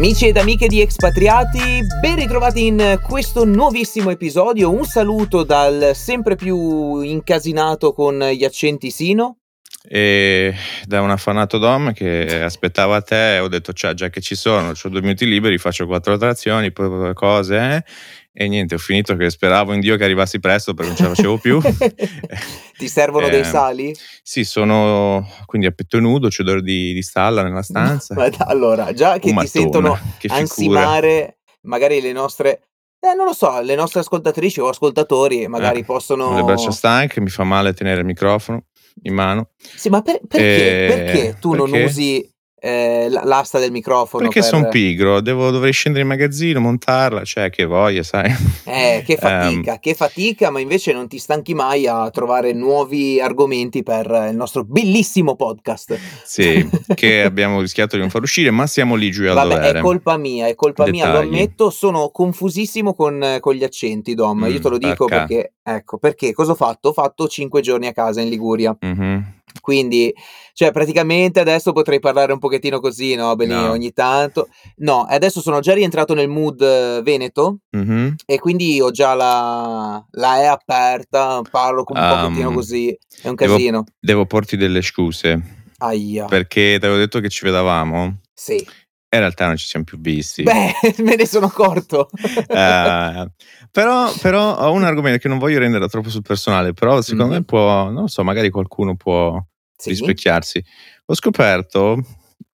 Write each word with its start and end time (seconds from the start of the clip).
Amici 0.00 0.28
ed 0.28 0.38
amiche 0.38 0.66
di 0.66 0.80
Expatriati, 0.80 1.82
ben 2.00 2.16
ritrovati 2.16 2.64
in 2.64 2.98
questo 3.06 3.44
nuovissimo 3.44 4.08
episodio. 4.08 4.72
Un 4.72 4.86
saluto 4.86 5.44
dal 5.44 5.90
sempre 5.92 6.36
più 6.36 7.00
incasinato 7.02 7.92
con 7.92 8.18
gli 8.18 8.42
accenti 8.42 8.90
Sino. 8.90 9.40
E 9.86 10.54
da 10.86 11.02
un 11.02 11.10
affanato 11.10 11.58
Dom 11.58 11.92
che 11.92 12.42
aspettava 12.42 13.02
te, 13.02 13.40
ho 13.40 13.48
detto, 13.48 13.74
cioè, 13.74 13.92
già 13.92 14.08
che 14.08 14.22
ci 14.22 14.36
sono, 14.36 14.70
ho 14.70 14.88
due 14.88 15.02
minuti 15.02 15.26
liberi, 15.26 15.58
faccio 15.58 15.86
quattro 15.86 16.16
trazioni, 16.16 16.72
poi 16.72 17.12
cose, 17.12 17.56
eh? 17.56 17.84
E 18.32 18.46
niente, 18.46 18.76
ho 18.76 18.78
finito 18.78 19.16
che 19.16 19.28
speravo 19.28 19.72
in 19.72 19.80
Dio 19.80 19.96
che 19.96 20.04
arrivassi 20.04 20.38
presto 20.38 20.72
perché 20.72 20.90
non 20.90 20.96
ce 20.96 21.02
la 21.02 21.14
facevo 21.14 21.38
più. 21.38 21.60
Ti 22.78 22.88
servono 22.88 23.26
eh, 23.26 23.30
dei 23.30 23.44
sali? 23.44 23.94
Sì, 24.22 24.44
sono 24.44 25.28
quindi 25.46 25.66
a 25.66 25.72
petto 25.72 25.98
nudo, 25.98 26.28
c'è 26.28 26.42
odore 26.42 26.62
di, 26.62 26.92
di 26.92 27.02
stalla 27.02 27.42
nella 27.42 27.62
stanza. 27.62 28.14
Ma 28.16 28.30
allora, 28.46 28.92
già 28.92 29.18
che 29.18 29.32
ti 29.32 29.46
sentono 29.46 29.98
che 30.18 30.28
ansimare 30.30 31.38
magari 31.62 32.00
le 32.00 32.12
nostre 32.12 32.70
eh, 33.00 33.14
non 33.14 33.24
lo 33.24 33.32
so, 33.32 33.60
le 33.62 33.74
nostre 33.74 34.00
ascoltatrici 34.00 34.60
o 34.60 34.68
ascoltatori 34.68 35.48
magari 35.48 35.80
eh, 35.80 35.84
possono... 35.84 36.34
Le 36.34 36.42
braccia 36.42 36.70
stanche, 36.70 37.22
mi 37.22 37.30
fa 37.30 37.44
male 37.44 37.72
tenere 37.72 38.00
il 38.00 38.06
microfono 38.06 38.66
in 39.02 39.14
mano. 39.14 39.48
Sì, 39.56 39.88
ma 39.88 40.02
per, 40.02 40.20
perché, 40.28 40.84
e... 40.84 40.86
perché 40.86 41.36
tu 41.40 41.52
perché? 41.52 41.70
non 41.70 41.82
usi 41.82 42.30
eh, 42.60 43.08
l'asta 43.08 43.58
del 43.58 43.72
microfono. 43.72 44.24
Perché 44.24 44.40
per... 44.40 44.48
sono 44.48 44.68
pigro, 44.68 45.20
devo, 45.20 45.50
dovrei 45.50 45.72
scendere 45.72 46.02
in 46.02 46.10
magazzino, 46.10 46.60
montarla, 46.60 47.24
cioè 47.24 47.48
che 47.48 47.64
voglia, 47.64 48.02
sai. 48.02 48.30
Eh, 48.64 49.02
che 49.04 49.16
fatica, 49.18 49.72
um, 49.72 49.78
che 49.80 49.94
fatica, 49.94 50.50
ma 50.50 50.60
invece 50.60 50.92
non 50.92 51.08
ti 51.08 51.18
stanchi 51.18 51.54
mai 51.54 51.86
a 51.86 52.10
trovare 52.10 52.52
nuovi 52.52 53.18
argomenti 53.18 53.82
per 53.82 54.28
il 54.30 54.36
nostro 54.36 54.64
bellissimo 54.64 55.36
podcast. 55.36 55.98
Sì, 56.22 56.68
che 56.94 57.22
abbiamo 57.22 57.60
rischiato 57.60 57.96
di 57.96 58.02
non 58.02 58.10
far 58.10 58.22
uscire, 58.22 58.50
ma 58.50 58.66
siamo 58.66 58.94
lì 58.94 59.10
giù 59.10 59.24
a 59.24 59.32
Vabbè, 59.32 59.54
dovere. 59.54 59.78
è 59.78 59.82
colpa 59.82 60.16
mia, 60.18 60.46
è 60.46 60.54
colpa 60.54 60.84
Dettagli. 60.84 61.02
mia, 61.02 61.12
lo 61.12 61.18
ammetto, 61.20 61.70
sono 61.70 62.10
confusissimo 62.10 62.94
con, 62.94 63.38
con 63.40 63.54
gli 63.54 63.64
accenti, 63.64 64.14
Dom, 64.14 64.44
mm, 64.44 64.50
io 64.50 64.60
te 64.60 64.68
lo 64.68 64.78
dico 64.78 65.06
perché. 65.06 65.34
perché, 65.34 65.52
ecco, 65.62 65.98
perché 65.98 66.32
cosa 66.34 66.52
ho 66.52 66.56
fatto? 66.56 66.90
Ho 66.90 66.92
fatto 66.92 67.26
cinque 67.26 67.62
giorni 67.62 67.86
a 67.86 67.92
casa 67.92 68.20
in 68.20 68.28
Liguria. 68.28 68.76
Mm-hmm 68.84 69.20
quindi, 69.60 70.14
cioè, 70.60 70.72
praticamente 70.72 71.40
adesso 71.40 71.72
potrei 71.72 72.00
parlare 72.00 72.34
un 72.34 72.38
pochettino 72.38 72.80
così, 72.80 73.14
no? 73.14 73.34
Bene, 73.34 73.54
no. 73.54 73.70
ogni 73.70 73.94
tanto. 73.94 74.50
No, 74.80 75.06
adesso 75.08 75.40
sono 75.40 75.60
già 75.60 75.72
rientrato 75.72 76.12
nel 76.12 76.28
mood 76.28 76.60
eh, 76.60 77.00
veneto 77.02 77.60
mm-hmm. 77.74 78.12
e 78.26 78.38
quindi 78.38 78.78
ho 78.78 78.90
già 78.90 79.14
la, 79.14 80.04
la 80.10 80.42
E 80.42 80.44
aperta, 80.44 81.40
parlo 81.50 81.82
un 81.86 81.98
um, 81.98 82.08
pochettino 82.08 82.52
così, 82.52 82.94
è 83.22 83.28
un 83.28 83.36
casino. 83.36 83.84
Devo, 83.84 83.84
devo 83.98 84.26
porti 84.26 84.58
delle 84.58 84.82
scuse. 84.82 85.68
Aia. 85.78 86.26
Perché 86.26 86.76
ti 86.78 86.84
avevo 86.84 86.98
detto 86.98 87.20
che 87.20 87.30
ci 87.30 87.46
vedavamo. 87.46 88.18
Sì. 88.34 88.56
In 88.56 89.18
realtà 89.18 89.46
non 89.46 89.56
ci 89.56 89.66
siamo 89.66 89.86
più 89.86 89.98
visti. 89.98 90.42
Beh, 90.42 90.74
me 91.02 91.16
ne 91.16 91.26
sono 91.26 91.46
accorto. 91.46 92.10
uh, 92.12 93.30
però, 93.70 94.12
però, 94.20 94.58
ho 94.58 94.72
un 94.72 94.84
argomento 94.84 95.20
che 95.20 95.28
non 95.28 95.38
voglio 95.38 95.58
rendere 95.58 95.88
troppo 95.88 96.10
sul 96.10 96.20
personale, 96.20 96.74
però 96.74 97.00
secondo 97.00 97.28
mm-hmm. 97.28 97.34
me 97.36 97.44
può, 97.44 97.88
non 97.88 98.08
so, 98.08 98.22
magari 98.22 98.50
qualcuno 98.50 98.94
può 98.94 99.42
sì. 99.80 99.90
rispecchiarsi. 99.90 100.64
Ho 101.06 101.14
scoperto 101.14 101.98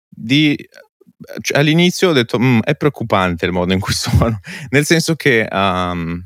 di... 0.09 0.55
Cioè, 1.41 1.57
all'inizio 1.57 2.09
ho 2.09 2.13
detto, 2.13 2.37
mm, 2.39 2.59
è 2.59 2.75
preoccupante 2.75 3.45
il 3.45 3.51
modo 3.53 3.73
in 3.73 3.79
cui 3.79 3.93
sono, 3.93 4.39
nel 4.69 4.85
senso 4.85 5.15
che... 5.15 5.47
Um, 5.49 6.23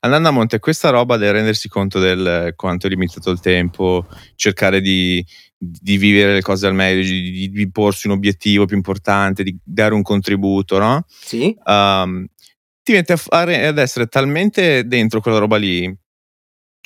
andando 0.00 0.28
a 0.28 0.32
monte 0.32 0.58
questa 0.58 0.90
roba 0.90 1.16
del 1.16 1.32
rendersi 1.32 1.68
conto 1.68 1.98
del 1.98 2.52
quanto 2.54 2.86
è 2.86 2.90
limitato 2.90 3.30
il 3.30 3.40
tempo, 3.40 4.06
cercare 4.36 4.80
di, 4.80 5.24
di 5.58 5.96
vivere 5.96 6.34
le 6.34 6.42
cose 6.42 6.66
al 6.66 6.74
meglio, 6.74 7.02
di, 7.02 7.50
di, 7.50 7.70
porsi 7.70 8.06
un 8.06 8.12
obiettivo 8.12 8.66
più 8.66 8.76
importante, 8.76 9.42
di 9.42 9.56
dare 9.62 9.94
un 9.94 10.02
contributo, 10.02 10.78
no? 10.78 11.04
Sì. 11.08 11.56
Um, 11.64 12.26
ti 12.82 12.92
metti 12.92 13.12
a 13.12 13.16
fare, 13.16 13.66
ad 13.66 13.78
essere 13.78 14.06
talmente 14.06 14.86
dentro 14.86 15.20
quella 15.20 15.38
roba 15.38 15.56
lì. 15.56 15.92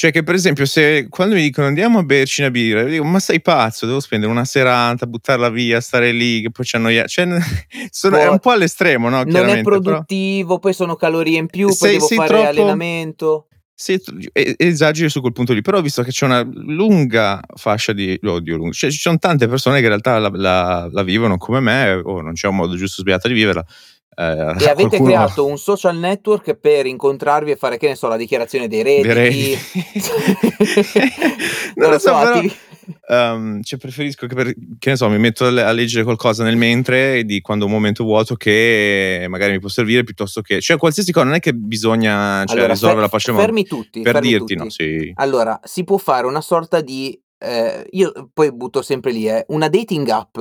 Cioè 0.00 0.12
che 0.12 0.22
per 0.22 0.34
esempio 0.34 0.64
se 0.64 1.08
quando 1.10 1.34
mi 1.34 1.42
dicono 1.42 1.66
andiamo 1.66 1.98
a 1.98 2.02
berci 2.02 2.40
una 2.40 2.50
birra, 2.50 2.84
dico 2.84 3.04
ma 3.04 3.18
sei 3.18 3.42
pazzo, 3.42 3.84
devo 3.84 4.00
spendere 4.00 4.32
una 4.32 4.46
serata, 4.46 5.04
buttarla 5.04 5.50
via, 5.50 5.78
stare 5.82 6.10
lì, 6.10 6.40
che 6.40 6.50
poi 6.50 6.64
ci 6.64 6.76
annoia. 6.76 7.04
Cioè, 7.04 7.28
sono, 7.92 8.16
boh, 8.16 8.22
è 8.22 8.28
un 8.30 8.38
po' 8.38 8.50
all'estremo, 8.52 9.10
no? 9.10 9.24
Non 9.24 9.50
è 9.50 9.60
produttivo, 9.60 10.46
però... 10.46 10.58
poi 10.58 10.72
sono 10.72 10.96
calorie 10.96 11.36
in 11.36 11.48
più, 11.48 11.66
poi 11.66 11.76
sei, 11.76 11.92
devo 11.92 12.06
sei 12.06 12.16
fare 12.16 12.28
troppo... 12.30 12.48
allenamento. 12.48 13.48
Sì, 13.74 14.00
esageri 14.32 15.10
su 15.10 15.20
quel 15.20 15.34
punto 15.34 15.52
lì, 15.52 15.60
però 15.60 15.82
visto 15.82 16.02
che 16.02 16.12
c'è 16.12 16.24
una 16.24 16.48
lunga 16.50 17.42
fascia 17.56 17.92
di 17.92 18.18
odio. 18.22 18.72
Cioè, 18.72 18.90
ci 18.90 18.98
sono 18.98 19.18
tante 19.18 19.48
persone 19.48 19.80
che 19.80 19.82
in 19.82 19.88
realtà 19.88 20.18
la, 20.18 20.30
la, 20.32 20.88
la 20.90 21.02
vivono 21.02 21.36
come 21.36 21.60
me, 21.60 21.92
o 21.92 22.22
non 22.22 22.32
c'è 22.32 22.48
un 22.48 22.56
modo 22.56 22.74
giusto 22.74 23.02
sbagliato 23.02 23.28
di 23.28 23.34
viverla. 23.34 23.66
Eh, 24.20 24.64
e 24.64 24.69
avete 24.69 24.75
qualcuno... 24.75 25.04
creato 25.04 25.47
un 25.47 25.56
social 25.56 25.97
network 25.97 26.54
per 26.54 26.84
incontrarvi 26.84 27.53
e 27.53 27.56
fare, 27.56 27.78
che 27.78 27.88
ne 27.88 27.94
so, 27.94 28.06
la 28.06 28.19
dichiarazione 28.19 28.69
dei 28.69 28.82
redditi. 28.82 29.58
Non, 31.72 31.91
lo 31.91 31.98
so, 31.98 32.12
però, 32.19 33.34
um, 33.34 33.62
cioè 33.62 33.78
preferisco 33.78 34.26
che, 34.26 34.34
per, 34.34 34.53
che 34.78 34.91
ne 34.91 34.97
so, 34.97 35.09
mi 35.09 35.19
metto 35.19 35.47
a 35.47 35.72
leggere 35.72 36.04
qualcosa 36.04 36.44
nel 36.44 36.56
mentre 36.56 37.25
di 37.25 37.41
quando 37.41 37.64
ho 37.64 37.69
un 37.69 37.72
momento 37.72 38.04
vuoto 38.04 38.34
che 38.34 39.25
magari 39.28 39.53
mi 39.53 39.60
può 39.60 39.70
servire 39.70 40.04
piuttosto 40.04 40.42
che, 40.42 40.60
cioè 40.60 40.76
qualsiasi 40.76 41.12
cosa, 41.12 41.25
non 41.25 41.34
è 41.34 41.41
che 41.41 41.54
bisogna 41.54 42.44
cioè, 42.44 42.56
allora, 42.56 42.72
risolvere 42.72 43.00
fer- 43.00 43.00
la 43.00 43.09
pace 43.09 43.32
fermi 43.32 43.64
tutti, 43.64 44.03
per 44.03 44.14
fermi 44.14 44.28
dirti, 44.28 44.54
tutti. 44.54 44.56
no, 44.56 44.69
sì. 44.69 45.12
Allora, 45.14 45.59
si 45.62 45.84
può 45.84 45.97
fare 45.97 46.26
una 46.26 46.42
sorta 46.42 46.82
di, 46.82 47.19
eh, 47.38 47.86
io 47.91 48.30
poi 48.34 48.53
butto 48.53 48.82
sempre 48.82 49.12
lì, 49.12 49.26
eh, 49.28 49.47
una 49.48 49.69
dating 49.69 50.09
app, 50.09 50.38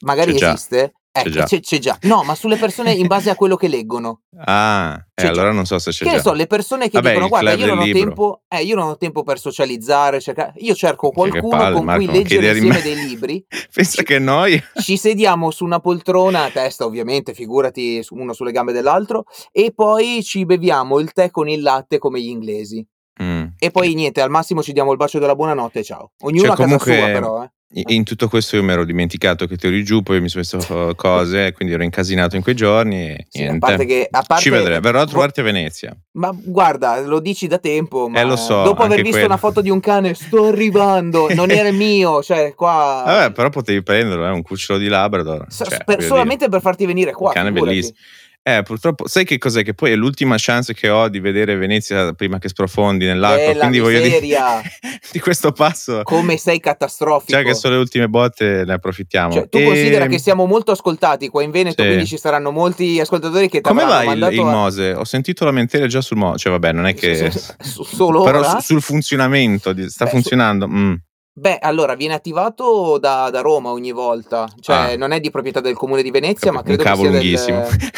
magari 0.00 0.34
esiste. 0.34 0.94
Ecco, 1.16 1.30
c'è, 1.30 1.44
c'è, 1.44 1.60
c'è, 1.60 1.78
già. 1.78 1.96
No, 2.02 2.24
ma 2.24 2.34
sulle 2.34 2.56
persone 2.56 2.92
in 2.92 3.06
base 3.06 3.30
a 3.30 3.36
quello 3.36 3.54
che 3.54 3.68
leggono. 3.68 4.22
Ah, 4.36 5.00
eh, 5.14 5.26
allora 5.28 5.52
non 5.52 5.64
so 5.64 5.78
se 5.78 5.92
c'è 5.92 5.98
che 5.98 6.04
già. 6.04 6.10
Che 6.10 6.16
ne 6.16 6.22
so, 6.22 6.32
le 6.32 6.48
persone 6.48 6.88
che 6.88 6.96
Vabbè, 6.96 7.10
dicono 7.10 7.28
guarda, 7.28 7.52
io 7.52 7.72
non, 7.72 7.92
tempo, 7.92 8.42
eh, 8.48 8.64
io 8.64 8.74
non, 8.74 8.88
ho 8.88 8.96
tempo, 8.96 9.22
per 9.22 9.38
socializzare, 9.38 10.20
cerca... 10.20 10.52
io 10.56 10.74
cerco 10.74 11.10
qualcuno 11.10 11.56
palle, 11.56 11.74
con 11.76 11.84
Marco, 11.84 12.04
cui 12.04 12.12
leggere 12.12 12.48
insieme 12.48 12.82
dei 12.82 12.96
libri. 12.96 13.46
Pensa 13.72 14.02
che 14.02 14.18
noi... 14.18 14.60
Ci 14.74 14.96
sediamo 14.96 15.52
su 15.52 15.64
una 15.64 15.78
poltrona, 15.78 16.46
a 16.46 16.50
testa 16.50 16.84
ovviamente, 16.84 17.32
figurati 17.32 18.04
uno 18.08 18.32
sulle 18.32 18.50
gambe 18.50 18.72
dell'altro, 18.72 19.26
e 19.52 19.72
poi 19.72 20.20
ci 20.24 20.44
beviamo 20.44 20.98
il 20.98 21.12
tè 21.12 21.30
con 21.30 21.48
il 21.48 21.62
latte 21.62 21.98
come 21.98 22.20
gli 22.20 22.28
inglesi. 22.28 22.84
Mm. 23.22 23.44
E 23.56 23.70
poi 23.70 23.94
niente, 23.94 24.20
al 24.20 24.30
massimo 24.30 24.62
ci 24.62 24.72
diamo 24.72 24.90
il 24.90 24.96
bacio 24.96 25.20
della 25.20 25.36
buonanotte 25.36 25.84
ciao. 25.84 26.10
Ognuno 26.22 26.46
cioè, 26.46 26.52
a 26.52 26.56
casa 26.56 26.78
sua 26.80 26.94
però, 26.94 27.44
eh. 27.44 27.52
In 27.76 28.04
tutto 28.04 28.28
questo 28.28 28.54
io 28.54 28.62
mi 28.62 28.70
ero 28.70 28.84
dimenticato 28.84 29.48
che 29.48 29.56
ti 29.56 29.66
eri 29.66 29.82
giù, 29.82 30.02
poi 30.02 30.20
mi 30.20 30.28
sono 30.28 30.44
messo 30.46 30.94
cose, 30.94 31.52
quindi 31.52 31.74
ero 31.74 31.82
incasinato 31.82 32.36
in 32.36 32.42
quei 32.42 32.54
giorni 32.54 33.10
e 33.10 33.26
sì, 33.28 33.40
niente. 33.40 33.64
A 33.64 33.68
parte 33.68 33.84
che, 33.84 34.06
a 34.08 34.22
parte, 34.24 34.42
Ci 34.44 34.50
vedrei, 34.50 34.78
verrò 34.78 35.00
a 35.00 35.06
trovarti 35.06 35.40
a 35.40 35.42
Venezia. 35.42 35.96
Ma 36.12 36.32
guarda, 36.32 37.00
lo 37.00 37.18
dici 37.18 37.48
da 37.48 37.58
tempo, 37.58 38.08
ma 38.08 38.20
eh, 38.20 38.24
lo 38.24 38.36
so, 38.36 38.62
dopo 38.62 38.84
aver 38.84 38.98
visto 38.98 39.10
quello. 39.10 39.26
una 39.26 39.38
foto 39.38 39.60
di 39.60 39.70
un 39.70 39.80
cane, 39.80 40.14
sto 40.14 40.44
arrivando, 40.44 41.26
non 41.34 41.50
era 41.50 41.68
il 41.68 41.74
mio, 41.76 42.22
cioè 42.22 42.54
qua... 42.54 43.02
Vabbè, 43.06 43.32
però 43.32 43.48
potevi 43.48 43.82
prenderlo, 43.82 44.24
è 44.24 44.28
eh, 44.28 44.32
un 44.32 44.42
cucciolo 44.42 44.78
di 44.78 44.86
Labrador. 44.86 45.46
Cioè, 45.50 45.82
per, 45.84 46.00
solamente 46.04 46.44
dire. 46.44 46.50
per 46.50 46.60
farti 46.60 46.86
venire 46.86 47.10
qua. 47.10 47.28
Un 47.28 47.34
cane 47.34 47.48
figurati. 47.48 47.70
bellissimo. 47.70 47.96
Eh, 48.46 48.62
purtroppo, 48.62 49.08
sai 49.08 49.24
che 49.24 49.38
cos'è? 49.38 49.64
Che 49.64 49.72
poi 49.72 49.92
è 49.92 49.94
l'ultima 49.94 50.34
chance 50.36 50.74
che 50.74 50.90
ho 50.90 51.08
di 51.08 51.18
vedere 51.18 51.56
Venezia 51.56 52.12
prima 52.12 52.36
che 52.36 52.50
sprofondi 52.50 53.06
nell'acqua. 53.06 53.52
Eh, 53.52 53.56
quindi 53.56 53.78
voglio 53.78 54.02
dire 54.02 54.20
di 55.10 55.18
questo 55.18 55.52
passo. 55.52 56.02
Come 56.02 56.36
sei 56.36 56.60
catastrofico. 56.60 57.32
Già 57.32 57.42
che 57.42 57.54
sono 57.54 57.76
le 57.76 57.80
ultime 57.80 58.06
botte, 58.06 58.64
ne 58.66 58.74
approfittiamo. 58.74 59.32
Cioè, 59.32 59.48
tu 59.48 59.56
e... 59.56 59.64
considera 59.64 60.06
che 60.08 60.18
siamo 60.18 60.44
molto 60.44 60.72
ascoltati 60.72 61.30
qua 61.30 61.42
in 61.42 61.52
Veneto, 61.52 61.80
sì. 61.82 61.88
quindi 61.88 62.06
ci 62.06 62.18
saranno 62.18 62.50
molti 62.50 63.00
ascoltatori 63.00 63.48
che 63.48 63.62
ti 63.62 63.66
Come 63.66 63.86
va 63.86 64.04
il, 64.04 64.28
il, 64.32 64.44
Mose? 64.44 64.92
Ho 64.92 65.04
sentito 65.04 65.46
lamentele 65.46 65.86
già 65.86 66.02
sul 66.02 66.18
Mose. 66.18 66.36
Cioè, 66.36 66.52
vabbè, 66.52 66.72
non 66.72 66.84
è 66.86 66.92
che. 66.92 67.32
Solo 67.64 68.24
Però 68.24 68.42
su, 68.42 68.58
sul 68.60 68.82
funzionamento, 68.82 69.74
sta 69.88 70.04
Beh, 70.04 70.10
funzionando. 70.10 70.66
Su... 70.66 70.72
Mm. 70.72 70.94
Beh, 71.36 71.58
allora 71.60 71.96
viene 71.96 72.14
attivato 72.14 72.96
da, 72.98 73.28
da 73.28 73.40
Roma 73.40 73.70
ogni 73.70 73.90
volta, 73.90 74.48
cioè 74.60 74.92
ah. 74.92 74.96
non 74.96 75.10
è 75.10 75.18
di 75.18 75.32
proprietà 75.32 75.58
del 75.58 75.74
comune 75.74 76.00
di 76.00 76.12
Venezia, 76.12 76.52
Cap- 76.52 76.54
ma 76.54 76.62
credo 76.62 76.84
che 76.84 76.94
sia 76.94 77.10
lunghissimo. 77.10 77.60
Del... 77.60 77.90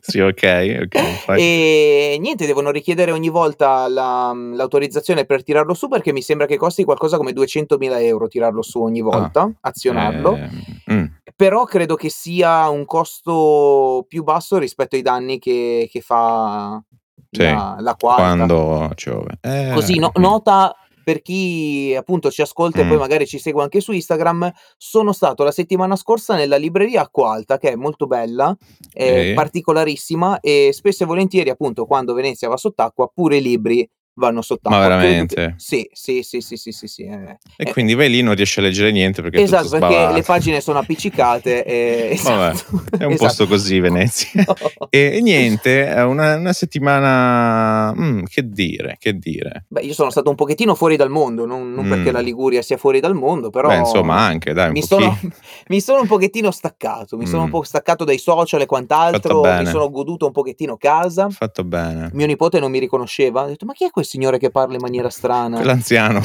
sì, 0.02 0.18
ok, 0.18 0.80
ok. 0.82 1.38
E 1.38 2.16
niente, 2.18 2.46
devono 2.46 2.72
richiedere 2.72 3.12
ogni 3.12 3.28
volta 3.28 3.86
la, 3.86 4.32
l'autorizzazione 4.34 5.26
per 5.26 5.44
tirarlo 5.44 5.72
su 5.74 5.86
perché 5.86 6.12
mi 6.12 6.22
sembra 6.22 6.46
che 6.46 6.56
costi 6.56 6.82
qualcosa 6.82 7.16
come 7.16 7.30
200.000 7.30 8.02
euro 8.02 8.26
tirarlo 8.26 8.62
su 8.62 8.82
ogni 8.82 9.00
volta, 9.00 9.42
ah. 9.42 9.52
azionarlo. 9.60 10.34
Eh, 10.34 10.92
mm. 10.92 11.04
Però 11.36 11.62
credo 11.66 11.94
che 11.94 12.10
sia 12.10 12.68
un 12.68 12.84
costo 12.84 14.04
più 14.08 14.24
basso 14.24 14.58
rispetto 14.58 14.96
ai 14.96 15.02
danni 15.02 15.38
che, 15.38 15.88
che 15.88 16.00
fa 16.00 16.82
sì, 17.30 17.42
la, 17.42 17.76
la 17.78 17.94
quarta. 17.94 18.22
Quando 18.22 18.90
piove. 18.96 19.38
Eh, 19.40 19.70
Così 19.72 20.00
no, 20.00 20.10
nota 20.16 20.74
per 21.02 21.22
chi 21.22 21.94
appunto 21.96 22.30
ci 22.30 22.42
ascolta 22.42 22.82
mm. 22.82 22.84
e 22.84 22.88
poi 22.88 22.98
magari 22.98 23.26
ci 23.26 23.38
segue 23.38 23.62
anche 23.62 23.80
su 23.80 23.92
Instagram, 23.92 24.50
sono 24.76 25.12
stato 25.12 25.44
la 25.44 25.52
settimana 25.52 25.96
scorsa 25.96 26.34
nella 26.34 26.56
libreria 26.56 27.02
Acqua 27.02 27.32
Alta, 27.32 27.58
che 27.58 27.72
è 27.72 27.76
molto 27.76 28.06
bella, 28.06 28.56
è 28.92 29.30
e... 29.30 29.32
particolarissima 29.34 30.40
e 30.40 30.70
spesso 30.72 31.04
e 31.04 31.06
volentieri 31.06 31.50
appunto 31.50 31.86
quando 31.86 32.14
Venezia 32.14 32.48
va 32.48 32.56
sott'acqua 32.56 33.10
pure 33.12 33.36
i 33.36 33.42
libri 33.42 33.88
vanno 34.20 34.42
sott'acqua. 34.42 34.78
Ma 34.78 34.86
veramente? 34.86 35.54
Sì, 35.56 35.88
sì, 35.92 36.22
sì, 36.22 36.40
sì, 36.40 36.56
sì, 36.56 36.70
sì, 36.70 36.86
sì 36.86 37.02
eh. 37.02 37.38
E 37.56 37.68
eh. 37.68 37.72
quindi 37.72 37.94
vai 37.94 38.10
lì 38.10 38.20
non 38.20 38.34
riesci 38.34 38.60
a 38.60 38.62
leggere 38.62 38.92
niente 38.92 39.22
perché 39.22 39.40
Esatto, 39.40 39.70
perché 39.70 40.12
le 40.12 40.22
pagine 40.22 40.60
sono 40.60 40.78
appiccicate 40.78 41.64
e... 41.64 42.10
esatto. 42.14 42.64
Vabbè, 42.70 42.98
è 42.98 43.04
un 43.06 43.12
esatto. 43.12 43.26
posto 43.26 43.46
così 43.48 43.80
Venezia. 43.80 44.28
No. 44.50 44.88
E, 44.90 45.16
e, 45.16 45.20
niente, 45.20 45.86
è 45.86 46.02
una, 46.02 46.36
una 46.36 46.52
settimana... 46.52 47.94
Mm, 47.96 48.24
che 48.24 48.48
dire, 48.48 48.96
che 48.98 49.16
dire. 49.16 49.64
Beh, 49.68 49.80
io 49.80 49.94
sono 49.94 50.10
stato 50.10 50.28
un 50.28 50.36
pochettino 50.36 50.74
fuori 50.74 50.96
dal 50.96 51.08
mondo, 51.08 51.46
non, 51.46 51.72
non 51.72 51.86
mm. 51.86 51.88
perché 51.88 52.10
la 52.10 52.20
Liguria 52.20 52.60
sia 52.62 52.76
fuori 52.76 53.00
dal 53.00 53.14
mondo, 53.14 53.48
però... 53.50 53.68
Beh, 53.68 53.78
insomma, 53.78 54.16
anche, 54.18 54.52
dai, 54.52 54.70
mi 54.72 54.82
sono, 54.82 55.18
mi 55.68 55.80
sono, 55.80 56.02
un 56.02 56.06
pochettino 56.06 56.50
staccato, 56.50 57.16
mi 57.16 57.24
mm. 57.24 57.28
sono 57.28 57.44
un 57.44 57.50
po' 57.50 57.62
staccato 57.62 58.04
dai 58.04 58.18
social 58.18 58.60
e 58.60 58.66
quant'altro, 58.66 59.42
mi 59.42 59.66
sono 59.66 59.90
goduto 59.90 60.26
un 60.26 60.32
pochettino 60.32 60.76
casa. 60.76 61.28
Fatto 61.30 61.64
bene. 61.64 62.10
Mio 62.12 62.26
nipote 62.26 62.58
non 62.60 62.70
mi 62.70 62.78
riconosceva, 62.78 63.42
ha 63.42 63.46
detto, 63.46 63.64
ma 63.64 63.72
chi 63.72 63.84
è 63.84 63.90
quel 63.90 64.04
signore 64.10 64.38
che 64.38 64.50
parla 64.50 64.74
in 64.74 64.80
maniera 64.80 65.08
strana? 65.08 65.62
L'anziano. 65.62 66.20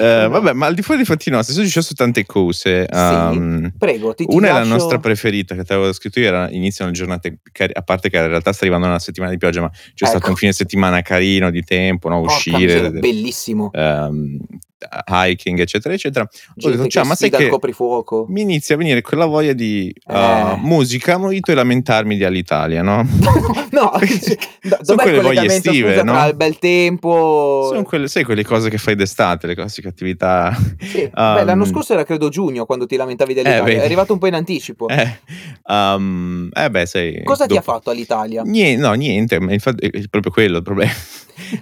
eh, 0.00 0.26
vabbè, 0.26 0.54
ma 0.54 0.64
al 0.64 0.74
di 0.74 0.80
fuori 0.80 1.00
di 1.00 1.06
fatti 1.06 1.28
nostri 1.28 1.52
sono 1.52 1.66
successe 1.66 1.94
tante 1.94 2.24
cose. 2.24 2.86
Um, 2.90 3.64
sì, 3.64 3.72
prego, 3.76 4.14
ti, 4.14 4.24
ti 4.24 4.34
Una 4.34 4.48
lascio... 4.48 4.60
è 4.60 4.62
la 4.62 4.74
nostra 4.74 4.98
preferita 4.98 5.54
che 5.54 5.64
ti 5.64 5.72
avevo 5.74 5.92
scritto 5.92 6.18
io, 6.18 6.28
era, 6.28 6.48
iniziano 6.50 6.90
le 6.90 6.96
giornate, 6.96 7.40
a 7.74 7.82
parte 7.82 8.08
che 8.08 8.16
in 8.16 8.28
realtà 8.28 8.54
sta 8.54 8.64
arrivando 8.64 8.86
una 8.86 8.98
settimana 8.98 9.30
di 9.30 9.38
pioggia, 9.38 9.60
ma 9.60 9.68
c'è 9.68 9.90
ecco. 9.92 10.06
stato 10.06 10.30
un 10.30 10.36
fine 10.36 10.52
settimana 10.52 11.02
carino 11.02 11.50
di 11.50 11.62
tempo, 11.62 12.08
no? 12.08 12.20
uscire. 12.20 12.56
Miseria, 12.56 12.90
bellissimo. 12.90 13.70
Um, 13.74 14.38
hiking, 15.06 15.58
eccetera, 15.58 15.94
eccetera. 15.94 16.28
Ho 16.62 16.70
detto, 16.70 16.86
cioè, 16.86 17.04
ma 17.04 17.14
sai 17.14 17.30
che 17.30 17.48
coprifuoco. 17.48 18.26
mi 18.28 18.42
inizia 18.42 18.74
a 18.74 18.78
venire 18.78 19.00
quella 19.00 19.26
voglia 19.26 19.52
di 19.52 19.92
uh, 20.06 20.12
eh. 20.12 20.56
musica, 20.58 21.16
molito 21.16 21.50
e 21.50 21.54
lamentarmi 21.54 22.16
di 22.16 22.24
all'Italia, 22.24 22.82
no? 22.82 23.06
no, 23.70 23.92
cioè, 24.00 24.78
dov'è 24.82 25.02
quelle 25.02 25.20
voglie 25.20 25.46
estive, 25.46 25.90
scusa, 25.90 26.04
no? 26.04 26.12
Tra 26.12 26.26
il 26.26 26.36
bel 26.36 26.58
tempo. 26.58 27.66
Sono 27.68 27.82
quelle, 27.82 28.08
sai, 28.08 28.24
quelle 28.24 28.44
cose 28.44 28.70
che 28.70 28.78
fai 28.78 28.94
d'estate, 28.94 29.46
le 29.46 29.54
classiche 29.54 29.88
attività. 29.88 30.56
Sì. 30.78 31.10
Um, 31.14 31.34
Beh, 31.34 31.44
l'anno 31.44 31.64
scorso 31.64 31.92
era 31.92 32.04
credo 32.04 32.28
giugno 32.28 32.64
quando 32.66 32.86
ti 32.86 32.96
lamentavi 32.96 33.34
dell'Italia, 33.34 33.74
eh, 33.74 33.80
è 33.80 33.84
arrivato 33.84 34.12
un 34.12 34.18
po' 34.18 34.26
in 34.26 34.34
anticipo. 34.34 34.88
Eh, 34.88 35.18
um, 35.66 36.48
eh 36.52 36.70
beh, 36.70 36.86
sai. 36.86 37.22
Cosa 37.24 37.46
dopo... 37.46 37.52
ti 37.52 37.58
ha 37.58 37.72
fatto 37.72 37.90
all'Italia? 37.90 38.42
Niente, 38.42 38.82
no, 38.82 38.92
niente, 38.92 39.36
infatti 39.36 39.86
è 39.86 40.08
proprio 40.08 40.32
quello 40.32 40.58
il 40.58 40.62
problema. 40.62 40.92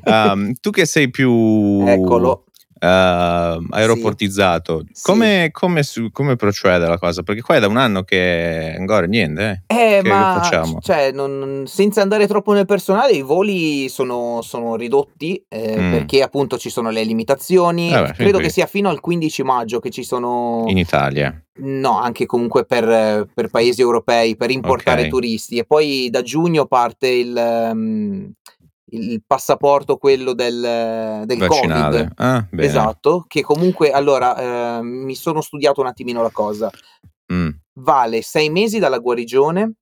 um, 0.04 0.52
tu 0.60 0.70
che 0.70 0.84
sei 0.84 1.10
più 1.10 1.84
Eccolo 1.86 2.44
uh, 2.80 3.66
aeroportizzato. 3.70 4.84
Sì. 4.90 5.02
Come, 5.02 5.44
sì. 5.44 5.50
Come, 5.52 5.82
su, 5.82 6.10
come, 6.10 6.36
procede 6.36 6.86
la 6.86 6.98
cosa? 6.98 7.22
Perché 7.22 7.42
qua 7.42 7.56
è 7.56 7.60
da 7.60 7.66
un 7.66 7.76
anno 7.76 8.02
che 8.02 8.74
ancora 8.76 9.06
niente. 9.06 9.64
Eh, 9.66 10.00
eh 10.02 10.02
ma 10.02 10.40
facciamo? 10.40 10.78
Cioè, 10.80 11.12
non, 11.12 11.64
senza 11.66 12.02
andare 12.02 12.26
troppo 12.26 12.52
nel 12.52 12.66
personale, 12.66 13.12
i 13.12 13.22
voli 13.22 13.88
sono, 13.88 14.40
sono 14.42 14.76
ridotti 14.76 15.44
eh, 15.48 15.78
mm. 15.78 15.90
perché 15.90 16.22
appunto 16.22 16.58
ci 16.58 16.70
sono 16.70 16.90
le 16.90 17.04
limitazioni. 17.04 17.92
Eh 17.92 18.02
beh, 18.02 18.12
Credo 18.12 18.38
che 18.38 18.50
sia 18.50 18.66
fino 18.66 18.88
al 18.88 19.00
15 19.00 19.42
maggio 19.42 19.80
che 19.80 19.90
ci 19.90 20.02
sono. 20.02 20.64
In 20.68 20.78
Italia. 20.78 21.42
No, 21.62 21.98
anche 21.98 22.24
comunque 22.24 22.64
per, 22.64 23.28
per 23.34 23.48
paesi 23.50 23.82
europei, 23.82 24.36
per 24.36 24.50
importare 24.50 25.00
okay. 25.00 25.10
turisti. 25.10 25.58
E 25.58 25.64
poi 25.64 26.08
da 26.10 26.22
giugno 26.22 26.66
parte 26.66 27.08
il. 27.08 27.34
Um, 27.72 28.32
il 28.92 29.22
passaporto 29.26 29.96
quello 29.96 30.32
del, 30.32 31.22
del 31.24 31.46
Covid. 31.46 32.12
Ah, 32.16 32.46
esatto, 32.56 33.24
che 33.26 33.42
comunque 33.42 33.90
allora 33.90 34.78
eh, 34.78 34.82
mi 34.82 35.14
sono 35.14 35.40
studiato 35.40 35.80
un 35.80 35.86
attimino 35.86 36.22
la 36.22 36.30
cosa. 36.30 36.70
Mm. 37.32 37.48
Vale 37.74 38.22
sei 38.22 38.50
mesi 38.50 38.78
dalla 38.78 38.98
guarigione. 38.98 39.74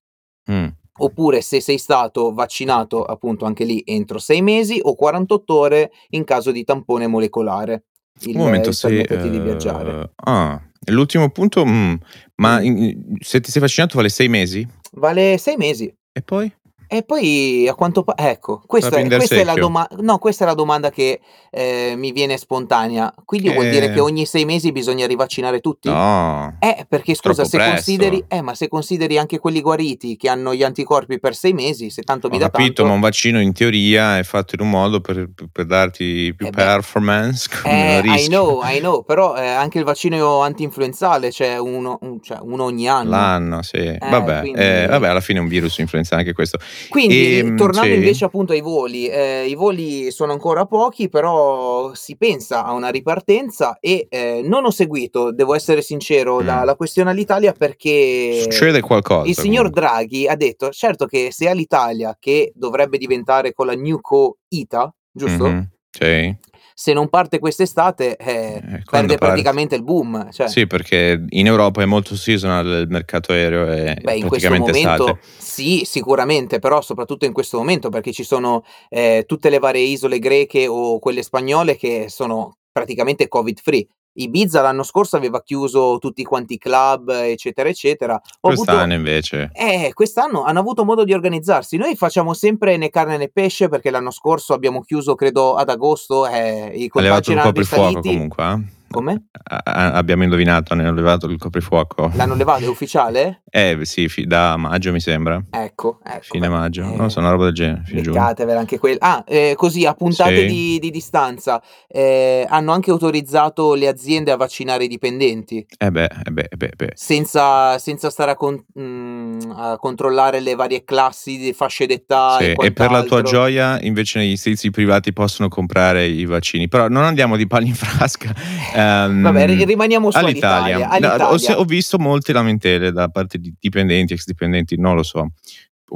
Mm. 0.50 0.66
Oppure 1.00 1.42
se 1.42 1.60
sei 1.60 1.78
stato 1.78 2.32
vaccinato 2.32 3.04
appunto 3.04 3.44
anche 3.44 3.64
lì 3.64 3.80
entro 3.84 4.18
sei 4.18 4.42
mesi 4.42 4.80
o 4.82 4.96
48 4.96 5.54
ore 5.54 5.90
in 6.08 6.24
caso 6.24 6.50
di 6.50 6.64
tampone 6.64 7.06
molecolare. 7.06 7.84
Il, 8.22 8.34
un 8.36 8.42
momento, 8.42 8.72
se, 8.72 9.06
uh, 9.08 9.28
di 9.30 9.38
viaggiare. 9.38 10.10
Ah, 10.16 10.60
l'ultimo 10.86 11.30
punto, 11.30 11.64
mm, 11.64 11.94
ma 12.36 12.60
in, 12.62 13.16
se 13.20 13.40
ti 13.40 13.52
sei 13.52 13.60
vaccinato 13.60 13.96
vale 13.96 14.08
sei 14.08 14.28
mesi? 14.28 14.66
Vale 14.92 15.38
sei 15.38 15.56
mesi. 15.56 15.94
E 16.12 16.22
poi? 16.22 16.52
E 16.90 17.02
poi 17.02 17.68
a 17.68 17.74
quanto 17.74 18.02
pare, 18.02 18.30
ecco, 18.30 18.62
questa, 18.66 18.96
è, 18.96 19.06
questa 19.06 19.34
è 19.34 19.44
la 19.44 19.52
domanda, 19.52 19.94
no, 20.00 20.16
questa 20.16 20.44
è 20.44 20.46
la 20.46 20.54
domanda 20.54 20.88
che 20.88 21.20
eh, 21.50 21.92
mi 21.98 22.12
viene 22.12 22.38
spontanea. 22.38 23.12
Quindi 23.26 23.52
vuol 23.52 23.68
dire 23.68 23.92
che 23.92 24.00
ogni 24.00 24.24
sei 24.24 24.46
mesi 24.46 24.72
bisogna 24.72 25.06
rivaccinare 25.06 25.60
tutti? 25.60 25.90
No. 25.90 26.56
Eh, 26.58 26.86
perché 26.88 27.14
scusa, 27.14 27.44
se 27.44 27.58
presto. 27.58 27.74
consideri, 27.74 28.24
eh, 28.26 28.40
ma 28.40 28.54
se 28.54 28.68
consideri 28.68 29.18
anche 29.18 29.38
quelli 29.38 29.60
guariti 29.60 30.16
che 30.16 30.30
hanno 30.30 30.54
gli 30.54 30.62
anticorpi 30.62 31.20
per 31.20 31.34
sei 31.34 31.52
mesi, 31.52 31.90
se 31.90 32.00
tanto 32.00 32.28
Ho 32.28 32.30
mi 32.30 32.38
dà 32.38 32.48
capito, 32.48 32.72
tanto... 32.72 32.86
ma 32.86 32.94
un 32.94 33.00
vaccino 33.00 33.38
in 33.38 33.52
teoria 33.52 34.16
è 34.16 34.22
fatto 34.22 34.54
in 34.54 34.62
un 34.62 34.70
modo 34.70 35.02
per, 35.02 35.28
per 35.52 35.66
darti 35.66 36.32
più 36.34 36.46
eh 36.46 36.50
performance. 36.50 37.48
Eh, 37.68 38.02
I 38.04 38.26
know, 38.28 38.62
I 38.64 38.78
know, 38.78 39.04
però 39.04 39.36
eh, 39.36 39.46
anche 39.46 39.78
il 39.78 39.84
vaccino 39.84 40.40
anti-influenzale 40.40 41.28
c'è 41.28 41.48
cioè 41.48 41.58
uno, 41.58 41.98
un, 42.02 42.22
cioè 42.22 42.38
uno 42.40 42.64
ogni 42.64 42.88
anno. 42.88 43.10
L'anno, 43.10 43.62
sì. 43.62 43.76
Eh, 43.76 43.98
vabbè, 44.00 44.40
quindi... 44.40 44.58
Eh, 44.58 44.86
vabbè, 44.88 45.08
alla 45.08 45.20
fine 45.20 45.38
è 45.38 45.42
un 45.42 45.48
virus 45.48 45.78
influenzale 45.78 46.22
anche 46.22 46.32
questo. 46.32 46.58
Quindi, 46.88 47.36
e, 47.36 47.38
ehm, 47.38 47.56
tornando 47.56 47.90
sì. 47.90 47.96
invece 47.96 48.24
appunto 48.24 48.52
ai 48.52 48.60
voli, 48.60 49.06
eh, 49.06 49.46
i 49.46 49.54
voli 49.54 50.10
sono 50.10 50.32
ancora 50.32 50.66
pochi, 50.66 51.08
però 51.08 51.92
si 51.94 52.16
pensa 52.16 52.64
a 52.64 52.72
una 52.72 52.88
ripartenza 52.88 53.78
e 53.80 54.06
eh, 54.08 54.40
non 54.44 54.64
ho 54.64 54.70
seguito, 54.70 55.32
devo 55.32 55.54
essere 55.54 55.82
sincero, 55.82 56.40
mm. 56.40 56.46
la, 56.46 56.64
la, 56.64 56.76
questione 56.76 57.10
all'Italia 57.10 57.52
perché 57.52 58.40
succede 58.42 58.80
qualcosa. 58.80 59.28
Il 59.28 59.36
signor 59.36 59.70
comunque. 59.70 59.80
Draghi 59.80 60.26
ha 60.28 60.36
detto, 60.36 60.70
certo 60.70 61.06
che 61.06 61.28
se 61.30 61.48
all'Italia, 61.48 62.16
che 62.18 62.52
dovrebbe 62.54 62.98
diventare 62.98 63.52
con 63.52 63.66
la 63.66 63.74
New 63.74 64.00
Co 64.00 64.38
ITA, 64.48 64.94
giusto? 65.12 65.46
Mm-hmm. 65.46 65.60
Sì 65.90 66.46
se 66.80 66.92
non 66.92 67.08
parte 67.08 67.40
quest'estate 67.40 68.16
eh, 68.16 68.54
eh, 68.54 68.60
perde 68.60 68.84
parte? 68.88 69.16
praticamente 69.16 69.74
il 69.74 69.82
boom. 69.82 70.30
Cioè. 70.30 70.46
Sì, 70.46 70.68
perché 70.68 71.24
in 71.30 71.46
Europa 71.46 71.82
è 71.82 71.86
molto 71.86 72.14
seasonal 72.14 72.82
il 72.82 72.88
mercato 72.88 73.32
aereo 73.32 73.66
e 73.66 73.98
Beh, 74.00 74.14
in 74.14 74.28
questo 74.28 74.48
momento 74.48 75.18
sì, 75.38 75.82
sicuramente, 75.84 76.60
però 76.60 76.80
soprattutto 76.80 77.24
in 77.24 77.32
questo 77.32 77.58
momento 77.58 77.88
perché 77.88 78.12
ci 78.12 78.22
sono 78.22 78.62
eh, 78.90 79.24
tutte 79.26 79.50
le 79.50 79.58
varie 79.58 79.82
isole 79.82 80.20
greche 80.20 80.68
o 80.68 81.00
quelle 81.00 81.24
spagnole 81.24 81.76
che 81.76 82.06
sono 82.08 82.58
praticamente 82.70 83.26
covid 83.26 83.58
free. 83.58 83.84
Ibiza 84.18 84.62
l'anno 84.62 84.82
scorso 84.82 85.16
aveva 85.16 85.42
chiuso 85.42 85.98
tutti 85.98 86.24
quanti 86.24 86.54
i 86.54 86.58
club, 86.58 87.08
eccetera, 87.08 87.68
eccetera. 87.68 88.14
Ho 88.14 88.48
quest'anno 88.48 88.80
avuto... 88.80 88.94
invece. 88.94 89.50
Eh, 89.52 89.92
quest'anno 89.94 90.42
hanno 90.42 90.58
avuto 90.58 90.84
modo 90.84 91.04
di 91.04 91.12
organizzarsi. 91.12 91.76
Noi 91.76 91.94
facciamo 91.94 92.34
sempre 92.34 92.76
né 92.76 92.90
carne 92.90 93.16
né 93.16 93.28
pesce 93.28 93.68
perché 93.68 93.90
l'anno 93.90 94.10
scorso 94.10 94.54
abbiamo 94.54 94.82
chiuso, 94.82 95.14
credo, 95.14 95.54
ad 95.54 95.68
agosto. 95.68 96.26
Eh, 96.26 96.72
i 96.74 96.88
contagi 96.88 97.32
erano 97.32 97.52
risaliti. 97.52 98.08
comunque, 98.08 98.44
eh? 98.44 98.76
Come? 98.90 99.28
abbiamo 99.64 100.22
indovinato, 100.22 100.72
hanno 100.72 100.92
levato 100.92 101.26
il 101.26 101.38
coprifuoco. 101.38 102.10
L'hanno 102.14 102.34
levato, 102.34 102.64
è 102.64 102.68
ufficiale? 102.68 103.42
Eh 103.50 103.78
sì, 103.82 104.08
da 104.24 104.56
maggio 104.56 104.92
mi 104.92 105.00
sembra. 105.00 105.42
Ecco, 105.50 105.98
ecco. 106.04 106.22
Fine 106.22 106.48
maggio, 106.48 106.82
eh, 106.82 106.96
non 106.96 107.10
so, 107.10 107.20
una 107.20 107.30
roba 107.30 107.44
del 107.44 107.54
genere. 107.54 107.82
Beccatevela 107.90 108.58
anche 108.58 108.78
quella. 108.78 108.98
Ah, 109.00 109.24
eh, 109.26 109.54
così 109.56 109.84
a 109.86 109.94
puntate 109.94 110.40
sì. 110.40 110.46
di, 110.46 110.78
di, 110.78 110.90
distanza 110.90 111.62
eh, 111.86 112.46
hanno 112.48 112.72
anche 112.72 112.90
autorizzato 112.90 113.74
le 113.74 113.88
aziende 113.88 114.30
a 114.30 114.36
vaccinare 114.36 114.84
i 114.84 114.88
dipendenti. 114.88 115.66
Eh 115.78 115.90
beh, 115.90 116.10
eh 116.26 116.30
beh, 116.30 116.48
eh 116.50 116.56
beh, 116.56 116.72
beh. 116.76 116.92
Senza, 116.94 117.78
senza, 117.78 118.10
stare 118.10 118.32
a, 118.32 118.36
con, 118.36 118.62
mh, 118.74 118.82
mm, 118.82 119.40
a, 119.54 119.76
controllare 119.78 120.40
le 120.40 120.54
varie 120.54 120.84
classi 120.84 121.36
di 121.38 121.52
fasce 121.52 121.86
d'età. 121.86 122.36
Sì, 122.38 122.44
e, 122.44 122.54
e, 122.58 122.72
per 122.72 122.90
la 122.90 123.02
tua 123.02 123.22
gioia, 123.22 123.80
invece 123.80 124.18
negli 124.18 124.36
servizi 124.36 124.70
privati 124.70 125.12
possono 125.12 125.48
comprare 125.48 126.06
i 126.06 126.24
vaccini. 126.24 126.68
Però 126.68 126.88
non 126.88 127.04
andiamo 127.04 127.36
di 127.36 127.46
palla 127.46 127.66
in 127.66 127.74
frasca. 127.74 128.34
Um, 128.78 129.22
Vabbè, 129.22 129.64
rimaniamo 129.64 130.12
su 130.12 130.18
all'Italia. 130.18 130.88
all'Italia. 130.88 131.16
No, 131.16 131.24
ho, 131.24 131.60
ho, 131.60 131.64
visto 131.64 131.98
molte 131.98 132.32
lamentele 132.32 132.92
da 132.92 133.08
parte 133.08 133.38
di 133.38 133.52
dipendenti, 133.58 134.12
ex 134.12 134.24
dipendenti, 134.24 134.78
non 134.78 134.94
lo 134.94 135.02
so. 135.02 135.32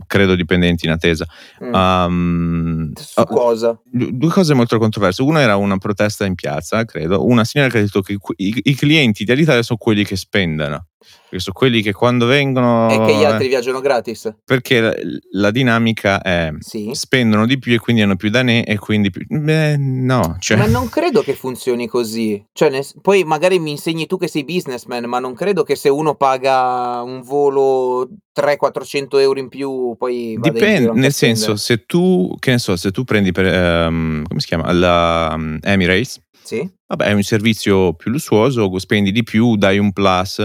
Credo 0.07 0.35
dipendenti 0.35 0.87
in 0.87 0.93
attesa. 0.93 1.25
Mm. 1.62 1.75
Um, 1.75 2.93
su 2.95 3.23
cosa? 3.25 3.81
Due 3.85 4.31
cose 4.31 4.55
molto 4.55 4.79
controverse. 4.79 5.23
Una 5.23 5.41
era 5.41 5.55
una 5.57 5.77
protesta 5.77 6.25
in 6.25 6.35
piazza, 6.35 6.85
credo. 6.85 7.25
Una 7.25 7.45
signora 7.45 7.71
che 7.71 7.79
ha 7.79 7.83
detto 7.83 8.01
che 8.01 8.15
i, 8.37 8.61
i 8.62 8.75
clienti 8.75 9.23
di 9.25 9.31
Alitalia 9.31 9.62
sono 9.62 9.79
quelli 9.79 10.05
che 10.05 10.17
spendono 10.17 10.87
perché 11.32 11.38
sono 11.38 11.56
quelli 11.56 11.82
che 11.82 11.92
quando 11.92 12.26
vengono... 12.26 12.90
E 12.90 13.06
che 13.06 13.16
gli 13.16 13.25
altri 13.25 13.49
viaggiano 13.49 13.80
gratis. 13.80 14.35
Perché 14.44 14.80
la, 14.80 14.94
la 15.32 15.50
dinamica 15.50 16.21
è 16.21 16.52
sì. 16.59 16.90
spendono 16.92 17.47
di 17.47 17.59
più 17.59 17.73
e 17.73 17.78
quindi 17.78 18.02
hanno 18.02 18.16
più 18.16 18.30
danè 18.30 18.64
e 18.66 18.78
quindi 18.78 19.11
più... 19.11 19.25
Beh, 19.26 19.76
no. 19.78 20.37
Cioè... 20.38 20.56
Ma 20.56 20.66
non 20.66 20.88
credo 20.88 21.23
che 21.23 21.35
funzioni 21.35 21.87
così. 21.87 22.44
Cioè, 22.52 22.71
ne... 22.71 22.85
poi 23.00 23.25
magari 23.25 23.59
mi 23.59 23.71
insegni 23.71 24.06
tu 24.06 24.18
che 24.18 24.28
sei 24.28 24.44
businessman, 24.44 25.04
ma 25.04 25.18
non 25.18 25.35
credo 25.35 25.62
che 25.62 25.75
se 25.75 25.88
uno 25.88 26.14
paga 26.14 27.02
un 27.02 27.23
volo 27.23 28.09
300-400 28.38 29.21
euro 29.21 29.38
in 29.38 29.49
più 29.49 29.94
poi... 29.99 30.37
Dipende, 30.38 30.92
nel 30.92 31.12
senso, 31.12 31.56
se 31.56 31.85
tu, 31.87 32.35
che 32.38 32.50
ne 32.50 32.59
so, 32.59 32.76
se 32.76 32.90
tu 32.90 33.04
prendi 33.04 33.32
per... 33.32 33.47
Um, 33.88 34.23
come 34.26 34.40
si 34.40 34.47
chiama? 34.47 34.71
La 34.73 35.32
um, 35.35 35.59
Emirates. 35.62 36.21
Sì. 36.42 36.68
Vabbè, 36.88 37.06
è 37.06 37.12
un 37.12 37.23
servizio 37.23 37.94
più 37.94 38.11
lussuoso, 38.11 38.71
spendi 38.78 39.12
di 39.12 39.23
più, 39.23 39.56
dai 39.56 39.78
un 39.78 39.92
plus 39.92 40.44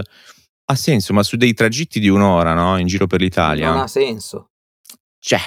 ha 0.69 0.75
senso, 0.75 1.13
ma 1.13 1.23
su 1.23 1.37
dei 1.37 1.53
tragitti 1.53 1.99
di 1.99 2.09
un'ora, 2.09 2.53
no? 2.53 2.77
In 2.77 2.87
giro 2.87 3.07
per 3.07 3.21
l'Italia. 3.21 3.69
Non 3.69 3.79
ha 3.79 3.87
senso. 3.87 4.49
Cioè, 5.19 5.39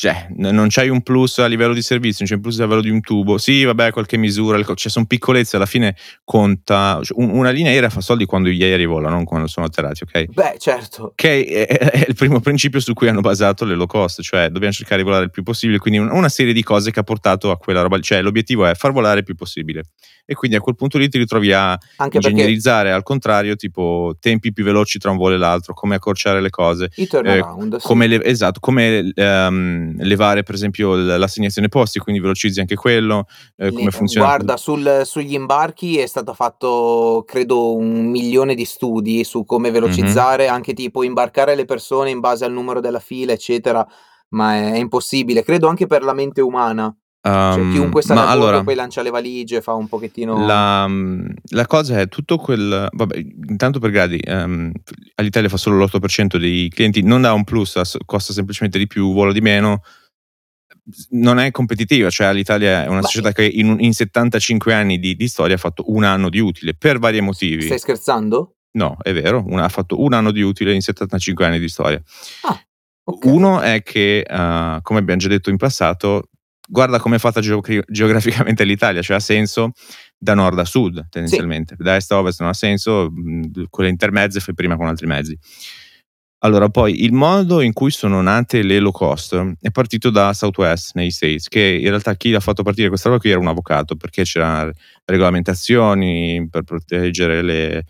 cioè, 0.00 0.28
non 0.30 0.68
c'hai 0.70 0.88
un 0.88 1.02
plus 1.02 1.38
a 1.40 1.46
livello 1.46 1.74
di 1.74 1.82
servizio, 1.82 2.24
non 2.24 2.28
c'è 2.28 2.34
un 2.36 2.40
plus 2.40 2.58
a 2.60 2.62
livello 2.62 2.80
di 2.80 2.88
un 2.88 3.02
tubo. 3.02 3.36
Sì, 3.36 3.64
vabbè, 3.64 3.90
qualche 3.90 4.16
misura, 4.16 4.56
cioè 4.62 4.90
sono 4.90 5.04
piccolezze, 5.04 5.56
alla 5.56 5.66
fine 5.66 5.94
conta. 6.24 7.00
Cioè, 7.02 7.22
una 7.22 7.50
linea 7.50 7.70
aerea 7.72 7.90
fa 7.90 8.00
soldi 8.00 8.24
quando 8.24 8.48
gli 8.48 8.62
aerei 8.62 8.86
volano, 8.86 9.16
non 9.16 9.24
quando 9.24 9.46
sono 9.46 9.66
atterrati, 9.66 10.04
ok? 10.04 10.24
Beh, 10.26 10.54
certo. 10.58 11.12
Che 11.14 11.44
è, 11.44 11.66
è, 11.66 12.04
il 12.08 12.14
primo 12.14 12.40
principio 12.40 12.80
su 12.80 12.94
cui 12.94 13.08
hanno 13.08 13.20
basato 13.20 13.66
le 13.66 13.74
low 13.74 13.86
cost, 13.86 14.22
cioè 14.22 14.48
dobbiamo 14.48 14.72
cercare 14.72 15.02
di 15.02 15.06
volare 15.06 15.24
il 15.24 15.30
più 15.30 15.42
possibile, 15.42 15.78
quindi 15.78 15.98
una 15.98 16.30
serie 16.30 16.54
di 16.54 16.62
cose 16.62 16.90
che 16.90 17.00
ha 17.00 17.04
portato 17.04 17.50
a 17.50 17.58
quella 17.58 17.82
roba, 17.82 17.98
cioè 17.98 18.22
l'obiettivo 18.22 18.64
è 18.64 18.74
far 18.74 18.92
volare 18.92 19.18
il 19.18 19.24
più 19.24 19.34
possibile. 19.34 19.82
E 20.30 20.34
quindi 20.34 20.56
a 20.56 20.60
quel 20.60 20.76
punto 20.76 20.96
lì 20.96 21.08
ti 21.08 21.18
ritrovi 21.18 21.52
a 21.52 21.76
Anche 21.96 22.18
ingegnerizzare 22.18 22.82
perché... 22.82 22.94
al 22.94 23.02
contrario, 23.02 23.56
tipo 23.56 24.14
tempi 24.20 24.52
più 24.52 24.62
veloci 24.62 25.00
tra 25.00 25.10
un 25.10 25.16
volo 25.16 25.34
e 25.34 25.38
l'altro, 25.38 25.74
come 25.74 25.96
accorciare 25.96 26.40
le 26.40 26.50
cose. 26.50 26.88
I 26.94 27.08
turnaround, 27.08 27.74
eh, 27.74 27.78
come 27.82 28.06
le, 28.06 28.22
esatto, 28.22 28.60
come 28.60 29.10
um, 29.12 29.96
levare 29.98 30.44
per 30.44 30.54
esempio 30.54 30.94
l'assegnazione 30.94 31.66
posti, 31.66 31.98
quindi 31.98 32.20
velocizzi 32.20 32.60
anche 32.60 32.76
quello, 32.76 33.26
eh, 33.56 33.72
come 33.72 33.90
funziona. 33.90 34.24
Guarda, 34.28 34.56
sul, 34.56 35.02
sugli 35.04 35.34
imbarchi 35.34 35.98
è 35.98 36.06
stato 36.06 36.32
fatto 36.32 37.24
credo 37.26 37.74
un 37.74 38.06
milione 38.06 38.54
di 38.54 38.64
studi 38.64 39.24
su 39.24 39.44
come 39.44 39.72
velocizzare, 39.72 40.44
mm-hmm. 40.44 40.54
anche 40.54 40.74
tipo 40.74 41.02
imbarcare 41.02 41.56
le 41.56 41.64
persone 41.64 42.10
in 42.10 42.20
base 42.20 42.44
al 42.44 42.52
numero 42.52 42.78
della 42.78 43.00
fila, 43.00 43.32
eccetera, 43.32 43.84
ma 44.28 44.54
è 44.54 44.76
impossibile, 44.76 45.42
credo 45.42 45.66
anche 45.66 45.88
per 45.88 46.04
la 46.04 46.12
mente 46.12 46.40
umana. 46.40 46.94
Cioè, 47.22 47.68
chiunque 47.70 48.00
sta 48.00 48.14
a 48.14 48.30
allora, 48.30 48.62
poi 48.62 48.74
lancia 48.74 49.02
le 49.02 49.10
valigie, 49.10 49.60
fa 49.60 49.74
un 49.74 49.88
pochettino. 49.88 50.46
La, 50.46 50.88
la, 51.50 51.66
cosa 51.66 52.00
è 52.00 52.08
tutto 52.08 52.38
quel. 52.38 52.88
Vabbè, 52.90 53.16
intanto 53.48 53.78
per 53.78 53.90
gradi, 53.90 54.18
um, 54.26 54.72
all'Italia 55.16 55.50
fa 55.50 55.58
solo 55.58 55.84
l'8% 55.84 56.36
dei 56.38 56.70
clienti, 56.70 57.02
non 57.02 57.20
dà 57.20 57.34
un 57.34 57.44
plus, 57.44 57.78
costa 58.06 58.32
semplicemente 58.32 58.78
di 58.78 58.86
più, 58.86 59.12
vola 59.12 59.32
di 59.32 59.40
meno 59.42 59.82
non 61.10 61.38
è 61.38 61.50
competitiva, 61.50 62.10
cioè 62.10 62.32
l'Italia 62.32 62.84
è 62.84 62.88
una 62.88 63.00
Beh, 63.00 63.06
società 63.06 63.32
che 63.32 63.44
in, 63.44 63.76
in 63.80 63.92
75 63.92 64.74
anni 64.74 64.98
di, 64.98 65.14
di, 65.14 65.28
storia 65.28 65.54
ha 65.54 65.58
fatto 65.58 65.84
un 65.88 66.04
anno 66.04 66.28
di 66.28 66.38
utile 66.38 66.74
per 66.74 66.98
vari 66.98 67.20
motivi. 67.20 67.62
Stai 67.62 67.78
scherzando? 67.78 68.56
No, 68.72 68.96
è 69.02 69.12
vero, 69.12 69.44
una, 69.46 69.64
ha 69.64 69.68
fatto 69.68 70.00
un 70.00 70.12
anno 70.12 70.30
di 70.30 70.42
utile 70.42 70.74
in 70.74 70.80
75 70.80 71.44
anni 71.44 71.58
di 71.58 71.68
storia. 71.68 72.00
Ah, 72.42 72.60
okay. 73.04 73.30
Uno 73.30 73.60
è 73.60 73.82
che, 73.82 74.24
uh, 74.28 74.80
come 74.82 74.98
abbiamo 74.98 75.20
già 75.20 75.28
detto 75.28 75.50
in 75.50 75.56
passato, 75.56 76.28
guarda 76.70 77.00
come 77.00 77.16
è 77.16 77.18
fatta 77.18 77.40
geogra- 77.40 77.82
geograficamente 77.88 78.64
l'Italia, 78.64 79.02
cioè 79.02 79.16
ha 79.16 79.20
senso 79.20 79.72
da 80.16 80.34
nord 80.34 80.58
a 80.58 80.64
sud 80.64 81.08
tendenzialmente, 81.08 81.74
sì. 81.76 81.82
da 81.82 81.96
est 81.96 82.12
a 82.12 82.18
ovest 82.18 82.40
non 82.40 82.50
ha 82.50 82.54
senso, 82.54 83.10
quelle 83.68 83.90
intermezze 83.90 84.40
fai 84.40 84.54
prima 84.54 84.76
con 84.76 84.86
altri 84.86 85.06
mezzi. 85.06 85.38
Allora, 86.42 86.70
poi 86.70 87.04
il 87.04 87.12
modo 87.12 87.60
in 87.60 87.74
cui 87.74 87.90
sono 87.90 88.22
nate 88.22 88.62
le 88.62 88.78
low 88.78 88.92
cost 88.92 89.36
è 89.60 89.70
partito 89.70 90.08
da 90.08 90.32
Southwest 90.32 90.92
negli 90.94 91.10
States, 91.10 91.48
che 91.48 91.60
in 91.60 91.88
realtà 91.88 92.14
chi 92.14 92.30
l'ha 92.30 92.40
fatto 92.40 92.62
partire 92.62 92.88
questa 92.88 93.10
roba 93.10 93.20
qui 93.20 93.30
era 93.30 93.38
un 93.38 93.48
avvocato, 93.48 93.94
perché 93.96 94.22
c'erano 94.22 94.72
regolamentazioni 95.04 96.48
per 96.48 96.62
proteggere 96.62 97.42
le, 97.42 97.84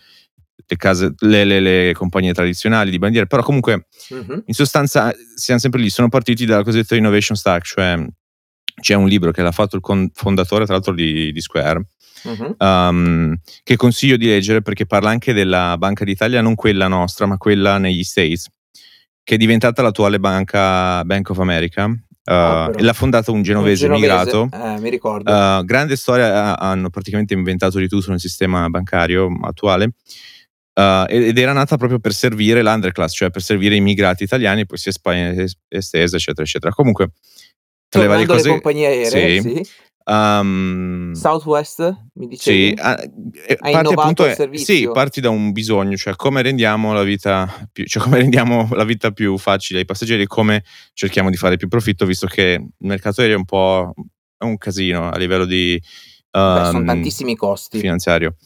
le, 0.66 0.76
case, 0.76 1.14
le, 1.18 1.44
le, 1.44 1.60
le, 1.60 1.92
compagnie 1.94 2.32
tradizionali 2.32 2.90
di 2.90 2.98
bandiere, 2.98 3.28
però 3.28 3.42
comunque 3.42 3.86
uh-huh. 4.08 4.42
in 4.46 4.54
sostanza 4.54 5.14
siamo 5.36 5.60
sempre 5.60 5.80
lì, 5.80 5.88
sono 5.88 6.08
partiti 6.08 6.44
dalla 6.44 6.64
cosiddetta 6.64 6.96
innovation 6.96 7.36
stack, 7.36 7.64
cioè 7.64 8.04
c'è 8.80 8.94
un 8.94 9.06
libro 9.06 9.30
che 9.30 9.42
l'ha 9.42 9.52
fatto 9.52 9.76
il 9.76 10.10
fondatore 10.14 10.64
tra 10.64 10.74
l'altro 10.74 10.94
di, 10.94 11.30
di 11.32 11.40
Square, 11.40 11.86
uh-huh. 12.24 12.56
um, 12.58 13.36
che 13.62 13.76
consiglio 13.76 14.16
di 14.16 14.26
leggere 14.26 14.62
perché 14.62 14.86
parla 14.86 15.10
anche 15.10 15.32
della 15.32 15.76
Banca 15.78 16.04
d'Italia, 16.04 16.40
non 16.40 16.54
quella 16.54 16.88
nostra, 16.88 17.26
ma 17.26 17.36
quella 17.36 17.78
negli 17.78 18.02
States, 18.02 18.48
che 19.22 19.34
è 19.34 19.38
diventata 19.38 19.82
l'attuale 19.82 20.18
banca 20.18 21.04
Bank 21.04 21.30
of 21.30 21.38
America. 21.38 21.84
Uh, 22.22 22.32
oh, 22.32 22.70
l'ha 22.78 22.92
fondata 22.92 23.32
un 23.32 23.42
genovese, 23.42 23.86
un 23.86 23.96
genovese 23.96 24.30
immigrato. 24.36 24.74
Eh, 24.76 24.80
mi 24.80 24.90
ricordo. 24.90 25.32
Uh, 25.32 25.64
grande 25.64 25.96
storia, 25.96 26.58
hanno 26.58 26.90
praticamente 26.90 27.34
inventato 27.34 27.78
di 27.78 27.88
tutto 27.88 28.10
nel 28.10 28.20
sistema 28.20 28.68
bancario 28.68 29.28
attuale. 29.42 29.94
Uh, 30.72 31.04
ed 31.08 31.36
era 31.36 31.52
nata 31.52 31.76
proprio 31.76 31.98
per 31.98 32.12
servire 32.12 32.62
l'underclass, 32.62 33.14
cioè 33.14 33.30
per 33.30 33.42
servire 33.42 33.74
immigrati 33.74 34.22
italiani, 34.22 34.64
poi 34.64 34.78
si 34.78 34.88
è 34.90 35.44
estesa, 35.68 36.16
eccetera, 36.16 36.42
eccetera. 36.42 36.72
Comunque, 36.72 37.10
tra 37.90 38.00
le 38.00 38.06
varie 38.06 38.26
cose, 38.26 38.44
le 38.44 38.50
compagnie 38.50 38.86
aeree, 38.86 39.42
sì. 39.42 39.50
sì. 39.50 39.70
Um, 40.02 41.12
Southwest, 41.12 41.94
mi 42.14 42.26
dicevi? 42.26 42.68
Sì, 42.68 42.74
ah, 42.78 42.98
eh, 43.46 43.56
parti 43.56 43.92
appunto, 43.92 44.56
sì, 44.56 44.88
parti 44.92 45.20
da 45.20 45.28
un 45.28 45.52
bisogno, 45.52 45.96
cioè 45.96 46.16
come 46.16 46.42
rendiamo 46.42 46.92
la 46.92 47.02
vita 47.02 47.68
più, 47.70 47.84
cioè 47.84 48.02
come 48.02 48.16
rendiamo 48.18 48.68
la 48.72 48.84
vita 48.84 49.10
più 49.10 49.36
facile 49.36 49.80
ai 49.80 49.84
passeggeri, 49.84 50.26
come 50.26 50.64
cerchiamo 50.94 51.30
di 51.30 51.36
fare 51.36 51.56
più 51.56 51.68
profitto, 51.68 52.06
visto 52.06 52.26
che 52.26 52.58
il 52.60 52.86
mercato 52.86 53.20
aereo 53.20 53.36
è 53.36 53.38
un 53.38 53.44
po' 53.44 53.92
è 54.38 54.44
un 54.44 54.56
casino 54.56 55.10
a 55.10 55.18
livello 55.18 55.44
di 55.44 55.80
um, 56.32 56.54
Beh, 56.54 56.64
sono 56.64 56.78
ehm, 56.78 56.86
tantissimi 56.86 57.36
costi 57.36 57.78
finanziario. 57.78 58.36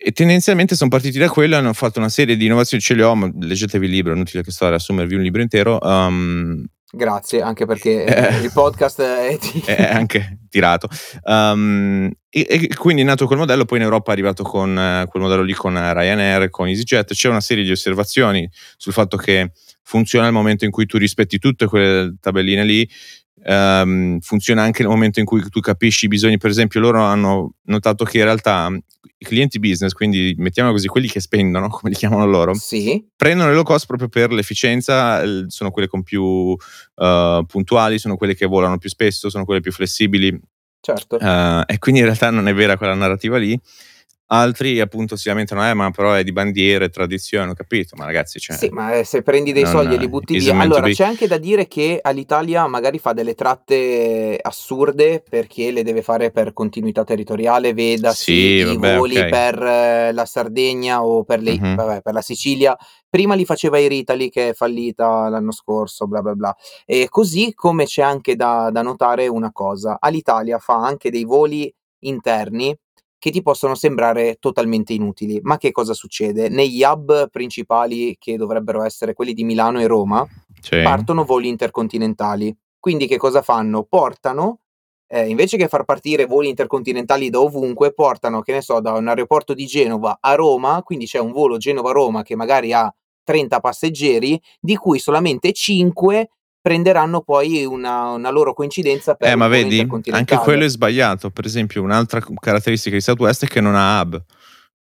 E 0.00 0.12
tendenzialmente 0.12 0.76
sono 0.76 0.88
partiti 0.88 1.18
da 1.18 1.28
quello 1.28 1.56
e 1.56 1.58
hanno 1.58 1.72
fatto 1.72 1.98
una 1.98 2.08
serie 2.08 2.36
di 2.36 2.46
innovazioni, 2.46 2.80
ce 2.80 2.94
le 2.94 3.02
ho, 3.02 3.16
ma 3.16 3.28
leggetevi 3.36 3.84
il 3.84 3.90
libro, 3.90 4.12
è 4.12 4.14
inutile 4.14 4.44
che 4.44 4.52
sto 4.52 4.66
a 4.66 4.68
riassumervi 4.68 5.16
un 5.16 5.22
libro 5.22 5.42
intero. 5.42 5.78
Um, 5.82 6.64
Grazie, 6.90 7.42
anche 7.42 7.66
perché 7.66 8.04
eh, 8.04 8.38
il 8.40 8.50
podcast 8.52 9.02
è, 9.02 9.36
ti... 9.38 9.60
è 9.66 9.90
anche 9.92 10.38
tirato. 10.48 10.88
Um, 11.24 12.10
e, 12.30 12.46
e, 12.48 12.68
quindi 12.74 13.02
è 13.02 13.04
nato 13.04 13.26
quel 13.26 13.38
modello, 13.38 13.66
poi 13.66 13.78
in 13.78 13.84
Europa 13.84 14.10
è 14.10 14.14
arrivato 14.14 14.42
con 14.42 14.70
uh, 14.70 15.06
quel 15.08 15.22
modello 15.22 15.42
lì 15.42 15.52
con 15.52 15.74
Ryanair, 15.74 16.48
con 16.48 16.68
EasyJet. 16.68 17.12
C'è 17.12 17.28
una 17.28 17.40
serie 17.40 17.64
di 17.64 17.70
osservazioni 17.70 18.48
sul 18.76 18.94
fatto 18.94 19.18
che 19.18 19.52
funziona 19.82 20.26
nel 20.26 20.34
momento 20.34 20.64
in 20.64 20.70
cui 20.70 20.86
tu 20.86 20.98
rispetti 20.98 21.38
tutte 21.38 21.66
quelle 21.66 22.16
tabelline 22.20 22.64
lì, 22.64 22.88
um, 23.44 24.18
funziona 24.20 24.62
anche 24.62 24.82
nel 24.82 24.90
momento 24.90 25.20
in 25.20 25.26
cui 25.26 25.42
tu 25.48 25.60
capisci 25.60 26.06
i 26.06 26.08
bisogni. 26.08 26.38
Per 26.38 26.50
esempio, 26.50 26.80
loro 26.80 27.02
hanno 27.02 27.54
notato 27.64 28.04
che 28.04 28.18
in 28.18 28.24
realtà 28.24 28.70
i 29.18 29.24
clienti 29.24 29.58
business, 29.58 29.92
quindi 29.92 30.34
mettiamo 30.38 30.70
così, 30.70 30.86
quelli 30.86 31.08
che 31.08 31.20
spendono, 31.20 31.68
come 31.70 31.90
li 31.90 31.96
chiamano 31.96 32.26
loro, 32.26 32.54
sì. 32.54 33.04
prendono 33.16 33.48
le 33.48 33.54
low 33.54 33.64
cost 33.64 33.86
proprio 33.86 34.08
per 34.08 34.32
l'efficienza, 34.32 35.22
sono 35.48 35.70
quelle 35.70 35.88
con 35.88 36.02
più 36.02 36.22
uh, 36.22 37.44
puntuali, 37.46 37.98
sono 37.98 38.16
quelle 38.16 38.34
che 38.34 38.46
volano 38.46 38.78
più 38.78 38.88
spesso, 38.88 39.30
sono 39.30 39.44
quelle 39.44 39.60
più 39.60 39.72
flessibili. 39.72 40.38
Certo. 40.80 41.16
Uh, 41.16 41.62
e 41.66 41.78
quindi 41.78 42.00
in 42.00 42.06
realtà 42.06 42.30
non 42.30 42.46
è 42.48 42.54
vera 42.54 42.76
quella 42.76 42.94
narrativa 42.94 43.36
lì. 43.36 43.58
Altri 44.30 44.78
appunto 44.78 45.16
si 45.16 45.28
lamentano, 45.28 45.66
eh, 45.66 45.72
ma 45.72 45.90
però 45.90 46.12
è 46.12 46.22
di 46.22 46.32
bandiere, 46.32 46.90
tradizione, 46.90 47.50
ho 47.50 47.54
capito, 47.54 47.96
ma 47.96 48.04
ragazzi, 48.04 48.38
cioè, 48.38 48.58
Sì, 48.58 48.68
ma 48.68 48.92
eh, 48.92 49.02
se 49.02 49.22
prendi 49.22 49.52
dei 49.52 49.64
soldi 49.64 49.94
e 49.94 49.98
li 49.98 50.06
butti 50.06 50.36
via. 50.36 50.54
Allora, 50.58 50.86
c'è 50.86 51.04
anche 51.04 51.26
da 51.26 51.38
dire 51.38 51.66
che 51.66 51.98
all'Italia 52.02 52.66
magari 52.66 52.98
fa 52.98 53.14
delle 53.14 53.34
tratte 53.34 54.38
assurde 54.38 55.22
perché 55.26 55.70
le 55.70 55.82
deve 55.82 56.02
fare 56.02 56.30
per 56.30 56.52
continuità 56.52 57.04
territoriale, 57.04 57.72
vedasi 57.72 58.22
sì, 58.22 58.32
i 58.32 58.76
vabbè, 58.76 58.96
voli 58.96 59.16
okay. 59.16 59.30
per 59.30 59.62
eh, 59.62 60.12
la 60.12 60.26
Sardegna 60.26 61.02
o 61.02 61.24
per, 61.24 61.40
le, 61.40 61.58
mm-hmm. 61.58 61.74
vabbè, 61.74 62.02
per 62.02 62.12
la 62.12 62.22
Sicilia. 62.22 62.76
Prima 63.08 63.34
li 63.34 63.46
faceva 63.46 63.78
Air 63.78 63.92
Italy 63.92 64.28
che 64.28 64.50
è 64.50 64.52
fallita 64.52 65.30
l'anno 65.30 65.52
scorso, 65.52 66.06
bla 66.06 66.20
bla 66.20 66.34
bla. 66.34 66.54
E 66.84 67.06
così 67.08 67.54
come 67.54 67.86
c'è 67.86 68.02
anche 68.02 68.36
da, 68.36 68.68
da 68.70 68.82
notare 68.82 69.26
una 69.26 69.52
cosa, 69.52 69.96
all'Italia 69.98 70.58
fa 70.58 70.74
anche 70.74 71.10
dei 71.10 71.24
voli 71.24 71.74
interni 72.00 72.78
che 73.18 73.30
ti 73.30 73.42
possono 73.42 73.74
sembrare 73.74 74.36
totalmente 74.38 74.92
inutili. 74.92 75.40
Ma 75.42 75.58
che 75.58 75.72
cosa 75.72 75.92
succede? 75.92 76.48
Negli 76.48 76.82
hub 76.82 77.30
principali, 77.30 78.16
che 78.18 78.36
dovrebbero 78.36 78.82
essere 78.82 79.12
quelli 79.12 79.34
di 79.34 79.44
Milano 79.44 79.80
e 79.80 79.86
Roma, 79.86 80.26
sì. 80.60 80.80
partono 80.82 81.24
voli 81.24 81.48
intercontinentali. 81.48 82.56
Quindi 82.78 83.06
che 83.06 83.16
cosa 83.16 83.42
fanno? 83.42 83.82
Portano, 83.82 84.60
eh, 85.08 85.28
invece 85.28 85.56
che 85.56 85.68
far 85.68 85.84
partire 85.84 86.26
voli 86.26 86.48
intercontinentali 86.48 87.30
da 87.30 87.40
ovunque, 87.40 87.92
portano, 87.92 88.40
che 88.42 88.52
ne 88.52 88.60
so, 88.60 88.80
da 88.80 88.92
un 88.92 89.08
aeroporto 89.08 89.54
di 89.54 89.66
Genova 89.66 90.18
a 90.20 90.34
Roma, 90.34 90.82
quindi 90.82 91.06
c'è 91.06 91.18
un 91.18 91.32
volo 91.32 91.56
Genova-Roma 91.56 92.22
che 92.22 92.36
magari 92.36 92.72
ha 92.72 92.92
30 93.24 93.60
passeggeri, 93.60 94.40
di 94.60 94.76
cui 94.76 94.98
solamente 94.98 95.52
5 95.52 96.30
prenderanno 96.68 97.22
poi 97.22 97.64
una, 97.64 98.10
una 98.10 98.28
loro 98.28 98.52
coincidenza 98.52 99.14
per 99.14 99.30
eh, 99.30 99.34
ma 99.34 99.48
vedi, 99.48 99.88
anche 100.10 100.36
quello 100.36 100.64
è 100.64 100.68
sbagliato. 100.68 101.30
Per 101.30 101.46
esempio, 101.46 101.82
un'altra 101.82 102.22
caratteristica 102.38 102.94
di 102.94 103.00
Southwest 103.00 103.46
è 103.46 103.48
che 103.48 103.62
non 103.62 103.74
ha 103.74 103.98
hub, 103.98 104.22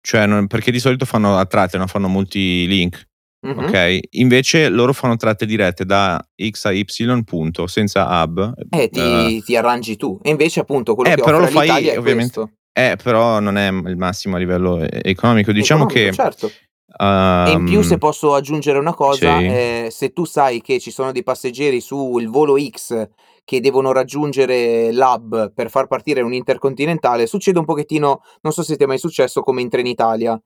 cioè 0.01 0.25
non, 0.25 0.47
perché 0.47 0.71
di 0.71 0.79
solito 0.79 1.05
fanno 1.05 1.37
a 1.37 1.45
tratte, 1.45 1.77
non 1.77 1.87
fanno 1.87 2.07
molti 2.07 2.65
link. 2.65 3.07
Mm-hmm. 3.45 3.59
Ok, 3.59 3.99
invece 4.11 4.69
loro 4.69 4.93
fanno 4.93 5.15
tratte 5.15 5.45
dirette 5.45 5.85
da 5.85 6.19
X 6.49 6.65
a 6.65 6.71
Y, 6.71 7.23
punto, 7.23 7.67
senza 7.67 8.07
hub. 8.07 8.55
Eh, 8.71 8.89
ti, 8.89 8.99
uh, 8.99 9.43
ti 9.43 9.55
arrangi 9.55 9.95
tu. 9.95 10.19
E 10.23 10.31
invece, 10.31 10.61
appunto, 10.61 10.95
quello 10.95 11.11
eh, 11.11 11.15
che 11.15 11.21
però 11.21 11.39
lo 11.39 11.45
fai, 11.45 11.95
ovviamente. 11.95 12.33
Questo. 12.33 12.51
Eh, 12.73 12.97
però 13.01 13.39
non 13.39 13.57
è 13.57 13.67
il 13.67 13.95
massimo 13.95 14.37
a 14.37 14.39
livello 14.39 14.79
economico. 14.81 15.51
Diciamo 15.51 15.83
economico, 15.83 16.09
che 16.09 16.15
certo. 16.15 16.51
Um, 16.97 17.45
e 17.47 17.51
in 17.51 17.65
più, 17.65 17.81
se 17.81 17.97
posso 17.97 18.33
aggiungere 18.33 18.79
una 18.79 18.93
cosa, 18.93 19.37
sì. 19.37 19.45
eh, 19.45 19.87
se 19.91 20.13
tu 20.13 20.23
sai 20.23 20.61
che 20.61 20.79
ci 20.79 20.91
sono 20.91 21.11
dei 21.11 21.23
passeggeri 21.23 21.81
sul 21.81 22.29
volo 22.29 22.55
X 22.57 23.09
che 23.43 23.59
devono 23.59 23.91
raggiungere 23.91 24.91
l'hub 24.91 25.53
per 25.53 25.69
far 25.69 25.87
partire 25.87 26.21
un 26.21 26.33
intercontinentale, 26.33 27.27
succede 27.27 27.59
un 27.59 27.65
pochettino, 27.65 28.21
non 28.41 28.53
so 28.53 28.63
se 28.63 28.75
ti 28.77 28.83
è 28.83 28.87
mai 28.87 28.97
successo 28.97 29.41
come 29.41 29.61
in 29.61 29.69
Trenitalia, 29.69 30.41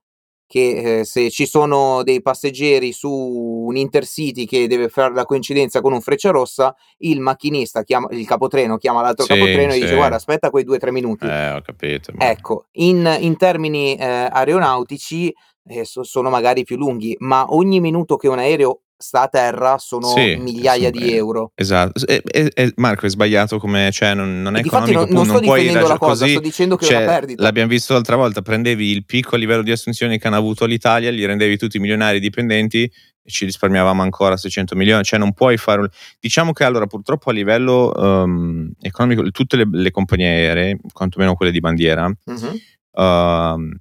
che 0.49 0.99
eh, 0.99 1.05
se 1.05 1.29
ci 1.29 1.45
sono 1.45 2.01
dei 2.01 2.23
passeggeri 2.23 2.91
su 2.91 3.11
un 3.11 3.77
intercity 3.77 4.45
che 4.45 4.65
deve 4.65 4.89
fare 4.89 5.13
la 5.13 5.23
coincidenza 5.23 5.79
con 5.79 5.93
un 5.93 6.01
freccia 6.01 6.31
rossa, 6.31 6.75
il 6.97 7.19
macchinista 7.19 7.83
chiama 7.83 8.07
il 8.09 8.25
capotreno, 8.25 8.77
chiama 8.77 9.03
l'altro 9.03 9.25
sì, 9.25 9.33
capotreno 9.33 9.71
sì. 9.71 9.77
e 9.77 9.81
dice 9.81 9.95
guarda 9.95 10.15
aspetta 10.15 10.49
quei 10.49 10.63
due 10.63 10.77
o 10.77 10.79
tre 10.79 10.91
minuti. 10.91 11.27
Eh, 11.27 11.51
ho 11.51 11.61
capito. 11.61 12.13
Ma... 12.15 12.31
Ecco, 12.31 12.65
in, 12.73 13.17
in 13.19 13.37
termini 13.37 13.95
eh, 13.95 14.27
aeronautici 14.31 15.31
eh, 15.69 15.85
so, 15.85 16.03
sono 16.03 16.29
magari 16.29 16.63
più 16.63 16.77
lunghi, 16.77 17.15
ma 17.19 17.45
ogni 17.49 17.79
minuto 17.79 18.17
che 18.17 18.27
un 18.27 18.39
aereo 18.39 18.81
sta 19.01 19.21
a 19.21 19.27
terra 19.29 19.77
sono 19.77 20.07
sì, 20.07 20.35
migliaia 20.35 20.89
di 20.89 21.13
euro. 21.13 21.51
Esatto. 21.55 22.05
E, 22.05 22.21
e, 22.25 22.51
e 22.53 22.73
Marco 22.75 23.05
è 23.05 23.09
sbagliato 23.09 23.57
come 23.57 23.91
cioè 23.93 24.13
non, 24.13 24.41
non 24.41 24.57
è 24.57 24.61
Difatti 24.61 24.91
economico, 24.91 25.13
non, 25.13 25.25
non, 25.25 25.35
non 25.35 25.45
puoi 25.45 25.71
la 25.71 25.97
cosa, 25.97 26.25
così. 26.25 26.31
sto 26.31 26.39
dicendo 26.41 26.75
che 26.75 26.85
cioè, 26.85 26.95
è 26.95 26.97
una 26.97 27.05
cioè, 27.05 27.19
perdita. 27.19 27.43
L'abbiamo 27.43 27.69
visto 27.69 27.93
l'altra 27.93 28.15
volta, 28.17 28.41
prendevi 28.41 28.89
il 28.89 29.05
piccolo 29.05 29.37
livello 29.37 29.61
di 29.61 29.71
assunzioni 29.71 30.19
che 30.19 30.27
hanno 30.27 30.35
avuto 30.35 30.65
l'Italia, 30.65 31.11
li 31.11 31.25
rendevi 31.25 31.55
tutti 31.57 31.79
milionari 31.79 32.19
dipendenti 32.19 32.83
e 32.83 33.29
ci 33.29 33.45
risparmiavamo 33.45 34.01
ancora 34.01 34.35
600 34.35 34.75
milioni, 34.75 35.03
cioè 35.03 35.19
non 35.19 35.33
puoi 35.33 35.55
fare 35.55 35.81
un... 35.81 35.87
diciamo 36.19 36.51
che 36.51 36.65
allora 36.65 36.85
purtroppo 36.87 37.29
a 37.29 37.33
livello 37.33 37.93
um, 37.95 38.69
economico 38.81 39.29
tutte 39.31 39.55
le, 39.55 39.67
le, 39.71 39.91
compagnie 39.91 40.27
aeree, 40.27 40.77
quantomeno 40.91 41.35
quelle 41.35 41.51
di 41.51 41.59
bandiera, 41.59 42.05
uh-huh. 42.05 43.01
uh, 43.01 43.71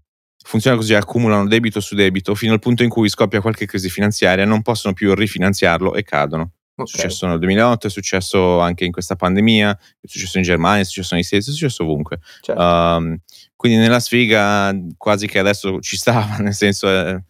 funziona 0.49 0.79
così, 0.79 0.95
accumulano 0.95 1.47
debito 1.47 1.79
su 1.79 1.95
debito 1.95 2.35
fino 2.35 2.55
al 2.55 2.59
punto 2.59 2.83
in 2.83 2.89
cui 2.89 3.11
scoppia 3.11 3.43
qualche 3.43 3.67
crisi 3.67 3.91
finanziaria, 3.91 4.47
non 4.47 4.63
possono 4.63 4.95
più 4.95 5.15
rifinanziarlo 5.15 5.95
e 5.95 6.03
cadono. 6.03 6.53
Okay. 6.75 6.85
È 6.85 6.87
successo 6.87 7.27
nel 7.27 7.39
2008, 7.39 7.87
è 7.87 7.91
successo 7.91 8.59
anche 8.61 8.87
in 8.87 8.93
questa 8.93 9.15
pandemia, 9.15 9.79
è 10.01 10.07
successo 10.07 10.39
in 10.39 10.45
Germania, 10.45 10.81
è 10.81 10.85
successo 10.85 11.15
negli 11.15 11.25
Stati, 11.25 11.43
è 11.43 11.53
successo 11.53 11.83
ovunque. 11.83 12.21
Certo. 12.41 12.63
Um, 12.63 13.19
quindi 13.57 13.77
nella 13.77 14.01
sfiga 14.01 14.75
quasi 14.97 15.27
che 15.27 15.39
adesso 15.39 15.81
ci 15.81 15.99
stava, 15.99 16.39
nel 16.41 16.55
senso 16.55 16.89
eh, 16.89 17.23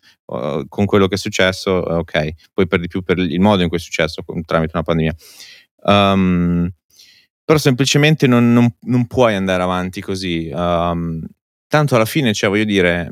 con 0.68 0.86
quello 0.86 1.08
che 1.08 1.16
è 1.16 1.18
successo, 1.18 1.72
ok, 1.72 2.28
poi 2.54 2.68
per 2.68 2.78
di 2.78 2.86
più 2.86 3.02
per 3.02 3.18
il 3.18 3.40
modo 3.40 3.62
in 3.62 3.68
cui 3.68 3.78
è 3.78 3.80
successo 3.80 4.22
tramite 4.44 4.72
una 4.74 4.84
pandemia. 4.84 5.14
Um, 5.82 6.70
però 7.44 7.58
semplicemente 7.58 8.28
non, 8.28 8.52
non, 8.52 8.72
non, 8.82 9.06
puoi 9.08 9.34
andare 9.34 9.62
avanti 9.62 10.00
così. 10.00 10.50
Um, 10.52 11.24
tanto 11.68 11.94
alla 11.94 12.06
fine, 12.06 12.32
cioè, 12.32 12.48
voglio 12.48 12.64
dire, 12.64 13.10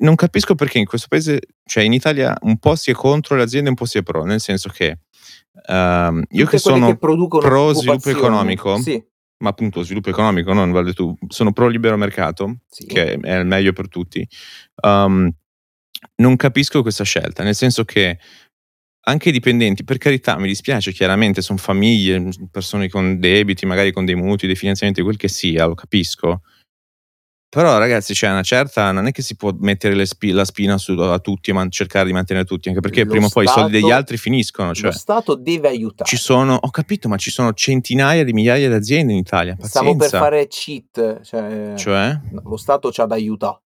non 0.00 0.14
capisco 0.14 0.54
perché 0.54 0.78
in 0.78 0.84
questo 0.84 1.08
paese, 1.08 1.40
cioè 1.64 1.82
in 1.82 1.92
Italia, 1.92 2.36
un 2.42 2.58
po' 2.58 2.76
si 2.76 2.90
è 2.90 2.94
contro 2.94 3.34
le 3.34 3.42
aziende, 3.42 3.70
un 3.70 3.74
po' 3.74 3.86
si 3.86 3.98
è 3.98 4.02
pro, 4.02 4.24
nel 4.24 4.40
senso 4.40 4.68
che 4.68 5.00
um, 5.68 6.22
io 6.28 6.46
che 6.46 6.58
sono 6.58 6.86
che 6.86 6.96
pro 6.96 7.72
sviluppo 7.72 8.10
economico, 8.10 8.76
sì. 8.76 9.02
ma 9.38 9.48
appunto 9.48 9.82
sviluppo 9.82 10.10
economico, 10.10 10.52
non 10.52 10.70
vale 10.70 10.92
tu, 10.92 11.16
sono 11.28 11.52
pro 11.52 11.66
libero 11.66 11.96
mercato, 11.96 12.58
sì. 12.68 12.84
che 12.86 13.14
è 13.14 13.34
il 13.36 13.46
meglio 13.46 13.72
per 13.72 13.88
tutti, 13.88 14.26
um, 14.82 15.30
non 16.16 16.36
capisco 16.36 16.82
questa 16.82 17.04
scelta, 17.04 17.42
nel 17.42 17.54
senso 17.54 17.84
che 17.84 18.18
anche 19.06 19.30
i 19.30 19.32
dipendenti, 19.32 19.82
per 19.82 19.96
carità, 19.96 20.38
mi 20.38 20.46
dispiace, 20.46 20.92
chiaramente 20.92 21.42
sono 21.42 21.58
famiglie, 21.58 22.28
persone 22.50 22.88
con 22.88 23.18
debiti, 23.18 23.66
magari 23.66 23.92
con 23.92 24.04
dei 24.04 24.14
mutui, 24.14 24.46
dei 24.46 24.56
finanziamenti, 24.56 25.02
quel 25.02 25.16
che 25.16 25.28
sia, 25.28 25.66
lo 25.66 25.74
capisco 25.74 26.42
però 27.54 27.78
ragazzi, 27.78 28.14
c'è 28.14 28.28
una 28.28 28.42
certa, 28.42 28.90
non 28.90 29.06
è 29.06 29.12
che 29.12 29.22
si 29.22 29.36
può 29.36 29.54
mettere 29.56 30.04
spi- 30.06 30.32
la 30.32 30.44
spina 30.44 30.76
su, 30.76 30.90
a 30.98 31.20
tutti 31.20 31.50
e 31.50 31.52
man- 31.52 31.70
cercare 31.70 32.06
di 32.06 32.12
mantenere 32.12 32.44
tutti, 32.44 32.68
anche 32.68 32.80
perché 32.80 33.04
lo 33.04 33.10
prima 33.10 33.26
o 33.26 33.28
poi 33.28 33.44
i 33.44 33.46
soldi 33.46 33.70
degli 33.70 33.92
altri 33.92 34.16
finiscono. 34.16 34.74
Cioè, 34.74 34.86
lo 34.86 34.92
Stato 34.92 35.36
deve 35.36 35.68
aiutare. 35.68 36.10
Ci 36.10 36.16
sono, 36.16 36.58
ho 36.60 36.70
capito, 36.70 37.08
ma 37.08 37.16
ci 37.16 37.30
sono 37.30 37.52
centinaia 37.52 38.24
di 38.24 38.32
migliaia 38.32 38.66
di 38.66 38.74
aziende 38.74 39.12
in 39.12 39.18
Italia. 39.18 39.54
Pazienza. 39.54 39.78
Stavo 39.78 39.96
per 39.96 40.10
fare 40.10 40.46
cheat. 40.48 41.20
Cioè, 41.22 41.74
cioè? 41.76 42.20
Lo 42.42 42.56
Stato 42.56 42.90
ci 42.90 43.00
ha 43.00 43.06
da 43.06 43.14
aiutare. 43.14 43.60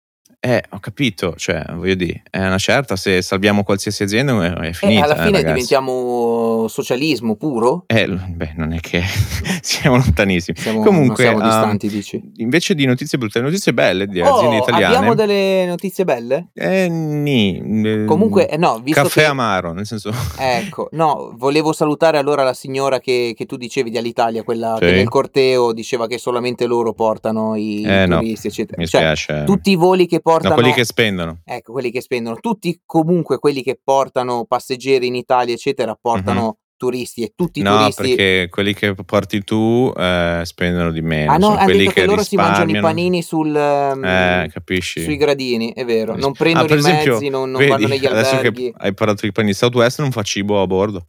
Eh, 0.46 0.62
ho 0.70 0.78
capito, 0.78 1.34
cioè, 1.36 1.64
voglio 1.74 1.96
dire, 1.96 2.22
è 2.30 2.38
una 2.38 2.56
certa, 2.56 2.94
se 2.94 3.20
salviamo 3.20 3.64
qualsiasi 3.64 4.04
azienda 4.04 4.44
è, 4.44 4.68
è 4.68 4.72
finita. 4.72 5.00
Eh, 5.00 5.02
alla 5.02 5.24
fine 5.24 5.40
eh, 5.40 5.44
diventiamo 5.44 6.68
socialismo 6.68 7.34
puro? 7.34 7.82
Eh, 7.88 8.06
beh, 8.06 8.52
non 8.54 8.72
è 8.72 8.78
che 8.78 9.02
siamo 9.60 9.96
lontanissimi. 9.96 10.56
Siamo, 10.56 10.84
Comunque, 10.84 11.24
siamo 11.24 11.40
distanti, 11.40 11.86
um, 11.86 11.92
dici. 11.92 12.32
Invece 12.36 12.76
di 12.76 12.86
notizie 12.86 13.18
brutte, 13.18 13.40
notizie 13.40 13.74
belle 13.74 14.06
di 14.06 14.20
oh, 14.20 14.36
aziende 14.36 14.58
italiane. 14.58 14.94
abbiamo 14.94 15.14
delle 15.16 15.66
notizie 15.66 16.04
belle? 16.04 16.50
Eh, 16.54 16.88
ni. 16.88 18.04
Comunque, 18.06 18.48
eh, 18.48 18.56
no, 18.56 18.78
visto 18.80 19.02
Caffè 19.02 19.22
che... 19.22 19.26
amaro, 19.26 19.72
nel 19.72 19.84
senso... 19.84 20.12
Ecco, 20.38 20.90
no, 20.92 21.34
volevo 21.36 21.72
salutare 21.72 22.18
allora 22.18 22.44
la 22.44 22.54
signora 22.54 23.00
che, 23.00 23.34
che 23.36 23.46
tu 23.46 23.56
dicevi 23.56 23.90
di 23.90 23.98
Alitalia, 23.98 24.44
quella 24.44 24.76
sì. 24.78 24.84
che 24.84 24.92
nel 24.92 25.08
corteo 25.08 25.72
diceva 25.72 26.06
che 26.06 26.18
solamente 26.18 26.66
loro 26.66 26.92
portano 26.92 27.56
i 27.56 27.82
eh, 27.82 28.06
turisti, 28.06 28.46
no, 28.46 28.52
eccetera. 28.52 28.76
Mi 28.78 28.86
cioè, 28.86 29.00
spiace. 29.16 29.42
Tutti 29.44 29.70
i 29.70 29.74
voli 29.74 30.06
che 30.06 30.20
portano... 30.20 30.34
No, 30.42 30.54
quelli 30.54 30.72
che 30.72 30.84
spendono. 30.84 31.40
Ecco, 31.44 31.72
quelli 31.72 31.90
che 31.90 32.00
spendono. 32.00 32.36
Tutti 32.36 32.80
comunque 32.84 33.38
quelli 33.38 33.62
che 33.62 33.78
portano 33.82 34.44
passeggeri 34.44 35.06
in 35.06 35.14
Italia, 35.14 35.54
eccetera, 35.54 35.96
portano 36.00 36.40
mm-hmm. 36.40 36.50
turisti 36.76 37.22
e 37.22 37.32
tutti 37.34 37.60
i 37.60 37.62
no, 37.62 37.78
turisti... 37.78 38.02
perché 38.02 38.48
quelli 38.50 38.74
che 38.74 38.94
porti 38.94 39.42
tu 39.44 39.92
eh, 39.96 40.42
spendono 40.44 40.90
di 40.90 41.02
meno. 41.02 41.32
Ah 41.32 41.36
no, 41.36 41.52
Sono 41.52 41.64
quelli 41.64 41.78
detto 41.78 41.90
che, 41.92 42.00
che 42.00 42.06
loro 42.06 42.22
si 42.22 42.36
mangiano 42.36 42.70
i 42.70 42.80
panini 42.80 43.22
sul, 43.22 43.48
um, 43.48 44.04
eh, 44.04 44.50
capisci. 44.52 45.02
sui 45.02 45.16
gradini, 45.16 45.72
è 45.72 45.84
vero. 45.84 46.16
Non 46.16 46.32
prendono 46.32 46.66
ah, 46.66 46.74
i 46.74 46.78
esempio, 46.78 47.12
mezzi, 47.14 47.28
non, 47.28 47.50
non 47.50 47.60
vedi, 47.60 47.72
vanno 47.72 47.86
negli 47.88 48.06
adesso 48.06 48.36
alberghi. 48.36 48.70
che 48.70 48.74
hai 48.76 48.94
parlato 48.94 49.26
di 49.26 49.32
panini 49.32 49.54
Southwest 49.54 50.00
non 50.00 50.10
fa 50.10 50.22
cibo 50.22 50.60
a 50.60 50.66
bordo 50.66 51.08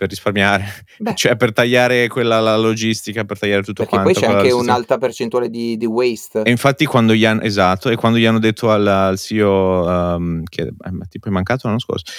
per 0.00 0.08
risparmiare, 0.08 0.64
Beh. 0.96 1.14
cioè 1.14 1.36
per 1.36 1.52
tagliare 1.52 2.08
quella 2.08 2.40
la 2.40 2.56
logistica, 2.56 3.24
per 3.24 3.38
tagliare 3.38 3.60
tutto 3.62 3.82
Perché 3.82 3.98
quanto. 3.98 4.18
poi 4.18 4.22
c'è 4.22 4.34
anche 4.34 4.50
un'alta 4.50 4.96
percentuale 4.96 5.50
di, 5.50 5.76
di, 5.76 5.84
waste. 5.84 6.40
E 6.40 6.50
infatti 6.50 6.86
quando 6.86 7.12
gli 7.12 7.26
hanno, 7.26 7.42
esatto, 7.42 7.90
e 7.90 7.96
quando 7.96 8.16
gli 8.16 8.24
hanno 8.24 8.38
detto 8.38 8.70
al, 8.70 8.86
al 8.86 9.18
CEO, 9.18 9.84
um, 9.86 10.42
che 10.44 10.62
eh, 10.62 11.08
tipo 11.10 11.28
è 11.28 11.30
mancato 11.30 11.66
l'anno 11.66 11.80
scorso, 11.80 12.10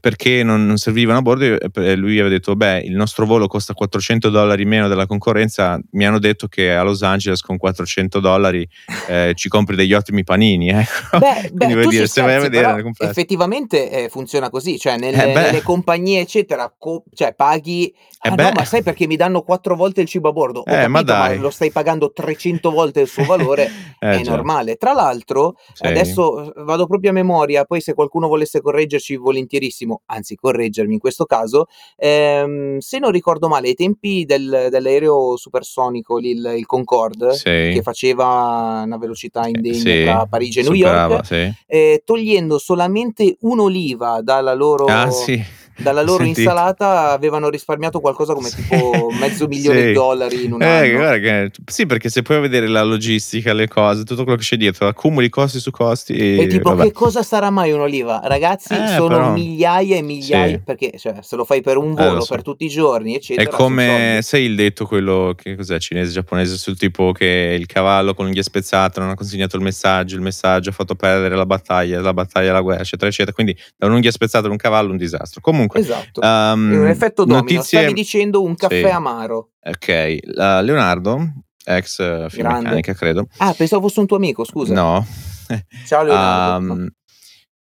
perché 0.00 0.42
non, 0.42 0.66
non, 0.66 0.78
servivano 0.78 1.18
a 1.18 1.22
bordo, 1.22 1.56
lui 1.94 2.18
aveva 2.18 2.28
detto, 2.28 2.56
beh, 2.56 2.80
il 2.80 2.96
nostro 2.96 3.24
volo 3.24 3.46
costa 3.46 3.72
400 3.72 4.28
dollari 4.28 4.64
meno 4.64 4.88
della 4.88 5.06
concorrenza, 5.06 5.80
mi 5.92 6.04
hanno 6.04 6.18
detto 6.18 6.48
che 6.48 6.74
a 6.74 6.82
Los 6.82 7.04
Angeles 7.04 7.40
con 7.40 7.56
400 7.56 8.18
dollari 8.18 8.68
eh, 9.06 9.32
ci 9.36 9.48
compri 9.48 9.76
degli 9.76 9.94
ottimi 9.94 10.24
panini. 10.24 10.70
Ecco. 10.70 11.18
Beh, 11.18 11.50
beh 11.52 11.72
vuol 11.72 11.86
dire, 11.86 12.08
se 12.08 12.20
vai 12.20 12.34
a 12.34 12.40
vedere, 12.40 12.82
effettivamente 12.98 13.90
eh, 13.90 14.08
funziona 14.08 14.50
così, 14.50 14.76
cioè 14.76 14.98
nelle, 14.98 15.30
eh 15.30 15.34
nelle 15.34 15.62
compagnie 15.62 16.20
eccetera, 16.20 16.74
cioè 17.12 17.34
paghi 17.34 17.94
ah, 18.20 18.34
no, 18.34 18.50
ma 18.54 18.64
sai 18.64 18.82
perché 18.82 19.06
mi 19.06 19.16
danno 19.16 19.42
quattro 19.42 19.76
volte 19.76 20.00
il 20.00 20.08
cibo 20.08 20.28
a 20.28 20.32
bordo? 20.32 20.64
Eh, 20.64 20.72
capito, 20.72 21.12
ma, 21.12 21.28
ma, 21.28 21.34
lo 21.34 21.50
stai 21.50 21.70
pagando 21.70 22.12
300 22.12 22.70
volte 22.70 23.00
il 23.00 23.08
suo 23.08 23.24
valore, 23.26 23.70
eh, 23.98 24.10
è 24.10 24.20
già. 24.20 24.30
normale. 24.30 24.76
Tra 24.76 24.92
l'altro, 24.92 25.56
sì. 25.72 25.86
adesso 25.86 26.54
eh, 26.54 26.62
vado 26.64 26.86
proprio 26.86 27.10
a 27.10 27.12
memoria, 27.12 27.64
poi 27.64 27.80
se 27.80 27.94
qualcuno 27.94 28.28
volesse 28.28 28.60
correggerci 28.60 29.16
volentierissimo, 29.16 30.02
anzi 30.06 30.34
correggermi 30.34 30.94
in 30.94 31.00
questo 31.00 31.24
caso, 31.24 31.66
ehm, 31.96 32.78
se 32.78 32.98
non 32.98 33.10
ricordo 33.10 33.48
male, 33.48 33.68
ai 33.68 33.74
tempi 33.74 34.24
del, 34.24 34.68
dell'aereo 34.70 35.36
supersonico, 35.36 36.18
il, 36.18 36.54
il 36.56 36.66
Concorde, 36.66 37.34
sì. 37.34 37.44
che 37.44 37.80
faceva 37.82 38.82
una 38.84 38.96
velocità 38.98 39.46
indegna 39.46 39.74
sì. 39.74 40.02
tra 40.04 40.26
Parigi 40.26 40.60
e 40.60 40.62
New 40.62 40.72
York, 40.72 41.54
eh, 41.66 42.02
togliendo 42.04 42.58
solamente 42.58 43.36
un'oliva 43.40 44.20
dalla 44.22 44.54
loro... 44.54 44.86
Ah, 44.86 45.10
sì 45.10 45.55
dalla 45.78 46.02
loro 46.02 46.24
Sentite. 46.24 46.40
insalata 46.40 47.10
avevano 47.10 47.48
risparmiato 47.48 48.00
qualcosa 48.00 48.34
come 48.34 48.48
tipo 48.50 49.10
mezzo 49.18 49.46
milione 49.48 49.80
sì. 49.80 49.86
di 49.86 49.92
dollari 49.92 50.44
in 50.44 50.52
un 50.52 50.62
eh, 50.62 50.66
anno. 50.66 51.20
Che, 51.20 51.50
sì, 51.66 51.86
perché 51.86 52.08
se 52.08 52.22
puoi 52.22 52.40
vedere 52.40 52.66
la 52.66 52.82
logistica, 52.82 53.52
le 53.52 53.68
cose, 53.68 54.04
tutto 54.04 54.22
quello 54.22 54.38
che 54.38 54.44
c'è 54.44 54.56
dietro, 54.56 54.86
accumuli 54.86 55.28
costi 55.28 55.58
su 55.58 55.70
costi. 55.70 56.14
E, 56.14 56.38
e 56.40 56.46
tipo, 56.46 56.70
vabbè. 56.70 56.84
che 56.84 56.92
cosa 56.92 57.22
sarà 57.22 57.50
mai 57.50 57.72
un'oliva? 57.72 58.20
Ragazzi, 58.24 58.74
eh, 58.74 58.88
sono 58.88 59.08
però... 59.08 59.32
migliaia 59.32 59.96
e 59.96 60.02
migliaia, 60.02 60.56
sì. 60.56 60.62
perché 60.64 60.92
cioè, 60.98 61.16
se 61.20 61.36
lo 61.36 61.44
fai 61.44 61.60
per 61.60 61.76
un 61.76 61.94
volo, 61.94 62.18
eh, 62.18 62.22
so. 62.22 62.34
per 62.34 62.42
tutti 62.42 62.64
i 62.64 62.68
giorni, 62.68 63.14
eccetera. 63.14 63.48
È 63.48 63.52
come, 63.52 64.20
sai 64.22 64.44
il 64.44 64.54
detto 64.54 64.86
quello 64.86 65.34
che 65.36 65.56
cos'è, 65.56 65.78
cinese, 65.78 66.12
giapponese, 66.12 66.56
sul 66.56 66.76
tipo 66.76 67.12
che 67.12 67.56
il 67.58 67.66
cavallo 67.66 68.14
con 68.14 68.24
l'unghia 68.24 68.42
spezzata 68.42 69.00
non 69.00 69.10
ha 69.10 69.14
consegnato 69.14 69.56
il 69.56 69.62
messaggio, 69.62 70.16
il 70.16 70.22
messaggio 70.22 70.70
ha 70.70 70.72
fatto 70.72 70.94
perdere 70.94 71.36
la 71.36 71.46
battaglia, 71.46 72.00
la 72.00 72.14
battaglia, 72.14 72.52
la 72.52 72.60
guerra, 72.60 72.82
eccetera, 72.82 73.08
eccetera. 73.08 73.34
Quindi 73.34 73.56
da 73.76 73.86
un'unghia 73.86 74.10
spezzata 74.10 74.46
ad 74.46 74.52
un 74.52 74.58
cavallo 74.58 74.90
un 74.90 74.96
disastro. 74.96 75.40
Comunque, 75.40 75.65
esatto. 75.74 76.20
Um, 76.20 76.72
un 76.80 76.86
effetto 76.86 77.24
domino. 77.24 77.40
Notizie... 77.40 77.78
Stavi 77.78 77.92
dicendo 77.92 78.42
un 78.42 78.54
caffè 78.54 78.82
sì. 78.82 78.86
amaro. 78.86 79.50
Ok, 79.62 80.18
uh, 80.22 80.62
Leonardo, 80.62 81.32
ex 81.64 81.98
uh, 81.98 82.92
credo. 82.94 83.26
Ah, 83.38 83.52
pensavo 83.52 83.82
fosse 83.82 84.00
un 84.00 84.06
tuo 84.06 84.16
amico, 84.16 84.44
scusa. 84.44 84.74
No. 84.74 85.06
Ciao 85.86 86.02
Leonardo. 86.02 86.72
Um, 86.72 86.88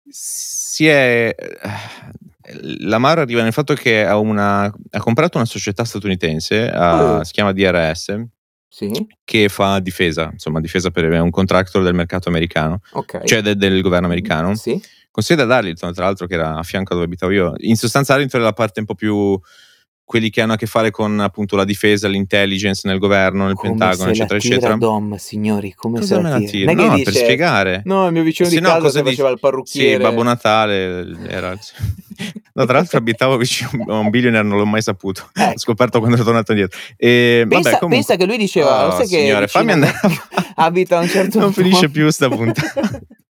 si 0.07 0.87
è 0.87 1.35
l'amaro 2.61 3.21
arriva 3.21 3.43
nel 3.43 3.53
fatto 3.53 3.73
che 3.73 4.05
ha, 4.05 4.17
una, 4.17 4.63
ha 4.63 4.99
comprato 4.99 5.37
una 5.37 5.45
società 5.45 5.83
statunitense, 5.83 6.71
uh, 6.73 7.23
si 7.23 7.31
chiama 7.31 7.51
DRS, 7.51 8.23
sì. 8.67 9.07
che 9.23 9.49
fa 9.49 9.79
difesa, 9.79 10.29
insomma 10.31 10.59
difesa 10.59 10.89
per 10.91 11.09
un 11.09 11.29
contractor 11.29 11.83
del 11.83 11.93
mercato 11.93 12.29
americano, 12.29 12.81
okay. 12.91 13.25
cioè 13.25 13.41
de, 13.41 13.55
del 13.55 13.81
governo 13.81 14.07
americano. 14.07 14.55
Sì. 14.55 14.81
Considera 15.19 15.47
Darlington, 15.47 15.93
tra 15.93 16.05
l'altro, 16.05 16.27
che 16.27 16.35
era 16.35 16.55
a 16.55 16.63
fianco 16.63 16.93
dove 16.93 17.05
abitavo 17.05 17.31
io. 17.33 17.53
In 17.57 17.75
sostanza, 17.75 18.13
Darlington 18.13 18.39
è 18.39 18.43
la 18.45 18.53
parte 18.53 18.79
un 18.79 18.85
po' 18.85 18.95
più 18.95 19.37
quelli 20.09 20.29
che 20.31 20.41
hanno 20.41 20.53
a 20.53 20.55
che 20.55 20.65
fare 20.65 20.91
con 20.91 21.19
appunto 21.19 21.55
la 21.55 21.65
difesa, 21.65 22.07
l'intelligence 22.07 22.87
nel 22.87 22.97
governo, 22.97 23.45
nel 23.45 23.53
come 23.53 23.75
Pentagono, 23.75 24.09
eccetera, 24.09 24.37
eccetera. 24.37 24.75
Dom, 24.75 25.17
signori, 25.17 25.73
come 25.75 25.99
Cosa 25.99 26.15
se 26.15 26.21
la 26.21 26.39
tira? 26.39 26.71
No, 26.71 26.95
dice, 26.95 27.03
per 27.03 27.13
spiegare. 27.13 27.81
No, 27.83 28.07
il 28.07 28.13
mio 28.13 28.23
vicino 28.23 28.49
di 28.49 28.59
no, 28.59 28.69
casa 28.69 28.79
cosa 28.79 29.03
faceva 29.03 29.29
il 29.29 29.39
parrucchiere. 29.39 29.97
Sì, 29.97 30.01
Babbo 30.01 30.23
Natale 30.23 31.15
era... 31.27 31.55
No, 32.51 32.65
tra 32.65 32.73
l'altro 32.73 32.97
abitavo 32.97 33.37
vicino 33.37 33.69
a 33.87 33.99
un 33.99 34.09
billionaire, 34.09 34.45
non 34.45 34.57
l'ho 34.57 34.65
mai 34.65 34.81
saputo. 34.81 35.29
Eh. 35.33 35.53
Ho 35.55 35.57
scoperto 35.57 35.99
quando 35.99 36.17
sono 36.17 36.27
tornato 36.27 36.51
indietro. 36.51 36.77
E, 36.97 37.45
pensa, 37.47 37.69
vabbè, 37.69 37.79
comunque... 37.79 37.89
pensa, 37.89 38.15
che 38.17 38.25
lui 38.25 38.37
diceva, 38.37 38.87
oh, 38.87 38.97
sai 38.97 39.07
signore, 39.07 39.45
che 39.45 39.47
fammi 39.47 39.71
andare. 39.71 39.93
abita 40.55 40.97
a 40.97 41.01
un 41.01 41.07
certo 41.07 41.39
punto. 41.39 41.45
Non 41.45 41.53
finisce 41.53 41.89
più 41.89 42.09
sta 42.09 42.27
puntata. 42.27 42.99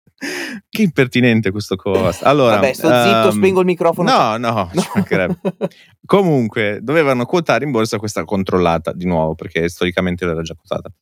che 0.68 0.82
impertinente 0.82 1.50
questo 1.50 1.76
co-host. 1.76 2.22
Allora, 2.24 2.56
Vabbè, 2.56 2.72
sto 2.74 2.88
um, 2.88 3.02
zitto, 3.02 3.28
ehm, 3.28 3.30
spengo 3.30 3.60
il 3.60 3.66
microfono. 3.66 4.10
No, 4.10 4.36
no, 4.36 4.70
no. 4.72 4.82
Comunque, 6.04 6.80
dovevano 6.82 7.24
quotare 7.24 7.64
in 7.64 7.70
borsa 7.70 7.98
questa 7.98 8.24
controllata 8.24 8.92
di 8.92 9.06
nuovo, 9.06 9.34
perché 9.34 9.68
storicamente 9.68 10.26
l'era 10.26 10.42
già 10.42 10.54
quotata. 10.54 10.92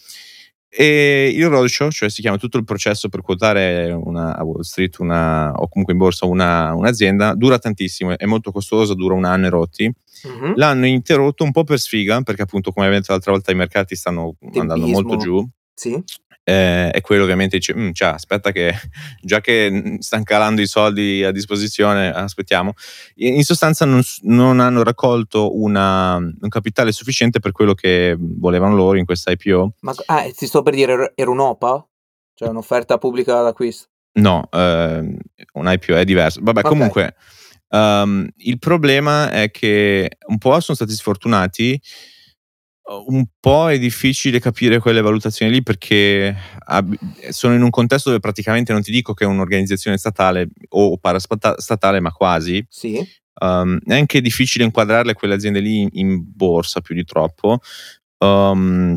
E 0.70 1.32
il 1.34 1.48
roadshow, 1.48 1.90
cioè 1.90 2.10
si 2.10 2.20
chiama 2.20 2.36
tutto 2.36 2.58
il 2.58 2.64
processo 2.64 3.08
per 3.08 3.22
quotare 3.22 3.90
una, 3.90 4.36
a 4.36 4.44
Wall 4.44 4.60
Street 4.60 4.98
una, 4.98 5.50
o 5.52 5.66
comunque 5.66 5.94
in 5.94 5.98
borsa 5.98 6.26
una, 6.26 6.74
un'azienda, 6.74 7.34
dura 7.34 7.58
tantissimo, 7.58 8.16
è 8.16 8.26
molto 8.26 8.52
costoso, 8.52 8.94
dura 8.94 9.14
un 9.14 9.24
anno 9.24 9.46
e 9.46 9.50
rotti. 9.50 9.92
Mm-hmm. 10.28 10.52
L'hanno 10.56 10.86
interrotto 10.86 11.42
un 11.42 11.52
po' 11.52 11.64
per 11.64 11.80
sfiga, 11.80 12.20
perché 12.20 12.42
appunto 12.42 12.70
come 12.70 12.86
avete 12.86 13.06
l'altra 13.08 13.32
volta 13.32 13.50
i 13.50 13.56
mercati 13.56 13.96
stanno 13.96 14.36
Tempismo. 14.38 14.60
andando 14.60 14.86
molto 14.86 15.16
giù. 15.16 15.48
Sì 15.74 16.04
eh, 16.48 16.90
e 16.94 17.02
quello 17.02 17.24
ovviamente 17.24 17.58
dice, 17.58 17.76
mm, 17.76 17.90
cioè, 17.92 18.08
aspetta 18.08 18.52
che 18.52 18.72
già 19.20 19.42
che 19.42 19.98
stanno 19.98 20.22
calando 20.22 20.62
i 20.62 20.66
soldi 20.66 21.22
a 21.22 21.30
disposizione, 21.30 22.10
aspettiamo. 22.10 22.72
In 23.16 23.44
sostanza 23.44 23.84
non, 23.84 24.00
non 24.22 24.58
hanno 24.58 24.82
raccolto 24.82 25.60
una, 25.60 26.16
un 26.16 26.48
capitale 26.48 26.92
sufficiente 26.92 27.38
per 27.38 27.52
quello 27.52 27.74
che 27.74 28.16
volevano 28.18 28.74
loro 28.74 28.96
in 28.96 29.04
questa 29.04 29.30
IPO. 29.30 29.74
Ma 29.80 29.94
ah, 30.06 30.24
ti 30.34 30.46
sto 30.46 30.62
per 30.62 30.72
dire, 30.74 31.12
era 31.14 31.30
un'OPA? 31.30 31.86
Cioè 32.32 32.48
un'offerta 32.48 32.96
pubblica 32.96 33.42
d'acquisto? 33.42 33.88
No, 34.12 34.48
eh, 34.50 35.16
un 35.52 35.70
IPO 35.70 35.96
è 35.96 36.04
diverso. 36.04 36.40
Vabbè, 36.42 36.60
okay. 36.60 36.70
comunque, 36.70 37.14
um, 37.68 38.26
il 38.36 38.58
problema 38.58 39.30
è 39.30 39.50
che 39.50 40.16
un 40.28 40.38
po' 40.38 40.58
sono 40.60 40.76
stati 40.76 40.92
sfortunati 40.92 41.78
un 42.88 43.26
po' 43.38 43.70
è 43.70 43.78
difficile 43.78 44.40
capire 44.40 44.78
quelle 44.78 45.02
valutazioni 45.02 45.52
lì 45.52 45.62
perché 45.62 46.34
sono 47.30 47.54
in 47.54 47.62
un 47.62 47.70
contesto 47.70 48.08
dove 48.08 48.20
praticamente 48.20 48.72
non 48.72 48.82
ti 48.82 48.90
dico 48.90 49.12
che 49.12 49.24
è 49.24 49.26
un'organizzazione 49.26 49.98
statale 49.98 50.48
o 50.70 50.96
parastatale, 50.96 52.00
ma 52.00 52.12
quasi. 52.12 52.64
Sì. 52.68 53.06
Um, 53.40 53.78
è 53.84 53.94
anche 53.94 54.20
difficile 54.20 54.64
inquadrarle 54.64 55.12
quelle 55.12 55.34
aziende 55.34 55.60
lì 55.60 55.82
in, 55.82 55.88
in 55.92 56.22
borsa 56.34 56.80
più 56.80 56.94
di 56.94 57.04
troppo. 57.04 57.60
Um, 58.18 58.96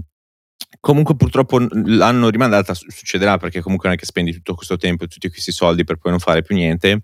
comunque 0.80 1.16
purtroppo 1.16 1.60
l'hanno 1.60 2.30
rimandata, 2.30 2.74
succederà 2.74 3.38
perché 3.38 3.62
comunque 3.62 3.88
non 3.88 3.98
è 3.98 4.00
che 4.00 4.08
spendi 4.08 4.32
tutto 4.32 4.56
questo 4.56 4.78
tempo 4.78 5.04
e 5.04 5.08
tutti 5.08 5.30
questi 5.30 5.52
soldi 5.52 5.84
per 5.84 5.98
poi 5.98 6.12
non 6.12 6.20
fare 6.20 6.42
più 6.42 6.56
niente. 6.56 7.02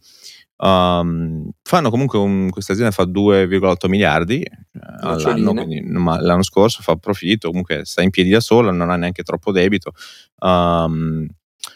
Um, 0.59 1.49
fanno 1.61 1.91
comunque 1.91 2.17
un, 2.17 2.49
questa 2.49 2.73
azienda 2.73 2.91
fa 2.91 3.03
2,8 3.03 3.87
miliardi 3.87 4.41
eh, 4.41 4.51
all'anno, 5.01 5.53
quindi, 5.53 5.83
l'anno 5.87 6.41
scorso 6.41 6.81
fa 6.81 6.95
profitto, 6.95 7.49
comunque 7.49 7.85
sta 7.85 8.01
in 8.01 8.09
piedi 8.09 8.31
da 8.31 8.39
sola, 8.39 8.71
non 8.71 8.89
ha 8.89 8.95
neanche 8.95 9.23
troppo 9.23 9.51
debito. 9.51 9.91
Um, 10.39 11.27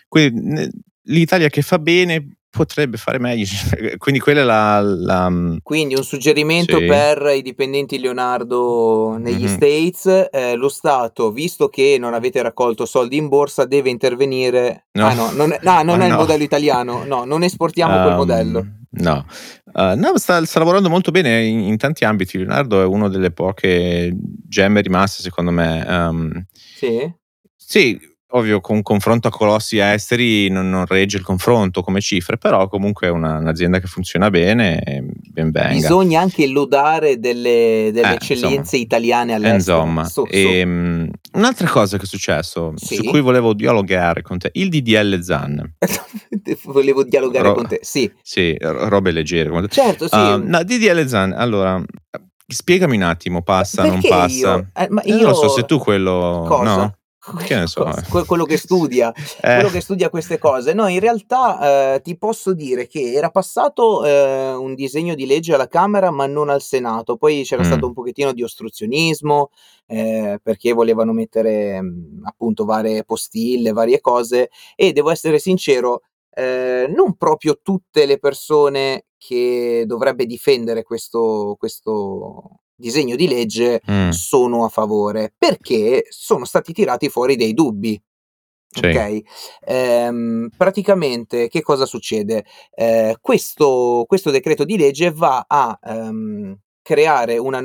quindi 0.08 0.70
l'Italia 1.04 1.50
che 1.50 1.62
fa 1.62 1.80
bene 1.80 2.38
potrebbe 2.52 2.98
fare 2.98 3.18
meglio. 3.18 3.46
Quindi 3.98 4.20
quella 4.20 4.42
è 4.42 4.44
la, 4.44 4.82
la 4.82 5.30
mm, 5.30 5.58
Quindi 5.64 5.96
un 5.96 6.04
suggerimento 6.04 6.78
sì. 6.78 6.86
per 6.86 7.32
i 7.36 7.42
dipendenti 7.42 7.98
Leonardo 7.98 9.18
negli 9.18 9.46
mm-hmm. 9.46 9.56
States, 9.56 10.28
eh, 10.32 10.56
lo 10.56 10.70
Stato, 10.70 11.32
visto 11.32 11.70
che 11.70 11.98
non 11.98 12.14
avete 12.14 12.42
raccolto 12.42 12.86
soldi 12.86 13.16
in 13.16 13.30
borsa, 13.30 13.66
deve 13.66 13.90
intervenire. 13.90 14.88
No, 14.92 15.08
ah, 15.08 15.14
no, 15.14 15.32
non 15.32 15.54
è, 15.54 15.60
no, 15.64 15.82
non 15.82 16.02
è 16.04 16.08
no. 16.08 16.14
il 16.14 16.20
modello 16.20 16.44
italiano, 16.44 17.04
no, 17.06 17.24
non 17.24 17.42
esportiamo 17.42 17.96
um, 17.96 18.04
quel 18.04 18.16
modello. 18.16 18.66
No, 18.94 19.26
uh, 19.72 19.96
no 19.96 20.18
sta, 20.18 20.44
sta, 20.44 20.60
lavorando 20.60 20.90
molto 20.90 21.12
bene 21.12 21.46
in, 21.46 21.62
in, 21.62 21.78
tanti 21.78 22.04
ambiti. 22.04 22.38
Leonardo 22.38 22.82
è 22.82 22.86
una 22.86 23.08
delle 23.08 23.32
poche 23.32 24.14
gemme 24.48 24.82
rimaste, 24.82 25.24
secondo 25.24 25.52
me. 25.52 25.86
Um, 25.88 26.46
sì. 26.52 27.20
Sì, 27.56 27.98
ovvio 28.32 28.62
con 28.62 28.82
confronto 28.82 29.28
a 29.28 29.32
colossi 29.32 29.78
esteri 29.78 30.50
non, 30.50 30.70
non, 30.70 30.86
regge 30.86 31.18
il 31.18 31.24
confronto 31.24 31.82
come 31.82 32.02
cifre, 32.02 32.38
però 32.38 32.68
comunque 32.68 33.08
è 33.08 33.10
una, 33.10 33.38
un'azienda 33.38 33.80
che 33.80 33.88
funziona 33.88 34.30
bene 34.30 34.82
ben 35.32 35.52
venga. 35.52 35.74
Bisogna 35.74 36.22
anche 36.22 36.48
lodare 36.48 37.20
delle, 37.20 37.90
delle 37.94 38.12
eh, 38.12 38.14
eccellenze 38.14 38.78
insomma, 38.78 38.84
italiane 38.84 39.34
all'estero. 39.34 39.78
Insomma, 39.78 40.04
so, 40.06 40.26
so. 40.26 40.28
E, 40.28 40.64
um, 40.64 41.10
un'altra 41.34 41.68
cosa 41.70 41.98
che 41.98 42.04
è 42.04 42.08
successo, 42.08 42.74
sì? 42.76 42.96
su 42.96 43.04
cui 43.04 43.22
volevo 43.22 43.54
dialogare 43.54 44.22
con 44.22 44.38
te, 44.38 44.50
il 44.54 44.70
DDL 44.70 45.22
ZAN. 45.22 45.76
volevo 46.66 47.04
dialogare 47.04 47.48
Ro- 47.48 47.54
con 47.54 47.68
te, 47.68 47.80
sì. 47.82 48.12
Sì, 48.22 48.56
robe 48.60 49.12
leggere. 49.12 49.50
Certo, 49.70 50.08
sì. 50.08 50.16
Uh, 50.16 50.42
no, 50.44 50.64
DDL 50.64 51.06
ZAN, 51.06 51.34
allora... 51.34 51.84
Spiegami 52.52 52.98
un 52.98 53.04
attimo, 53.04 53.44
passa, 53.44 53.84
Perché 53.84 54.10
non 54.10 54.20
passa. 54.20 54.56
Io? 54.56 54.68
Eh, 54.74 54.88
ma 54.90 55.02
io... 55.06 55.20
Eh, 55.20 55.22
non 55.22 55.36
so 55.36 55.48
se 55.48 55.64
tu 55.64 55.78
quello... 55.78 56.44
Cosa? 56.46 56.76
No? 56.76 56.96
Che 57.22 57.56
ne 57.56 57.68
so. 57.68 57.88
quello 58.26 58.46
che 58.46 58.58
studia, 58.58 59.14
eh. 59.14 59.54
quello 59.54 59.70
che 59.70 59.82
studia 59.82 60.10
queste 60.10 60.40
cose. 60.40 60.74
No, 60.74 60.88
in 60.88 61.00
realtà 61.00 61.94
eh, 61.94 62.02
ti 62.02 62.18
posso 62.18 62.52
dire 62.54 62.88
che 62.88 63.14
era 63.14 63.30
passato 63.30 64.04
eh, 64.04 64.54
un 64.54 64.74
disegno 64.74 65.14
di 65.14 65.28
legge 65.28 65.54
alla 65.54 65.68
Camera, 65.68 66.10
ma 66.10 66.26
non 66.26 66.50
al 66.50 66.64
Senato. 66.64 67.18
Poi 67.18 67.44
c'era 67.44 67.62
mm. 67.62 67.66
stato 67.66 67.86
un 67.86 67.94
pochettino 67.94 68.34
di 68.34 68.42
ostruzionismo 68.42 69.52
eh, 69.86 70.40
perché 70.42 70.74
volevano 70.74 71.14
mettere 71.14 71.80
mh, 71.80 72.22
appunto 72.24 72.66
varie 72.66 73.04
postille, 73.04 73.72
varie 73.72 74.02
cose. 74.02 74.50
E 74.76 74.92
devo 74.92 75.12
essere 75.12 75.38
sincero, 75.38 76.02
eh, 76.34 76.88
non 76.90 77.18
proprio 77.18 77.60
tutte 77.62 78.08
le 78.08 78.18
persone 78.18 79.06
che 79.20 79.84
dovrebbe 79.86 80.26
difendere 80.26 80.82
questo, 80.82 81.56
questo 81.60 82.61
disegno 82.82 83.16
di 83.16 83.28
legge 83.28 83.82
mm. 83.90 84.10
sono 84.10 84.66
a 84.66 84.70
favore 84.70 85.34
perché 85.38 86.06
sono 86.10 86.44
stati 86.44 86.74
tirati 86.74 87.08
fuori 87.08 87.38
dei 87.38 87.54
dubbi. 87.54 88.02
Sì. 88.74 88.86
Ok, 88.86 89.22
ehm, 89.66 90.50
praticamente 90.56 91.50
che 91.50 91.62
cosa 91.62 91.86
succede? 91.86 92.46
Eh, 92.74 93.18
questo, 93.20 94.06
questo, 94.08 94.32
decreto 94.32 94.64
di 94.64 94.78
legge 94.78 95.12
va 95.12 95.44
a 95.46 95.78
ehm, 95.84 96.58
creare 96.82 97.38
una 97.38 97.62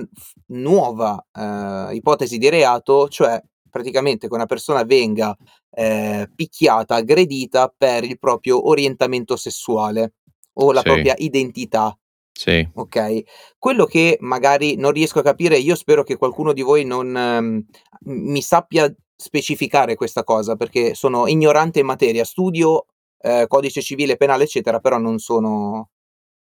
nuova 0.46 1.24
eh, 1.32 1.94
ipotesi 1.94 2.38
di 2.38 2.48
reato, 2.48 3.08
cioè 3.08 3.40
praticamente 3.70 4.26
che 4.26 4.34
una 4.34 4.46
persona 4.46 4.82
venga 4.82 5.36
eh, 5.70 6.28
picchiata, 6.34 6.96
aggredita 6.96 7.72
per 7.76 8.02
il 8.02 8.18
proprio 8.18 8.68
orientamento 8.68 9.36
sessuale 9.36 10.14
o 10.54 10.72
la 10.72 10.80
sì. 10.80 10.86
propria 10.86 11.14
identità 11.18 11.96
sì. 12.36 12.68
Ok? 12.74 13.22
Quello 13.58 13.86
che 13.86 14.18
magari 14.20 14.76
non 14.76 14.92
riesco 14.92 15.20
a 15.20 15.22
capire, 15.22 15.56
io 15.56 15.74
spero 15.74 16.02
che 16.02 16.16
qualcuno 16.16 16.52
di 16.52 16.60
voi 16.60 16.84
non 16.84 17.16
ehm, 17.16 17.64
mi 18.04 18.42
sappia 18.42 18.92
specificare 19.16 19.94
questa 19.94 20.22
cosa, 20.22 20.54
perché 20.54 20.94
sono 20.94 21.26
ignorante 21.26 21.80
in 21.80 21.86
materia, 21.86 22.24
studio 22.24 22.84
eh, 23.18 23.46
codice 23.48 23.80
civile, 23.80 24.16
penale, 24.16 24.44
eccetera, 24.44 24.80
però 24.80 24.98
non 24.98 25.18
sono 25.18 25.88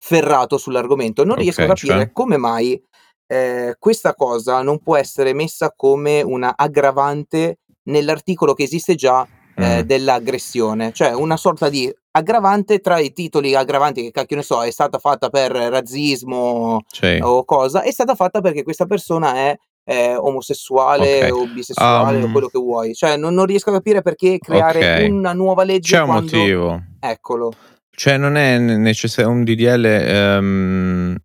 ferrato 0.00 0.58
sull'argomento. 0.58 1.24
Non 1.24 1.36
riesco 1.36 1.62
a 1.62 1.66
capire 1.66 1.94
cioè? 1.94 2.12
come 2.12 2.36
mai 2.36 2.82
eh, 3.28 3.76
questa 3.78 4.14
cosa 4.14 4.62
non 4.62 4.80
può 4.80 4.96
essere 4.96 5.32
messa 5.32 5.72
come 5.76 6.22
una 6.22 6.56
aggravante 6.56 7.60
nell'articolo 7.84 8.52
che 8.54 8.64
esiste 8.64 8.96
già 8.96 9.26
eh, 9.58 9.82
mm. 9.82 9.86
dell'aggressione, 9.86 10.92
cioè 10.92 11.12
una 11.12 11.36
sorta 11.36 11.68
di 11.68 11.92
aggravante 12.12 12.80
tra 12.80 12.98
i 12.98 13.12
titoli 13.12 13.54
aggravanti 13.54 14.02
che 14.02 14.10
cacchio 14.10 14.36
ne 14.36 14.42
so, 14.42 14.62
è 14.64 14.70
stata 14.70 14.98
fatta 14.98 15.28
per 15.28 15.52
razzismo 15.52 16.82
sì. 16.90 17.18
o 17.20 17.44
cosa, 17.44 17.82
è 17.82 17.90
stata 17.90 18.14
fatta 18.14 18.40
perché 18.40 18.62
questa 18.62 18.86
persona 18.86 19.34
è 19.34 19.58
omosessuale 19.88 21.16
okay. 21.16 21.30
o 21.30 21.46
bisessuale 21.46 22.18
um, 22.18 22.24
o 22.24 22.32
quello 22.32 22.48
che 22.48 22.58
vuoi. 22.58 22.94
Cioè 22.94 23.16
non, 23.16 23.32
non, 23.32 23.46
riesco 23.46 23.70
a 23.70 23.74
capire 23.74 24.02
perché 24.02 24.38
creare 24.38 24.78
okay. 24.78 25.08
una 25.08 25.32
nuova 25.32 25.64
legge. 25.64 25.96
C'è 25.96 26.02
un 26.02 26.06
quando... 26.08 26.36
motivo. 26.36 26.82
Eccolo. 27.00 27.52
Cioè 27.90 28.16
non 28.16 28.36
è 28.36 28.58
necessario 28.58 29.30
un 29.30 29.44
DDL... 29.44 29.84
Um, 29.84 31.14
ehm, 31.14 31.16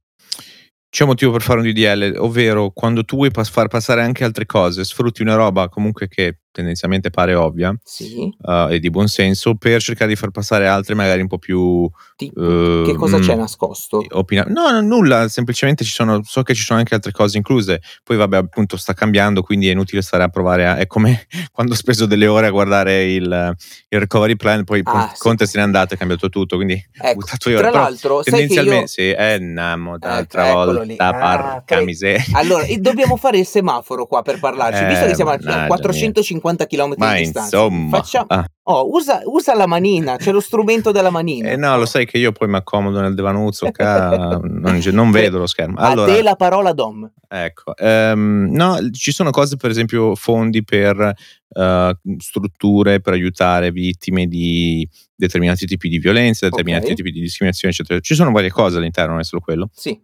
c'è 0.89 1.03
un 1.03 1.09
motivo 1.09 1.31
per 1.31 1.41
fare 1.41 1.59
un 1.59 1.65
DDL, 1.65 2.17
ovvero 2.19 2.69
quando 2.69 3.03
tu 3.03 3.15
vuoi 3.15 3.31
pas- 3.31 3.49
far 3.49 3.67
passare 3.67 4.03
anche 4.03 4.23
altre 4.23 4.45
cose, 4.45 4.83
sfrutti 4.83 5.23
una 5.23 5.33
roba 5.33 5.67
comunque 5.67 6.07
che 6.07 6.37
tendenzialmente 6.53 7.09
pare 7.09 7.33
ovvia 7.33 7.75
sì. 7.83 8.31
uh, 8.41 8.67
e 8.69 8.79
di 8.79 8.89
buon 8.89 9.07
senso 9.07 9.55
per 9.55 9.81
cercare 9.81 10.09
di 10.09 10.15
far 10.15 10.29
passare 10.29 10.67
altre 10.67 10.93
magari 10.93 11.21
un 11.21 11.27
po' 11.27 11.39
più 11.39 11.89
tipo, 12.15 12.39
uh, 12.39 12.85
che 12.85 12.93
cosa 12.93 13.17
c'è 13.19 13.35
nascosto? 13.35 14.05
Opina- 14.11 14.45
no, 14.47 14.69
no, 14.69 14.81
nulla, 14.81 15.27
semplicemente 15.27 15.83
ci 15.83 15.91
sono, 15.91 16.21
so 16.23 16.43
che 16.43 16.53
ci 16.53 16.63
sono 16.63 16.79
anche 16.79 16.93
altre 16.93 17.11
cose 17.11 17.37
incluse, 17.37 17.81
poi 18.03 18.17
vabbè 18.17 18.37
appunto 18.37 18.77
sta 18.77 18.93
cambiando 18.93 19.41
quindi 19.41 19.67
è 19.67 19.71
inutile 19.71 20.01
stare 20.03 20.23
a 20.23 20.27
provare 20.27 20.67
a, 20.67 20.75
è 20.77 20.85
come 20.85 21.27
quando 21.51 21.73
ho 21.73 21.75
speso 21.75 22.05
delle 22.05 22.27
ore 22.27 22.47
a 22.47 22.51
guardare 22.51 23.11
il, 23.11 23.55
il 23.89 23.99
recovery 23.99 24.35
plan, 24.35 24.63
poi 24.63 24.81
ah, 24.83 25.11
Conte 25.17 25.45
sì. 25.45 25.53
se 25.53 25.57
n'è 25.57 25.63
andato 25.63 25.93
e 25.93 25.95
ha 25.95 25.97
cambiato 25.97 26.29
tutto, 26.29 26.55
quindi 26.55 26.81
ecco, 26.93 27.15
buttato 27.15 27.49
io. 27.49 27.57
Tra 27.57 27.71
l'altro, 27.71 28.21
tendenzialmente 28.21 28.81
io... 28.81 28.87
sì, 28.87 29.09
è 29.09 29.39
namo 29.39 29.97
d'altra 29.97 30.49
ecco, 30.49 30.55
volta, 30.55 31.07
ah, 31.07 31.53
porca 31.63 31.81
miseria. 31.81 32.23
Allora, 32.33 32.65
dobbiamo 32.77 33.15
fare 33.17 33.39
il 33.39 33.45
semaforo 33.47 34.05
qua 34.05 34.21
per 34.21 34.37
parlarci, 34.39 34.83
eh, 34.83 34.87
visto 34.87 35.05
che 35.05 35.15
siamo 35.15 35.31
a 35.31 35.65
450 35.65 36.42
50 36.43 36.67
km 36.67 36.93
Ma 36.97 37.13
di 37.13 37.19
distanza. 37.19 37.57
Insomma, 37.57 37.97
Facciamo... 37.97 38.25
ah. 38.27 38.45
oh, 38.63 38.93
usa, 38.93 39.21
usa, 39.23 39.55
la 39.55 39.65
manina, 39.65 40.17
c'è 40.17 40.31
lo 40.31 40.41
strumento 40.41 40.91
della 40.91 41.09
manina. 41.09 41.49
Eh 41.49 41.55
no, 41.55 41.77
lo 41.77 41.85
sai 41.85 42.05
che 42.05 42.17
io 42.17 42.33
poi 42.33 42.49
mi 42.49 42.57
accomodo 42.57 42.99
nel 42.99 43.15
divanuzzo, 43.15 43.71
ca... 43.71 44.39
non, 44.43 44.81
non, 44.91 45.11
vedo 45.11 45.37
lo 45.37 45.47
schermo. 45.47 45.77
Allora, 45.77 46.11
a 46.11 46.15
te 46.15 46.21
la 46.21 46.35
parola 46.35 46.73
Dom. 46.73 47.09
Ecco, 47.27 47.73
um, 47.79 48.49
no, 48.51 48.77
ci 48.91 49.11
sono 49.13 49.31
cose, 49.31 49.55
per 49.55 49.71
esempio, 49.71 50.15
fondi 50.15 50.63
per 50.63 51.15
uh, 51.47 52.17
strutture 52.17 52.99
per 52.99 53.13
aiutare 53.13 53.71
vittime 53.71 54.27
di 54.27 54.87
determinati 55.15 55.65
tipi 55.65 55.87
di 55.87 55.99
violenza, 55.99 56.47
determinati 56.47 56.85
okay. 56.85 56.95
tipi 56.95 57.11
di 57.11 57.21
discriminazione, 57.21 57.73
eccetera. 57.73 57.99
Ci 57.99 58.15
sono 58.15 58.31
varie 58.31 58.51
cose 58.51 58.77
all'interno, 58.77 59.11
non 59.11 59.21
è 59.21 59.23
solo 59.23 59.41
quello. 59.41 59.69
Sì. 59.73 59.97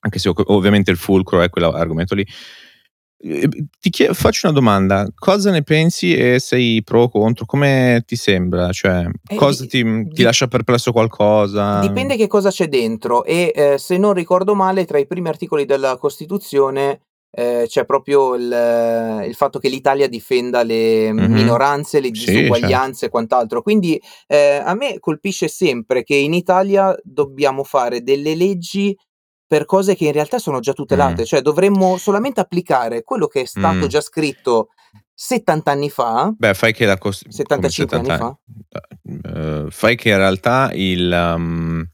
Anche 0.00 0.18
se 0.18 0.30
ovviamente 0.34 0.90
il 0.90 0.96
fulcro 0.96 1.40
è 1.40 1.48
quell'argomento 1.48 2.14
lì. 2.14 2.26
Ehm, 3.20 3.68
ti 3.80 3.90
chied- 3.90 4.14
faccio 4.14 4.46
una 4.46 4.54
domanda, 4.54 5.08
cosa 5.14 5.50
ne 5.50 5.62
pensi 5.62 6.14
e 6.14 6.38
sei 6.38 6.82
pro 6.84 7.02
o 7.02 7.08
contro? 7.08 7.46
Come 7.46 8.02
ti 8.06 8.16
sembra? 8.16 8.70
Cioè, 8.70 9.06
eh, 9.28 9.34
cosa 9.34 9.66
ti, 9.66 9.82
di, 9.82 10.08
ti, 10.08 10.22
lascia 10.22 10.46
perplesso 10.46 10.92
qualcosa? 10.92 11.80
Dipende 11.80 12.16
che 12.16 12.28
cosa 12.28 12.50
c'è 12.50 12.68
dentro 12.68 13.24
e 13.24 13.52
eh, 13.54 13.78
se 13.78 13.96
non 13.98 14.12
ricordo 14.12 14.54
male 14.54 14.84
tra 14.84 14.98
i 14.98 15.06
primi 15.06 15.28
articoli 15.28 15.64
della 15.64 15.96
Costituzione 15.96 17.00
eh, 17.30 17.66
c'è 17.68 17.84
proprio 17.84 18.34
il, 18.34 19.24
il, 19.26 19.34
fatto 19.34 19.58
che 19.58 19.68
l'Italia 19.68 20.08
difenda 20.08 20.62
le 20.62 21.12
mm-hmm. 21.12 21.32
minoranze, 21.32 22.00
le 22.00 22.10
disuguaglianze 22.10 22.92
sì, 22.92 22.98
certo. 23.00 23.04
e 23.04 23.10
quant'altro. 23.10 23.62
Quindi 23.62 24.00
eh, 24.26 24.62
a 24.64 24.74
me 24.74 24.98
colpisce 24.98 25.48
sempre 25.48 26.04
che 26.04 26.14
in 26.14 26.32
Italia 26.32 26.96
dobbiamo 27.02 27.64
fare 27.64 28.02
delle 28.02 28.34
leggi 28.34 28.96
per 29.48 29.64
cose 29.64 29.96
che 29.96 30.04
in 30.04 30.12
realtà 30.12 30.38
sono 30.38 30.60
già 30.60 30.74
tutelate, 30.74 31.22
mm. 31.22 31.24
cioè 31.24 31.40
dovremmo 31.40 31.96
solamente 31.96 32.38
applicare 32.38 33.02
quello 33.02 33.26
che 33.26 33.40
è 33.40 33.44
stato 33.46 33.86
mm. 33.86 33.88
già 33.88 34.02
scritto 34.02 34.68
70 35.14 35.70
anni 35.70 35.90
fa. 35.90 36.32
Beh, 36.36 36.52
fai 36.52 36.74
che 36.74 36.84
la 36.84 36.98
Cost- 36.98 37.26
75 37.26 37.96
anni 37.96 38.06
fa. 38.06 38.36
Uh, 39.02 39.70
fai 39.70 39.96
che 39.96 40.10
in 40.10 40.16
realtà 40.18 40.70
il 40.74 41.34
um, 41.36 41.88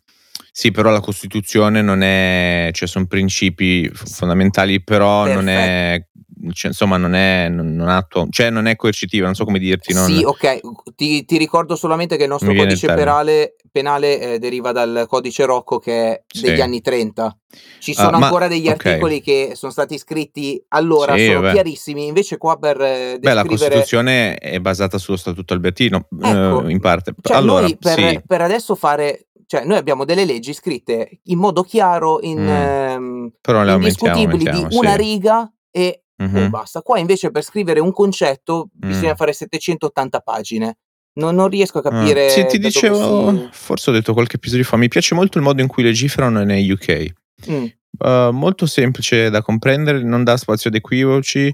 sì, 0.50 0.72
però 0.72 0.90
la 0.90 1.00
Costituzione 1.00 1.80
non 1.80 2.02
è, 2.02 2.70
cioè 2.72 2.88
sono 2.88 3.06
principi 3.06 3.88
fondamentali, 3.92 4.82
però 4.82 5.22
Perfetto. 5.22 5.40
non 5.40 5.48
è 5.48 6.06
cioè, 6.52 6.70
insomma 6.70 6.96
non 6.96 7.14
è, 7.14 7.48
non, 7.48 7.74
non 7.74 7.88
attua, 7.88 8.26
cioè 8.30 8.50
non 8.50 8.66
è 8.66 8.76
coercitiva, 8.76 9.26
non 9.26 9.34
so 9.34 9.44
come 9.44 9.58
dirti. 9.58 9.92
Non... 9.92 10.04
Sì, 10.04 10.22
ok, 10.22 10.60
ti, 10.94 11.24
ti, 11.24 11.38
ricordo 11.38 11.76
solamente 11.76 12.16
che 12.16 12.24
il 12.24 12.28
nostro 12.28 12.52
codice 12.52 12.86
penale, 12.86 13.56
penale 13.74 14.20
eh, 14.20 14.38
deriva 14.38 14.70
dal 14.70 15.06
codice 15.08 15.44
Rocco 15.44 15.80
che 15.80 15.92
è 15.92 16.22
degli 16.32 16.54
sì. 16.54 16.60
anni 16.60 16.80
30. 16.80 17.38
Ci 17.80 17.90
ah, 17.90 17.94
sono 17.94 18.18
uh, 18.18 18.22
ancora 18.22 18.44
ma, 18.44 18.52
degli 18.52 18.68
articoli 18.68 19.16
okay. 19.16 19.20
che 19.20 19.56
sono 19.56 19.72
stati 19.72 19.98
scritti 19.98 20.64
allora, 20.68 21.16
sì, 21.16 21.26
sono 21.26 21.40
beh. 21.40 21.52
chiarissimi, 21.52 22.06
invece 22.06 22.38
qua 22.38 22.56
per 22.56 22.80
eh, 22.80 23.18
descrivere... 23.18 23.18
Beh, 23.18 23.34
la 23.34 23.44
Costituzione 23.44 24.36
è 24.36 24.60
basata 24.60 24.96
sullo 24.98 25.16
Statuto 25.16 25.54
Albertino, 25.54 26.06
ecco, 26.22 26.64
eh, 26.64 26.70
in 26.70 26.78
parte. 26.78 27.14
Cioè 27.20 27.36
allora, 27.36 27.66
per, 27.76 27.98
sì. 27.98 28.22
per 28.24 28.42
adesso 28.42 28.76
fare 28.76 29.26
cioè 29.46 29.64
noi 29.64 29.76
abbiamo 29.76 30.04
delle 30.04 30.24
leggi 30.24 30.54
scritte 30.54 31.20
in 31.24 31.38
modo 31.38 31.62
chiaro, 31.62 32.20
in, 32.22 32.42
mm. 32.42 32.48
ehm, 32.48 33.32
indiscutibili 33.74 34.44
di 34.50 34.66
una 34.70 34.94
riga 34.94 35.52
e 35.72 36.04
Mh-mh. 36.16 36.48
basta. 36.48 36.80
Qua 36.82 37.00
invece 37.00 37.32
per 37.32 37.42
scrivere 37.42 37.80
un 37.80 37.92
concetto 37.92 38.68
bisogna 38.72 39.12
Mh. 39.12 39.16
fare 39.16 39.32
780 39.32 40.20
pagine. 40.20 40.78
Non 41.16 41.34
non 41.36 41.48
riesco 41.48 41.78
a 41.78 41.80
Ah. 41.80 41.90
capire 41.90 42.28
Sì, 42.28 42.44
ti 42.46 42.58
dicevo, 42.58 43.30
si 43.32 43.48
forse 43.52 43.90
ho 43.90 43.92
detto 43.92 44.12
qualche 44.12 44.36
episodio 44.36 44.64
fa, 44.64 44.76
mi 44.76 44.88
piace 44.88 45.14
molto 45.14 45.38
il 45.38 45.44
modo 45.44 45.62
in 45.62 45.68
cui 45.68 45.82
legiferano 45.82 46.42
negli 46.42 46.70
UK. 46.70 47.12
Mh. 47.46 47.64
Uhm, 47.98 48.30
molto 48.36 48.66
semplice 48.66 49.30
da 49.30 49.40
comprendere, 49.40 50.02
non 50.02 50.24
dà 50.24 50.36
spazio 50.36 50.70
ad 50.70 50.76
equivoci. 50.76 51.52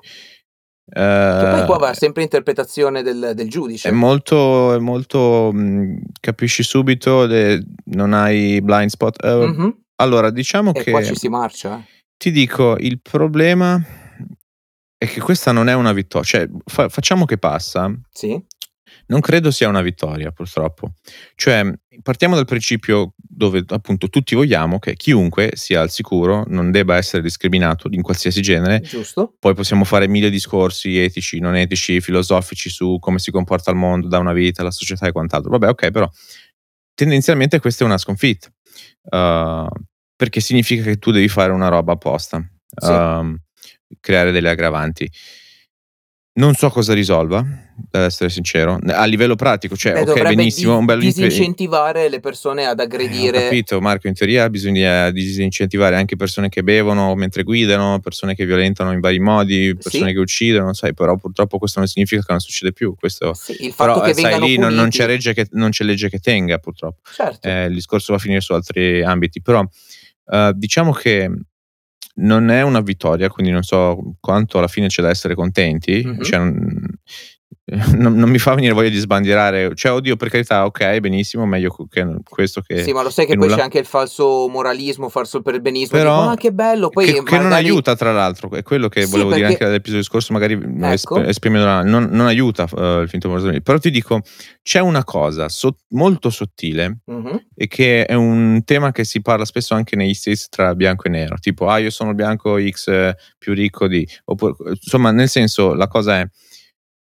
Che 0.92 1.48
poi 1.52 1.64
qua 1.66 1.76
va 1.76 1.94
sempre 1.94 2.22
interpretazione 2.22 3.02
del 3.02 3.32
del 3.34 3.48
È 3.82 3.90
molto 3.92 4.74
è 4.74 4.78
molto, 4.78 5.50
mhmm, 5.52 5.98
capisci 6.18 6.62
subito, 6.64 7.26
de 7.26 7.62
non 7.92 8.12
hai 8.14 8.60
blind 8.62 8.88
spot. 8.88 9.22
Uhm, 9.22 9.42
Mh-mh. 9.44 9.76
allora 9.96 10.30
diciamo 10.30 10.72
E 10.72 10.84
qua 10.90 11.02
ci 11.02 11.10
che 11.12 11.16
si 11.18 11.28
marcia, 11.28 11.78
eh. 11.78 11.84
ti 12.16 12.30
dico, 12.32 12.76
il 12.78 12.98
problema 13.00 13.80
è 14.96 15.06
che 15.06 15.20
questa 15.20 15.52
non 15.52 15.68
è 15.68 15.74
una 15.74 15.92
vittoria, 15.92 16.26
cioè 16.26 16.48
fa- 16.64 16.88
facciamo 16.88 17.24
che 17.24 17.38
passa. 17.38 17.92
Sì. 18.10 18.42
Non 19.10 19.20
credo 19.20 19.50
sia 19.50 19.68
una 19.68 19.82
vittoria, 19.82 20.30
purtroppo. 20.30 20.94
Cioè, 21.34 21.68
partiamo 22.00 22.36
dal 22.36 22.44
principio 22.44 23.14
dove 23.16 23.64
appunto 23.66 24.08
tutti 24.08 24.36
vogliamo 24.36 24.78
che 24.78 24.94
chiunque 24.94 25.50
sia 25.54 25.80
al 25.80 25.90
sicuro 25.90 26.44
non 26.46 26.70
debba 26.70 26.96
essere 26.96 27.20
discriminato 27.20 27.88
in 27.90 28.02
qualsiasi 28.02 28.40
genere. 28.40 28.80
Giusto. 28.80 29.34
Poi 29.38 29.54
possiamo 29.54 29.82
fare 29.82 30.06
mille 30.06 30.30
discorsi 30.30 30.96
etici, 30.96 31.40
non 31.40 31.56
etici, 31.56 32.00
filosofici 32.00 32.70
su 32.70 32.98
come 33.00 33.18
si 33.18 33.32
comporta 33.32 33.72
il 33.72 33.76
mondo 33.76 34.06
da 34.06 34.18
una 34.18 34.32
vita, 34.32 34.62
la 34.62 34.70
società 34.70 35.08
e 35.08 35.12
quant'altro. 35.12 35.50
Vabbè, 35.50 35.68
ok, 35.68 35.90
però 35.90 36.08
tendenzialmente 36.94 37.58
questa 37.58 37.82
è 37.82 37.86
una 37.88 37.98
sconfitta. 37.98 38.48
Uh, 39.02 39.66
perché 40.14 40.40
significa 40.40 40.84
che 40.84 40.98
tu 40.98 41.10
devi 41.10 41.28
fare 41.28 41.50
una 41.50 41.66
roba 41.66 41.94
apposta. 41.94 42.40
Sì. 42.76 42.92
Uh, 42.92 43.34
creare 43.98 44.30
delle 44.30 44.50
aggravanti. 44.50 45.10
Non 46.40 46.54
so 46.54 46.70
cosa 46.70 46.94
risolva, 46.94 47.44
per 47.90 48.04
essere 48.04 48.30
sincero, 48.30 48.78
a 48.86 49.04
livello 49.04 49.36
pratico, 49.36 49.76
cioè, 49.76 49.92
Beh, 49.92 50.10
ok, 50.10 50.22
benissimo, 50.22 50.72
di, 50.72 50.78
un 50.78 50.84
bel 50.86 50.98
disincentivare 50.98 52.08
le 52.08 52.18
persone 52.20 52.64
ad 52.64 52.80
aggredire. 52.80 53.36
Eh, 53.36 53.40
ho 53.40 53.44
capito, 53.44 53.80
Marco, 53.82 54.08
in 54.08 54.14
teoria 54.14 54.48
bisogna 54.48 55.10
disincentivare 55.10 55.96
anche 55.96 56.16
persone 56.16 56.48
che 56.48 56.62
bevono 56.62 57.14
mentre 57.14 57.42
guidano, 57.42 58.00
persone 58.00 58.34
che 58.34 58.46
violentano 58.46 58.92
in 58.92 59.00
vari 59.00 59.20
modi, 59.20 59.76
persone 59.76 60.08
sì. 60.08 60.12
che 60.14 60.18
uccidono, 60.18 60.72
sai, 60.72 60.94
però 60.94 61.14
purtroppo 61.16 61.58
questo 61.58 61.78
non 61.78 61.88
significa 61.88 62.22
che 62.22 62.30
non 62.30 62.40
succede 62.40 62.72
più. 62.72 62.94
Questo, 62.94 63.34
sì, 63.34 63.66
il 63.66 63.72
fatto 63.74 64.00
però, 64.00 64.06
che 64.06 64.14
sai, 64.14 64.40
lì 64.40 64.56
non, 64.56 64.72
non, 64.72 64.88
c'è 64.88 65.06
legge 65.06 65.34
che, 65.34 65.46
non 65.50 65.68
c'è 65.68 65.84
legge 65.84 66.08
che 66.08 66.20
tenga, 66.20 66.56
purtroppo. 66.56 67.00
Certo. 67.12 67.46
Eh, 67.46 67.66
il 67.66 67.74
discorso 67.74 68.12
va 68.12 68.18
a 68.18 68.22
finire 68.22 68.40
su 68.40 68.54
altri 68.54 69.02
ambiti, 69.02 69.42
però 69.42 69.60
uh, 69.60 70.52
diciamo 70.54 70.92
che 70.92 71.30
non 72.20 72.50
è 72.50 72.62
una 72.62 72.80
vittoria, 72.80 73.28
quindi 73.28 73.52
non 73.52 73.62
so 73.62 74.14
quanto 74.20 74.58
alla 74.58 74.68
fine 74.68 74.88
c'è 74.88 75.02
da 75.02 75.10
essere 75.10 75.34
contenti. 75.34 76.02
Mm-hmm. 76.04 76.20
Cioè, 76.22 76.52
non, 77.96 78.14
non, 78.14 78.28
mi 78.28 78.38
fa 78.38 78.54
venire 78.54 78.72
voglia 78.72 78.88
di 78.88 78.98
sbandierare, 78.98 79.74
cioè, 79.74 79.92
oddio, 79.92 80.16
per 80.16 80.28
carità, 80.28 80.64
ok, 80.64 80.98
benissimo, 80.98 81.46
meglio 81.46 81.74
che 81.88 82.04
questo 82.28 82.60
che. 82.60 82.82
Sì, 82.82 82.92
ma 82.92 83.02
lo 83.02 83.10
sai 83.10 83.26
che, 83.26 83.32
che 83.32 83.38
poi 83.38 83.46
nulla. 83.46 83.58
c'è 83.58 83.64
anche 83.64 83.78
il 83.78 83.86
falso 83.86 84.48
moralismo, 84.48 85.08
falso 85.08 85.40
perbenismo. 85.40 85.96
Però, 85.96 86.20
dico, 86.20 86.32
ah, 86.32 86.36
che 86.36 86.52
bello. 86.52 86.88
Poi 86.88 87.06
che, 87.06 87.12
magari... 87.18 87.36
che, 87.36 87.42
non 87.42 87.52
aiuta, 87.52 87.94
tra 87.94 88.12
l'altro, 88.12 88.50
è 88.52 88.62
quello 88.62 88.88
che 88.88 89.02
sì, 89.02 89.10
volevo 89.10 89.28
perché... 89.28 89.42
dire 89.44 89.54
anche 89.54 89.64
dall'episodio 89.66 90.04
scorso, 90.04 90.32
magari 90.32 90.60
ecco. 90.80 91.22
esprimendo, 91.22 91.88
non, 91.88 92.08
non 92.10 92.26
aiuta 92.26 92.68
uh, 92.70 93.02
il 93.02 93.08
finto 93.08 93.28
moralismo. 93.28 93.60
Però 93.60 93.78
ti 93.78 93.90
dico, 93.90 94.20
c'è 94.62 94.80
una 94.80 95.04
cosa 95.04 95.48
so, 95.48 95.76
molto 95.90 96.30
sottile 96.30 97.00
mm-hmm. 97.10 97.36
e 97.54 97.66
che 97.68 98.04
è 98.04 98.14
un 98.14 98.62
tema 98.64 98.90
che 98.90 99.04
si 99.04 99.22
parla 99.22 99.44
spesso 99.44 99.74
anche 99.74 99.96
negli 99.96 100.14
States 100.14 100.48
tra 100.48 100.74
bianco 100.74 101.06
e 101.06 101.10
nero, 101.10 101.36
tipo, 101.38 101.68
ah, 101.68 101.78
io 101.78 101.90
sono 101.90 102.10
il 102.10 102.16
bianco 102.16 102.58
X 102.60 103.12
più 103.38 103.54
ricco 103.54 103.86
di. 103.86 104.06
Oppure, 104.24 104.54
insomma, 104.70 105.12
nel 105.12 105.28
senso, 105.28 105.74
la 105.74 105.86
cosa 105.86 106.20
è 106.20 106.28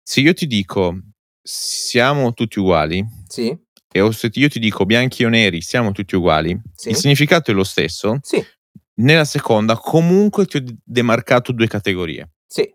se 0.07 0.21
io 0.21 0.35
ti 0.35 0.45
dico 0.45 0.99
siamo 1.41 2.33
tutti 2.33 2.59
uguali, 2.59 3.03
sì. 3.27 3.55
e 3.91 4.11
se 4.11 4.29
io 4.33 4.49
ti 4.49 4.59
dico 4.59 4.85
bianchi 4.85 5.23
o 5.25 5.29
neri 5.29 5.61
siamo 5.61 5.91
tutti 5.91 6.15
uguali, 6.15 6.59
sì. 6.75 6.89
il 6.89 6.95
significato 6.95 7.49
è 7.49 7.53
lo 7.55 7.63
stesso. 7.63 8.19
Sì. 8.21 8.43
Nella 8.97 9.25
seconda, 9.25 9.75
comunque 9.75 10.45
ti 10.45 10.57
ho 10.57 10.63
demarcato 10.83 11.51
due 11.51 11.67
categorie. 11.67 12.29
Sì. 12.45 12.71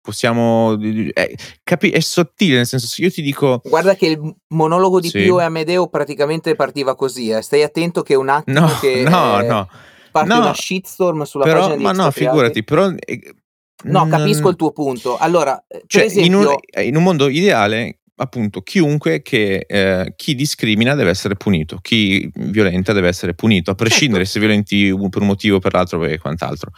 Possiamo. 0.00 0.76
Eh, 0.80 1.36
capi- 1.62 1.90
è 1.90 2.00
sottile, 2.00 2.56
nel 2.56 2.66
senso, 2.66 2.86
se 2.86 3.02
io 3.02 3.10
ti 3.10 3.20
dico. 3.20 3.60
Guarda 3.62 3.94
che 3.94 4.06
il 4.06 4.36
monologo 4.48 5.00
di 5.00 5.10
sì. 5.10 5.20
Pio 5.20 5.38
e 5.38 5.44
Amedeo 5.44 5.88
praticamente 5.88 6.56
partiva 6.56 6.96
così. 6.96 7.28
Eh. 7.28 7.42
Stai 7.42 7.62
attento 7.62 8.02
che 8.02 8.14
un 8.14 8.30
attimo 8.30 8.60
no, 8.60 8.78
che. 8.80 9.02
No, 9.06 9.40
eh, 9.40 9.46
no. 9.46 9.68
Parte 10.10 10.28
no, 10.28 10.40
una 10.40 10.54
shitstorm 10.54 11.22
sulla 11.22 11.44
però, 11.44 11.60
pagina 11.60 11.76
di 11.76 11.82
Ma 11.82 11.92
no, 11.92 12.10
figurati, 12.10 12.64
però 12.64 12.90
eh, 12.90 13.34
No, 13.84 14.06
capisco 14.08 14.48
il 14.48 14.56
tuo 14.56 14.72
punto. 14.72 15.16
Allora, 15.16 15.62
eh, 15.66 15.82
cioè, 15.86 16.04
esempio... 16.04 16.26
in, 16.26 16.34
un, 16.34 16.56
in 16.84 16.96
un 16.96 17.02
mondo 17.02 17.28
ideale 17.28 18.00
appunto 18.20 18.60
chiunque 18.60 19.22
che 19.22 19.64
eh, 19.66 20.12
chi 20.14 20.34
discrimina 20.34 20.94
deve 20.94 21.10
essere 21.10 21.36
punito, 21.36 21.78
chi 21.80 22.30
violenta 22.34 22.92
deve 22.92 23.08
essere 23.08 23.34
punito, 23.34 23.70
a 23.70 23.74
prescindere 23.74 24.24
certo. 24.24 24.38
se 24.38 24.46
violenti 24.46 25.08
per 25.08 25.22
un 25.22 25.26
motivo 25.26 25.56
o 25.56 25.58
per 25.58 25.72
l'altro 25.72 26.04
e 26.04 26.18
quant'altro. 26.18 26.70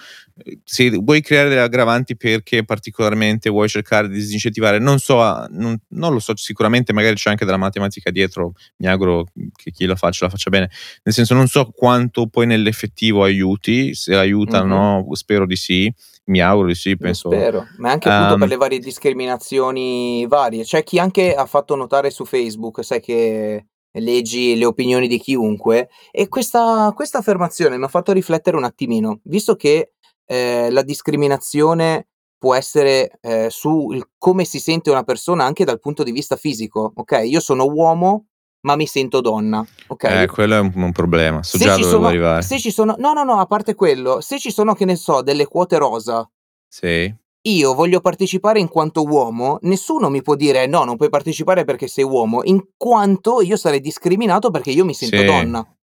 Se 0.65 0.91
vuoi 0.91 1.21
creare 1.21 1.49
delle 1.49 1.61
aggravanti 1.61 2.17
perché 2.17 2.65
particolarmente 2.65 3.51
vuoi 3.51 3.69
cercare 3.69 4.09
di 4.09 4.15
disincentivare, 4.15 4.79
non 4.79 4.99
so, 4.99 5.17
non, 5.51 5.77
non, 5.89 6.13
lo 6.13 6.21
so, 6.21 6.37
sicuramente 6.37 6.93
magari 6.93 7.17
c'è 7.17 7.31
anche 7.31 7.45
della 7.45 7.57
matematica 7.57 8.11
dietro, 8.11 8.53
mi 8.77 8.87
auguro 8.87 9.27
che 9.55 9.73
chi 9.73 9.85
la 9.85 9.97
faccia 9.97 10.27
la 10.27 10.31
faccia 10.31 10.51
bene, 10.51 10.71
nel 11.03 11.15
senso 11.15 11.35
non 11.35 11.49
so 11.49 11.71
quanto 11.75 12.29
poi 12.29 12.47
nell'effettivo 12.47 13.25
aiuti, 13.25 13.95
se 13.95 14.15
aiutano, 14.15 15.03
mm-hmm. 15.03 15.13
spero 15.13 15.45
di 15.45 15.57
sì 15.57 15.93
mi 16.33 16.41
auguro 16.41 16.69
di 16.69 16.75
sì, 16.75 16.97
penso. 16.97 17.31
Spero, 17.31 17.67
ma 17.77 17.91
anche 17.91 18.09
appunto 18.09 18.35
um, 18.35 18.41
per 18.41 18.49
le 18.49 18.57
varie 18.57 18.79
discriminazioni 18.79 20.27
varie. 20.27 20.65
C'è 20.65 20.83
chi 20.83 20.99
anche 20.99 21.35
ha 21.35 21.47
fatto 21.47 21.77
notare 21.77 22.11
su 22.11 22.25
Facebook, 22.25 22.83
sai 22.83 23.01
che 23.01 23.67
leggi 23.93 24.57
le 24.57 24.65
opinioni 24.65 25.07
di 25.07 25.19
chiunque, 25.19 25.91
e 26.11 26.29
questa, 26.29 26.91
questa 26.97 27.19
affermazione 27.19 27.77
mi 27.77 27.85
ha 27.85 27.89
fatto 27.89 28.13
riflettere 28.13 28.57
un 28.57 28.65
attimino, 28.65 29.21
visto 29.25 29.55
che 29.55 29.93
eh, 30.25 30.71
la 30.71 30.83
discriminazione 30.83 32.09
può 32.39 32.55
essere 32.55 33.19
eh, 33.21 33.49
su 33.51 33.97
come 34.19 34.45
si 34.45 34.59
sente 34.59 34.91
una 34.91 35.05
persona 35.05 35.45
anche 35.45 35.65
dal 35.65 35.79
punto 35.79 36.03
di 36.03 36.11
vista 36.11 36.37
fisico, 36.37 36.93
ok? 36.95 37.21
Io 37.25 37.39
sono 37.39 37.67
uomo, 37.67 38.29
ma 38.63 38.77
mi 38.77 38.87
sento 38.87 39.21
donna. 39.21 39.65
Ok. 39.89 40.05
Eh, 40.05 40.27
quello 40.27 40.55
è 40.55 40.59
un, 40.59 40.73
un 40.75 40.93
problema. 40.93 41.43
So 41.43 41.59
se 41.59 41.65
già 41.65 41.77
dove 41.77 41.89
sono, 41.89 42.07
arrivare. 42.07 42.43
Se 42.43 42.59
ci 42.59 42.71
sono, 42.71 42.95
no, 42.99 43.13
no, 43.13 43.25
no, 43.25 43.39
a 43.39 43.47
parte 43.47 43.75
quello, 43.75 44.21
se 44.21 44.39
ci 44.39 44.51
sono, 44.51 44.75
che 44.75 44.85
ne 44.85 44.97
so, 44.97 45.23
delle 45.23 45.47
quote 45.47 45.79
rosa. 45.79 46.29
Sì. 46.69 47.15
Io 47.45 47.75
voglio 47.75 48.01
partecipare 48.01 48.61
in 48.61 48.69
quanto 48.69 49.03
uomo, 49.03 49.59
nessuno 49.63 50.09
mi 50.09 50.23
può 50.23 50.37
dire 50.37 50.67
no, 50.67 50.85
non 50.85 50.97
puoi 50.97 51.09
partecipare 51.09 51.65
perché 51.65 51.89
sei 51.89 52.05
uomo, 52.05 52.45
in 52.45 52.63
quanto 52.77 53.41
io 53.43 53.57
sarei 53.57 53.81
discriminato 53.81 54.53
perché 54.53 54.71
io 54.71 54.85
mi 54.85 54.95
sento 54.95 55.19
sì. 55.19 55.25
donna. 55.25 55.77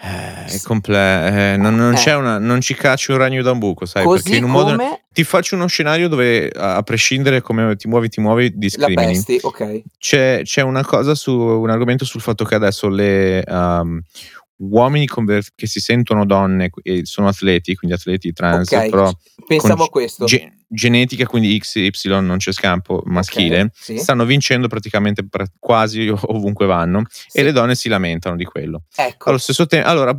Eh, 0.00 0.44
è 0.44 0.60
comple- 0.62 1.54
eh, 1.54 1.56
non, 1.56 1.74
non, 1.74 1.94
eh. 1.94 2.14
una, 2.14 2.38
non, 2.38 2.60
ci 2.60 2.74
cacci 2.74 3.10
un 3.10 3.18
ragno 3.18 3.42
da 3.42 3.50
un 3.50 3.58
buco, 3.58 3.84
sai? 3.84 4.04
Così 4.04 4.22
perché 4.22 4.38
in 4.38 4.44
un 4.44 4.50
modo 4.50 4.76
ti 5.12 5.24
faccio 5.24 5.56
uno 5.56 5.66
scenario 5.66 6.06
dove 6.06 6.48
a 6.54 6.80
prescindere 6.82 7.40
come 7.40 7.74
ti 7.74 7.88
muovi, 7.88 8.08
ti 8.08 8.20
muovi, 8.20 8.52
discrimini. 8.56 9.12
Pesti, 9.12 9.40
okay. 9.42 9.82
c'è, 9.98 10.42
c'è, 10.44 10.62
una 10.62 10.84
cosa 10.84 11.16
su 11.16 11.32
un 11.32 11.68
argomento 11.68 12.04
sul 12.04 12.20
fatto 12.20 12.44
che 12.44 12.54
adesso 12.54 12.88
le 12.88 13.42
um, 13.48 14.00
uomini 14.58 15.06
conver- 15.06 15.52
che 15.54 15.66
si 15.66 15.80
sentono 15.80 16.24
donne 16.24 16.70
e 16.82 17.04
sono 17.04 17.28
atleti, 17.28 17.74
quindi 17.74 17.96
atleti 17.96 18.32
trans, 18.32 18.70
okay. 18.70 18.90
però 18.90 19.12
pensavo 19.46 19.84
a 19.84 19.88
questo. 19.88 20.24
Ge- 20.24 20.52
genetica, 20.68 21.26
quindi 21.26 21.58
XY 21.58 22.20
non 22.20 22.36
c'è 22.36 22.52
scampo 22.52 23.02
maschile, 23.06 23.60
okay, 23.60 23.70
sì. 23.72 23.98
stanno 23.98 24.24
vincendo 24.24 24.68
praticamente 24.68 25.26
quasi 25.58 26.08
ovunque 26.12 26.66
vanno 26.66 27.04
sì. 27.08 27.38
e 27.38 27.42
le 27.42 27.52
donne 27.52 27.74
si 27.74 27.88
lamentano 27.88 28.36
di 28.36 28.44
quello. 28.44 28.82
Ecco. 28.94 29.28
Allo 29.30 29.38
stesso 29.38 29.66
tempo, 29.66 29.88
allora, 29.88 30.16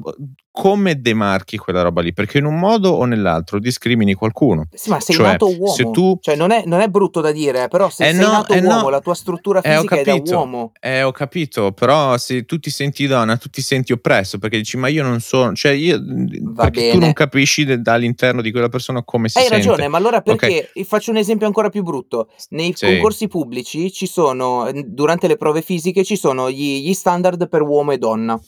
come 0.59 0.99
demarchi 0.99 1.57
quella 1.57 1.81
roba 1.81 2.01
lì? 2.01 2.11
Perché 2.11 2.39
in 2.39 2.45
un 2.45 2.59
modo 2.59 2.89
o 2.89 3.05
nell'altro 3.05 3.59
discrimini 3.59 4.13
qualcuno. 4.13 4.67
Sì, 4.73 4.89
ma 4.89 4.99
sei 4.99 5.15
cioè, 5.15 5.27
nato 5.27 5.47
uomo. 5.47 5.73
Se 5.73 5.89
tu... 5.89 6.17
Cioè, 6.19 6.35
non 6.35 6.51
è, 6.51 6.63
non 6.65 6.81
è 6.81 6.89
brutto 6.89 7.21
da 7.21 7.31
dire, 7.31 7.69
però 7.69 7.89
se 7.89 8.09
eh 8.09 8.13
sei 8.13 8.25
no, 8.25 8.31
nato 8.31 8.53
eh 8.53 8.59
uomo, 8.59 8.81
no. 8.81 8.89
la 8.89 8.99
tua 8.99 9.13
struttura 9.13 9.61
eh, 9.61 9.75
fisica 9.75 9.95
eh, 9.95 10.01
è 10.01 10.03
da 10.03 10.35
uomo. 10.35 10.73
Eh, 10.81 11.03
ho 11.03 11.11
capito, 11.11 11.71
però 11.71 12.17
se 12.17 12.43
tu 12.43 12.59
ti 12.59 12.69
senti 12.69 13.07
donna, 13.07 13.37
tu 13.37 13.49
ti 13.49 13.61
senti 13.61 13.93
oppresso, 13.93 14.37
perché 14.37 14.57
dici, 14.57 14.75
ma 14.75 14.89
io 14.89 15.03
non 15.03 15.21
sono... 15.21 15.53
Cioè, 15.53 15.71
io... 15.71 15.97
Va 16.41 16.63
perché 16.63 16.81
bene. 16.81 16.91
tu 16.91 16.99
non 16.99 17.13
capisci 17.13 17.81
dall'interno 17.81 18.41
di 18.41 18.51
quella 18.51 18.69
persona 18.69 19.01
come 19.03 19.29
si 19.29 19.37
Hai 19.37 19.45
sente. 19.45 19.61
Hai 19.61 19.65
ragione, 19.65 19.87
ma 19.87 19.97
allora 19.97 20.21
perché 20.21 20.47
Okay. 20.49 20.83
Faccio 20.83 21.11
un 21.11 21.17
esempio 21.17 21.45
ancora 21.45 21.69
più 21.69 21.83
brutto. 21.83 22.29
Nei 22.49 22.73
Sì. 22.75 22.85
concorsi 22.85 23.27
pubblici 23.27 23.91
ci 23.91 24.07
sono, 24.07 24.69
durante 24.85 25.27
le 25.27 25.37
prove 25.37 25.61
fisiche, 25.61 26.03
ci 26.03 26.15
sono 26.15 26.49
gli, 26.49 26.85
gli 26.85 26.93
standard 26.93 27.47
per 27.47 27.61
uomo 27.61 27.91
e 27.91 27.97
donna. 27.97 28.39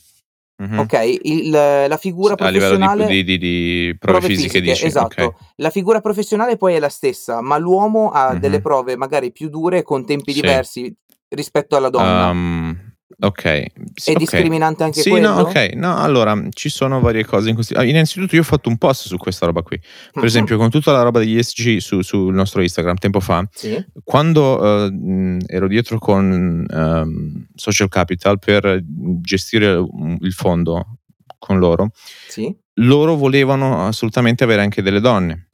Mh-mh. 0.62 0.80
Ok? 0.80 1.18
Il- 1.24 1.50
la 1.50 1.98
figura 1.98 2.36
a 2.38 2.50
livello 2.50 2.78
professionale. 2.78 3.08
di, 3.08 3.24
di- 3.24 3.38
di 3.38 3.96
prove 3.98 4.20
Prove 4.20 4.34
fisiche, 4.34 4.60
fisiche, 4.60 4.72
dici? 4.74 4.86
Esatto. 4.86 5.38
La 5.56 5.70
figura 5.70 6.02
professionale 6.02 6.58
poi 6.58 6.76
è 6.76 6.80
la 6.80 6.90
stessa, 6.90 7.42
ma 7.42 7.58
l'uomo 7.58 8.12
ha 8.12 8.36
delle 8.36 8.62
prove 8.62 8.96
magari 8.96 9.32
più 9.32 9.50
dure 9.50 9.82
con 9.84 10.06
tempi 10.06 10.34
Sì. 10.34 10.42
diversi 10.42 10.96
rispetto 11.30 11.76
alla 11.76 11.90
donna. 11.90 12.30
Um, 12.30 12.91
Ok. 13.24 13.66
Sì, 13.94 14.14
È 14.14 14.16
discriminante 14.16 14.84
anche 14.84 15.02
sì, 15.02 15.12
quello? 15.12 15.34
no, 15.34 15.42
ok. 15.42 15.74
No, 15.76 15.98
allora, 15.98 16.40
ci 16.50 16.70
sono 16.70 17.00
varie 17.00 17.24
cose 17.24 17.50
in 17.50 17.56
questi... 17.56 17.76
Ah, 17.76 17.84
innanzitutto 17.84 18.34
io 18.34 18.42
ho 18.42 18.46
fatto 18.46 18.68
un 18.68 18.78
post 18.78 19.06
su 19.06 19.18
questa 19.18 19.46
roba 19.46 19.62
qui. 19.62 19.80
Per 20.12 20.24
esempio, 20.24 20.58
con 20.58 20.72
tutta 20.72 20.92
la 20.92 21.04
roba 21.04 21.20
degli 21.20 21.38
ESG 21.38 21.78
su, 21.78 22.02
sul 22.02 22.34
nostro 22.34 22.62
Instagram 22.62 22.96
tempo 22.96 23.20
fa, 23.20 23.48
sì. 23.52 23.84
quando 24.04 24.60
uh, 24.60 25.38
ero 25.46 25.68
dietro 25.68 26.00
con 26.00 26.66
um, 26.68 27.46
Social 27.54 27.90
Capital 27.90 28.40
per 28.40 28.84
gestire 29.22 29.74
il 30.20 30.34
fondo 30.34 30.98
con 31.38 31.60
loro, 31.60 31.92
sì. 32.28 32.54
loro 32.76 33.16
volevano 33.16 33.86
assolutamente 33.86 34.44
avere 34.44 34.62
anche 34.62 34.82
delle 34.82 35.00
donne. 35.00 35.50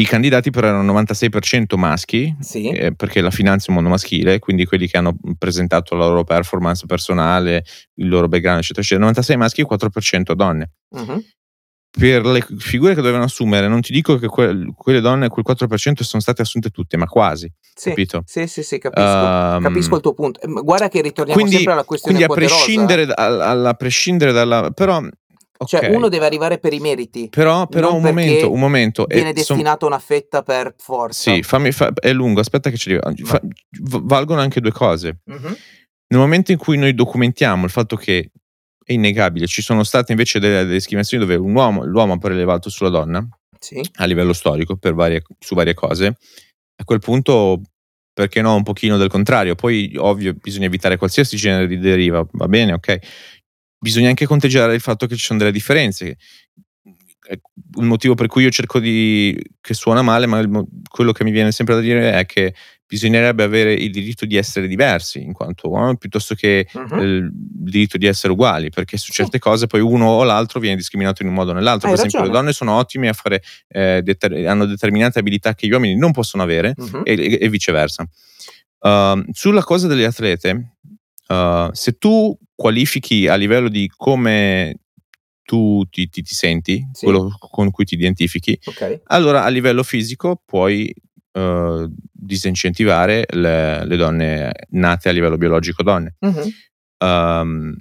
I 0.00 0.04
candidati 0.06 0.50
però 0.50 0.68
erano 0.68 0.92
96% 1.00 1.76
maschi, 1.76 2.34
sì. 2.40 2.68
eh, 2.68 2.94
perché 2.94 3.20
la 3.20 3.30
finanza 3.30 3.66
è 3.66 3.68
un 3.68 3.76
mondo 3.76 3.90
maschile, 3.90 4.40
quindi 4.40 4.64
quelli 4.64 4.88
che 4.88 4.96
hanno 4.96 5.14
presentato 5.38 5.94
la 5.94 6.06
loro 6.06 6.24
performance 6.24 6.84
personale, 6.86 7.64
il 7.94 8.08
loro 8.08 8.26
background, 8.26 8.58
eccetera, 8.58 8.80
eccetera. 8.80 9.06
96 9.06 9.36
maschi 9.36 9.60
e 9.60 9.66
4% 9.66 10.32
donne. 10.32 10.72
Uh-huh. 10.90 11.22
Per 11.96 12.26
le 12.26 12.44
figure 12.58 12.94
che 12.94 13.00
dovevano 13.00 13.22
assumere, 13.24 13.68
non 13.68 13.80
ti 13.80 13.92
dico 13.92 14.16
che 14.18 14.26
que- 14.26 14.72
quelle 14.74 15.00
donne, 15.00 15.28
quel 15.28 15.44
4% 15.48 16.02
sono 16.02 16.20
state 16.20 16.42
assunte 16.42 16.70
tutte, 16.70 16.96
ma 16.96 17.06
quasi. 17.06 17.48
Sì, 17.72 17.90
capito? 17.90 18.24
Sì, 18.26 18.48
sì, 18.48 18.64
sì, 18.64 18.78
capisco. 18.78 19.06
Um, 19.06 19.62
capisco 19.62 19.94
il 19.94 20.00
tuo 20.00 20.12
punto. 20.12 20.40
Guarda 20.64 20.88
che 20.88 21.02
ritorniamo 21.02 21.38
quindi, 21.38 21.54
sempre 21.54 21.74
alla 21.74 21.84
questione 21.84 22.16
Quindi 22.16 22.32
a 22.32 22.36
prescindere, 22.36 23.06
da, 23.06 23.14
a, 23.14 23.68
a 23.68 23.74
prescindere 23.74 24.32
dalla... 24.32 24.72
Però 24.72 25.00
cioè, 25.66 25.94
uno 25.94 26.08
deve 26.08 26.26
arrivare 26.26 26.58
per 26.58 26.72
i 26.72 26.80
meriti. 26.80 27.28
Però, 27.28 27.66
però 27.66 27.94
un 27.94 28.02
momento, 28.02 28.50
un 28.50 28.58
momento. 28.58 29.04
Viene 29.06 29.32
destinato 29.32 29.86
son... 29.86 29.88
una 29.88 29.98
fetta 29.98 30.42
per 30.42 30.74
forza. 30.76 31.32
Sì, 31.32 31.42
fammi, 31.42 31.72
fa... 31.72 31.92
è 31.94 32.12
lungo, 32.12 32.40
aspetta 32.40 32.70
che 32.70 32.76
ci 32.76 32.94
arrivo. 32.94 33.26
Fa... 33.26 33.40
Valgono 33.80 34.40
anche 34.40 34.60
due 34.60 34.72
cose. 34.72 35.18
Mm-hmm. 35.30 35.52
Nel 36.06 36.20
momento 36.20 36.52
in 36.52 36.58
cui 36.58 36.76
noi 36.76 36.94
documentiamo 36.94 37.64
il 37.64 37.70
fatto 37.70 37.96
che 37.96 38.30
è 38.84 38.92
innegabile, 38.92 39.46
ci 39.46 39.62
sono 39.62 39.82
state 39.82 40.12
invece 40.12 40.38
delle, 40.38 40.58
delle 40.58 40.74
discriminazioni 40.74 41.24
dove 41.24 41.36
un 41.36 41.54
uomo, 41.54 41.84
l'uomo 41.84 42.12
ha 42.12 42.18
prelevato 42.18 42.68
sulla 42.68 42.90
donna, 42.90 43.26
sì. 43.58 43.80
a 43.96 44.04
livello 44.04 44.32
storico, 44.32 44.78
varie, 44.92 45.22
su 45.38 45.54
varie 45.54 45.74
cose, 45.74 46.06
a 46.06 46.84
quel 46.84 46.98
punto 46.98 47.60
perché 48.14 48.40
no 48.40 48.54
un 48.54 48.62
pochino 48.62 48.96
del 48.96 49.08
contrario 49.08 49.56
poi 49.56 49.92
ovvio 49.98 50.34
bisogna 50.34 50.66
evitare 50.66 50.96
qualsiasi 50.96 51.36
genere 51.36 51.66
di 51.66 51.78
deriva 51.78 52.24
va 52.30 52.46
bene 52.46 52.72
ok 52.72 52.98
bisogna 53.84 54.08
anche 54.08 54.24
conteggiare 54.24 54.74
il 54.74 54.80
fatto 54.80 55.06
che 55.06 55.14
ci 55.14 55.24
sono 55.26 55.38
delle 55.38 55.52
differenze. 55.52 56.16
Il 57.76 57.84
motivo 57.84 58.14
per 58.14 58.26
cui 58.26 58.42
io 58.42 58.50
cerco 58.50 58.80
di. 58.80 59.38
che 59.60 59.74
suona 59.74 60.02
male, 60.02 60.26
ma 60.26 60.38
il, 60.38 60.66
quello 60.88 61.12
che 61.12 61.24
mi 61.24 61.30
viene 61.30 61.52
sempre 61.52 61.74
da 61.74 61.80
dire 61.80 62.12
è 62.12 62.26
che 62.26 62.54
bisognerebbe 62.86 63.42
avere 63.42 63.72
il 63.72 63.90
diritto 63.90 64.26
di 64.26 64.36
essere 64.36 64.68
diversi 64.68 65.22
in 65.22 65.32
quanto 65.32 65.70
uomo 65.70 65.96
piuttosto 65.96 66.34
che 66.34 66.66
uh-huh. 66.70 67.02
il 67.02 67.30
diritto 67.32 67.96
di 67.98 68.06
essere 68.06 68.32
uguali, 68.32 68.70
perché 68.70 68.96
su 68.96 69.10
certe 69.10 69.38
sì. 69.38 69.38
cose 69.38 69.66
poi 69.66 69.80
uno 69.80 70.06
o 70.06 70.22
l'altro 70.22 70.60
viene 70.60 70.76
discriminato 70.76 71.22
in 71.22 71.28
un 71.28 71.34
modo 71.34 71.50
o 71.50 71.54
nell'altro. 71.54 71.88
Hai 71.88 71.94
per 71.94 72.04
esempio, 72.04 72.20
ragione. 72.20 72.34
le 72.34 72.40
donne 72.40 72.52
sono 72.54 72.78
ottime 72.78 73.08
a 73.08 73.14
fare, 73.14 73.42
eh, 73.68 74.00
deter- 74.02 74.46
hanno 74.46 74.66
determinate 74.66 75.18
abilità 75.18 75.54
che 75.54 75.66
gli 75.66 75.72
uomini 75.72 75.96
non 75.96 76.12
possono 76.12 76.42
avere 76.42 76.74
uh-huh. 76.76 77.02
e, 77.04 77.38
e, 77.40 77.48
viceversa. 77.48 78.06
Uh, 78.80 79.24
sulla 79.32 79.62
cosa 79.62 79.86
delle 79.86 80.04
atlete, 80.04 80.76
uh, 81.28 81.70
se 81.72 81.92
tu 81.96 82.38
qualifichi 82.54 83.26
a 83.26 83.34
livello 83.34 83.68
di 83.68 83.90
come 83.94 84.76
tu 85.42 85.84
ti, 85.90 86.08
ti, 86.08 86.22
ti 86.22 86.34
senti, 86.34 86.86
sì. 86.92 87.04
quello 87.04 87.36
con 87.38 87.70
cui 87.70 87.84
ti 87.84 87.94
identifichi, 87.94 88.58
okay. 88.64 89.00
allora 89.04 89.44
a 89.44 89.48
livello 89.48 89.82
fisico 89.82 90.40
puoi 90.44 90.92
uh, 91.32 91.86
disincentivare 92.10 93.26
le, 93.30 93.84
le, 93.84 93.96
donne 93.96 94.52
nate 94.70 95.08
a 95.08 95.12
livello 95.12 95.36
biologico 95.36 95.82
donne. 95.82 96.16
Uh-huh. 96.20 97.06
Um, 97.06 97.76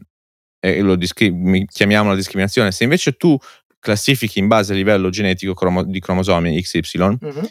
e 0.60 0.82
lo 0.82 0.96
discri- 0.96 1.66
chiamiamola 1.66 2.16
discriminazione. 2.16 2.72
Se 2.72 2.84
invece 2.84 3.14
tu 3.14 3.38
classifichi 3.80 4.40
in 4.40 4.48
base 4.48 4.72
a 4.72 4.76
livello 4.76 5.10
genetico 5.10 5.54
cromo- 5.54 5.84
di 5.84 6.00
cromosomi 6.00 6.62
XY, 6.62 7.00
uh-huh. 7.00 7.50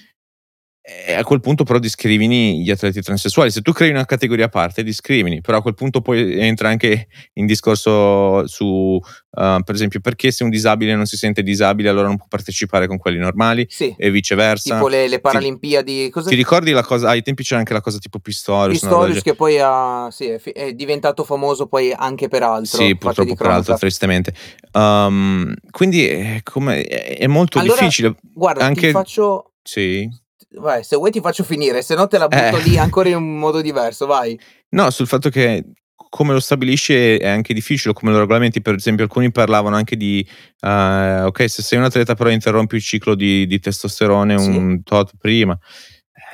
E 0.84 1.12
a 1.12 1.22
quel 1.22 1.38
punto 1.38 1.62
però 1.62 1.78
discrimini 1.78 2.60
gli 2.60 2.70
atleti 2.70 3.00
transessuali. 3.00 3.52
Se 3.52 3.62
tu 3.62 3.70
crei 3.70 3.90
una 3.90 4.04
categoria 4.04 4.46
a 4.46 4.48
parte, 4.48 4.82
discrimini, 4.82 5.40
però 5.40 5.58
a 5.58 5.62
quel 5.62 5.74
punto 5.74 6.00
poi 6.00 6.40
entra 6.40 6.70
anche 6.70 7.06
in 7.34 7.46
discorso 7.46 8.44
su, 8.48 8.66
uh, 8.66 9.00
per 9.30 9.74
esempio, 9.76 10.00
perché 10.00 10.32
se 10.32 10.42
un 10.42 10.50
disabile 10.50 10.96
non 10.96 11.06
si 11.06 11.16
sente 11.16 11.44
disabile 11.44 11.88
allora 11.88 12.08
non 12.08 12.16
può 12.16 12.26
partecipare 12.28 12.88
con 12.88 12.98
quelli 12.98 13.18
normali 13.18 13.64
sì. 13.68 13.94
e 13.96 14.10
viceversa. 14.10 14.74
Tipo 14.74 14.88
le, 14.88 15.06
le 15.06 15.20
Paralimpiadi. 15.20 16.10
Ti, 16.10 16.22
ti 16.24 16.34
ricordi 16.34 16.72
la 16.72 16.82
cosa, 16.82 17.10
ai 17.10 17.22
tempi 17.22 17.44
c'era 17.44 17.60
anche 17.60 17.74
la 17.74 17.80
cosa 17.80 17.98
tipo 17.98 18.18
Pistorius. 18.18 18.80
Pistorius 18.80 19.22
che 19.22 19.36
poi 19.36 19.60
ha, 19.60 20.08
sì, 20.10 20.26
è, 20.30 20.40
è, 20.42 20.72
diventato 20.72 21.22
famoso 21.22 21.68
poi 21.68 21.94
anche 21.96 22.26
per 22.26 22.42
altro. 22.42 22.82
Sì, 22.82 22.96
purtroppo 22.96 23.36
per 23.36 23.46
altro, 23.46 23.76
tristemente. 23.76 24.34
Um, 24.72 25.54
quindi 25.70 26.08
è, 26.08 26.40
come, 26.42 26.82
è, 26.82 27.28
molto 27.28 27.60
allora, 27.60 27.78
difficile. 27.78 28.16
Guarda, 28.34 28.64
anche... 28.64 28.88
ti 28.88 28.90
faccio... 28.90 29.46
Sì 29.62 30.20
vai, 30.54 30.84
se 30.84 30.96
vuoi 30.96 31.10
ti 31.10 31.20
faccio 31.20 31.44
finire, 31.44 31.82
se 31.82 31.94
no 31.94 32.06
te 32.06 32.18
la 32.18 32.28
butto 32.28 32.58
Eh. 32.58 32.62
lì 32.62 32.78
ancora 32.78 33.08
in 33.08 33.16
un 33.16 33.38
modo 33.38 33.60
diverso, 33.60 34.06
vai. 34.06 34.38
No, 34.70 34.90
sul 34.90 35.06
fatto 35.06 35.28
che 35.30 35.64
come 36.12 36.34
lo 36.34 36.40
stabilisci 36.40 36.92
è 36.92 37.26
anche 37.28 37.54
difficile, 37.54 37.94
come 37.94 38.12
lo 38.12 38.18
regolamenti, 38.18 38.60
per 38.60 38.74
esempio 38.74 39.04
alcuni 39.04 39.30
parlavano 39.32 39.76
anche 39.76 39.96
di, 39.96 40.26
uh, 40.60 41.24
ok, 41.24 41.48
se 41.48 41.62
sei 41.62 41.78
un 41.78 41.84
atleta 41.84 42.14
però 42.14 42.28
interrompi 42.28 42.76
il 42.76 42.82
ciclo 42.82 43.14
di, 43.14 43.46
di 43.46 43.58
testosterone 43.58 44.38
Sì. 44.38 44.48
un 44.48 44.82
tot 44.82 45.12
prima, 45.18 45.58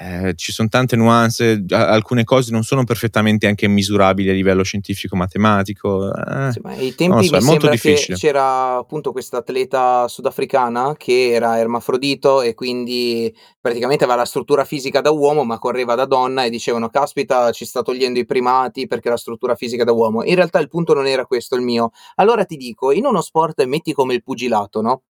eh, 0.01 0.35
ci 0.37 0.53
sono 0.53 0.69
tante 0.69 0.95
nuance, 0.95 1.65
alcune 1.71 2.23
cose 2.23 2.53
non 2.53 2.63
sono 2.63 2.85
perfettamente 2.85 3.49
anche 3.49 3.67
misurabili 3.67 4.31
a 4.31 4.33
livello 4.33 4.63
scientifico-matematico. 4.63 6.15
Eh, 6.15 6.53
sì, 6.53 6.61
ma 6.63 6.71
ai 6.71 6.95
tempi 6.95 7.27
so, 7.27 7.35
mi 7.35 7.43
sembra 7.43 7.71
difficile. 7.71 8.15
che 8.15 8.21
c'era 8.21 8.77
appunto 8.77 9.11
questa 9.11 9.39
atleta 9.39 10.07
sudafricana 10.07 10.95
che 10.97 11.31
era 11.33 11.59
ermafrodito 11.59 12.43
e 12.43 12.55
quindi 12.55 13.35
praticamente 13.61 14.05
aveva 14.05 14.21
la 14.21 14.27
struttura 14.27 14.65
fisica 14.65 15.01
da 15.01 15.11
uomo 15.11 15.43
ma 15.43 15.59
correva 15.59 15.97
da 15.97 16.05
donna 16.05 16.45
e 16.45 16.51
dicevano 16.51 16.89
caspita 16.91 17.51
ci 17.51 17.65
sta 17.65 17.83
togliendo 17.83 18.21
i 18.21 18.25
primati 18.25 18.87
perché 18.87 19.09
la 19.09 19.17
struttura 19.17 19.57
fisica 19.57 19.83
da 19.83 19.91
uomo. 19.91 20.23
In 20.23 20.37
realtà 20.37 20.61
il 20.61 20.69
punto 20.69 20.95
non 20.95 21.09
era 21.09 21.27
questo 21.27 21.57
il 21.57 21.63
mio. 21.63 21.91
Allora 22.15 22.45
ti 22.45 22.57
dico, 22.57 22.93
in 22.93 23.05
uno 23.05 23.21
sport 23.21 23.65
metti 23.65 23.93
come 23.93 24.15
il 24.15 24.23
pugilato, 24.23 24.81
no? 24.81 25.03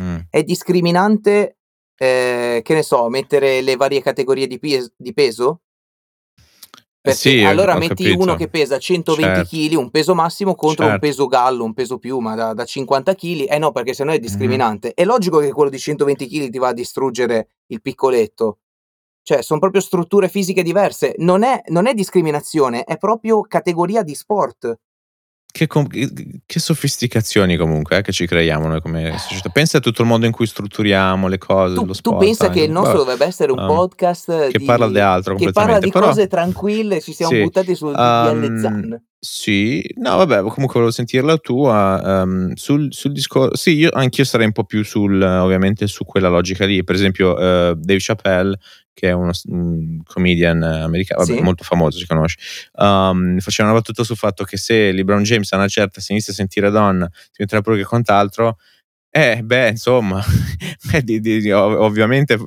Mm. 0.00 0.20
È 0.30 0.42
discriminante 0.42 1.58
eh, 1.96 2.60
che 2.62 2.74
ne 2.74 2.82
so, 2.82 3.08
mettere 3.08 3.60
le 3.60 3.76
varie 3.76 4.02
categorie 4.02 4.46
di, 4.46 4.58
pes- 4.58 4.92
di 4.96 5.12
peso? 5.12 5.60
Perché 7.02 7.18
sì, 7.18 7.42
allora 7.42 7.76
metti 7.76 8.04
capito. 8.04 8.22
uno 8.22 8.36
che 8.36 8.46
pesa 8.46 8.78
120 8.78 9.34
Certo. 9.34 9.48
kg, 9.56 9.76
un 9.76 9.90
peso 9.90 10.14
massimo 10.14 10.54
contro 10.54 10.84
un 10.84 10.90
Certo. 10.92 11.06
peso 11.06 11.26
gallo, 11.26 11.64
un 11.64 11.74
peso 11.74 11.98
piuma 11.98 12.36
da, 12.36 12.54
da 12.54 12.64
50 12.64 13.16
kg. 13.16 13.46
Eh 13.50 13.58
no, 13.58 13.72
perché 13.72 13.92
sennò 13.92 14.12
è 14.12 14.20
discriminante. 14.20 14.94
È 14.94 15.04
logico 15.04 15.38
che 15.38 15.50
quello 15.50 15.68
di 15.68 15.80
120 15.80 16.28
kg 16.28 16.48
ti 16.48 16.58
va 16.58 16.68
a 16.68 16.72
distruggere 16.72 17.48
il 17.66 17.80
piccoletto. 17.82 18.58
Cioè, 19.20 19.42
sono 19.42 19.58
proprio 19.58 19.80
strutture 19.80 20.28
fisiche 20.28 20.62
diverse. 20.62 21.14
Non 21.18 21.42
è, 21.42 21.62
non 21.68 21.86
è 21.88 21.94
discriminazione, 21.94 22.84
è 22.84 22.96
proprio 22.98 23.42
categoria 23.42 24.02
di 24.04 24.14
sport. 24.14 24.78
Che, 25.52 25.66
che- 26.46 26.58
sofisticazioni 26.60 27.58
comunque 27.58 27.98
eh, 27.98 28.02
che 28.02 28.10
ci 28.10 28.26
creiamo 28.26 28.68
noi 28.68 28.80
come 28.80 29.14
società. 29.18 29.50
Pensa 29.50 29.76
a 29.76 29.80
tutto 29.80 30.00
il 30.00 30.08
modo 30.08 30.24
in 30.24 30.32
cui 30.32 30.46
strutturiamo 30.46 31.28
le 31.28 31.36
cose, 31.36 31.74
Tu, 31.74 31.80
lo 31.80 31.86
tu 31.88 31.92
sport. 31.92 32.24
pensa 32.24 32.48
che 32.48 32.62
il 32.62 32.70
nostro 32.70 32.92
Vabbè, 32.92 33.04
dovrebbe 33.04 33.26
essere 33.26 33.52
un 33.52 33.58
um, 33.58 33.66
podcast 33.66 34.48
che 34.48 34.58
di- 34.58 34.64
parla 34.64 34.88
di 34.88 34.98
altro 34.98 35.34
che 35.36 35.52
parla 35.52 35.78
di 35.78 35.90
però- 35.90 36.06
cose 36.06 36.26
tranquille, 36.26 37.02
ci 37.02 37.12
siamo 37.12 37.32
Sì, 37.32 37.42
buttati 37.42 37.74
sul 37.74 37.92
DDL 37.92 38.44
um, 38.48 38.60
Zan. 38.60 39.02
Sì, 39.24 39.84
no, 39.98 40.16
vabbè, 40.16 40.38
comunque 40.38 40.72
volevo 40.72 40.90
sentirla 40.90 41.36
tua. 41.36 42.22
ehm, 42.22 42.54
sul, 42.54 42.88
sul 42.92 43.12
discorso, 43.12 43.54
sì, 43.54 43.74
io 43.76 43.90
anch'io 43.92 44.24
sarei 44.24 44.46
un 44.46 44.52
po' 44.52 44.64
più 44.64 44.82
sul, 44.82 45.22
ovviamente, 45.22 45.86
su 45.86 46.04
quella 46.04 46.28
logica 46.28 46.64
lì. 46.66 46.82
Per 46.82 46.94
esempio, 46.96 47.38
eh, 47.38 47.74
Dave 47.76 48.00
Chappelle, 48.00 48.58
che 48.94 49.08
è 49.08 49.12
uno, 49.12 49.30
un 49.44 50.00
comedian 50.04 50.62
americano, 50.62 51.22
vabbè, 51.24 51.36
Sì. 51.36 51.42
molto 51.42 51.64
famoso, 51.64 51.98
si 51.98 52.06
conosce, 52.06 52.38
um, 52.74 53.38
faceva 53.38 53.68
una 53.70 53.78
battuta 53.78 54.04
sul 54.04 54.16
fatto 54.16 54.44
che 54.44 54.56
se 54.56 54.92
LeBron 54.92 55.22
James 55.22 55.50
a 55.52 55.56
una 55.56 55.68
certa 55.68 56.00
si 56.00 56.12
inizia 56.12 56.32
a 56.32 56.36
sentire 56.36 56.70
donna, 56.70 57.08
diventerà 57.32 57.60
pure 57.62 57.76
che 57.78 57.84
quant'altro. 57.84 58.58
Eh, 59.14 59.42
beh, 59.42 59.68
insomma, 59.68 60.22
di- 61.04 61.20
di- 61.20 61.50
ov- 61.52 61.78
ovviamente 61.80 62.38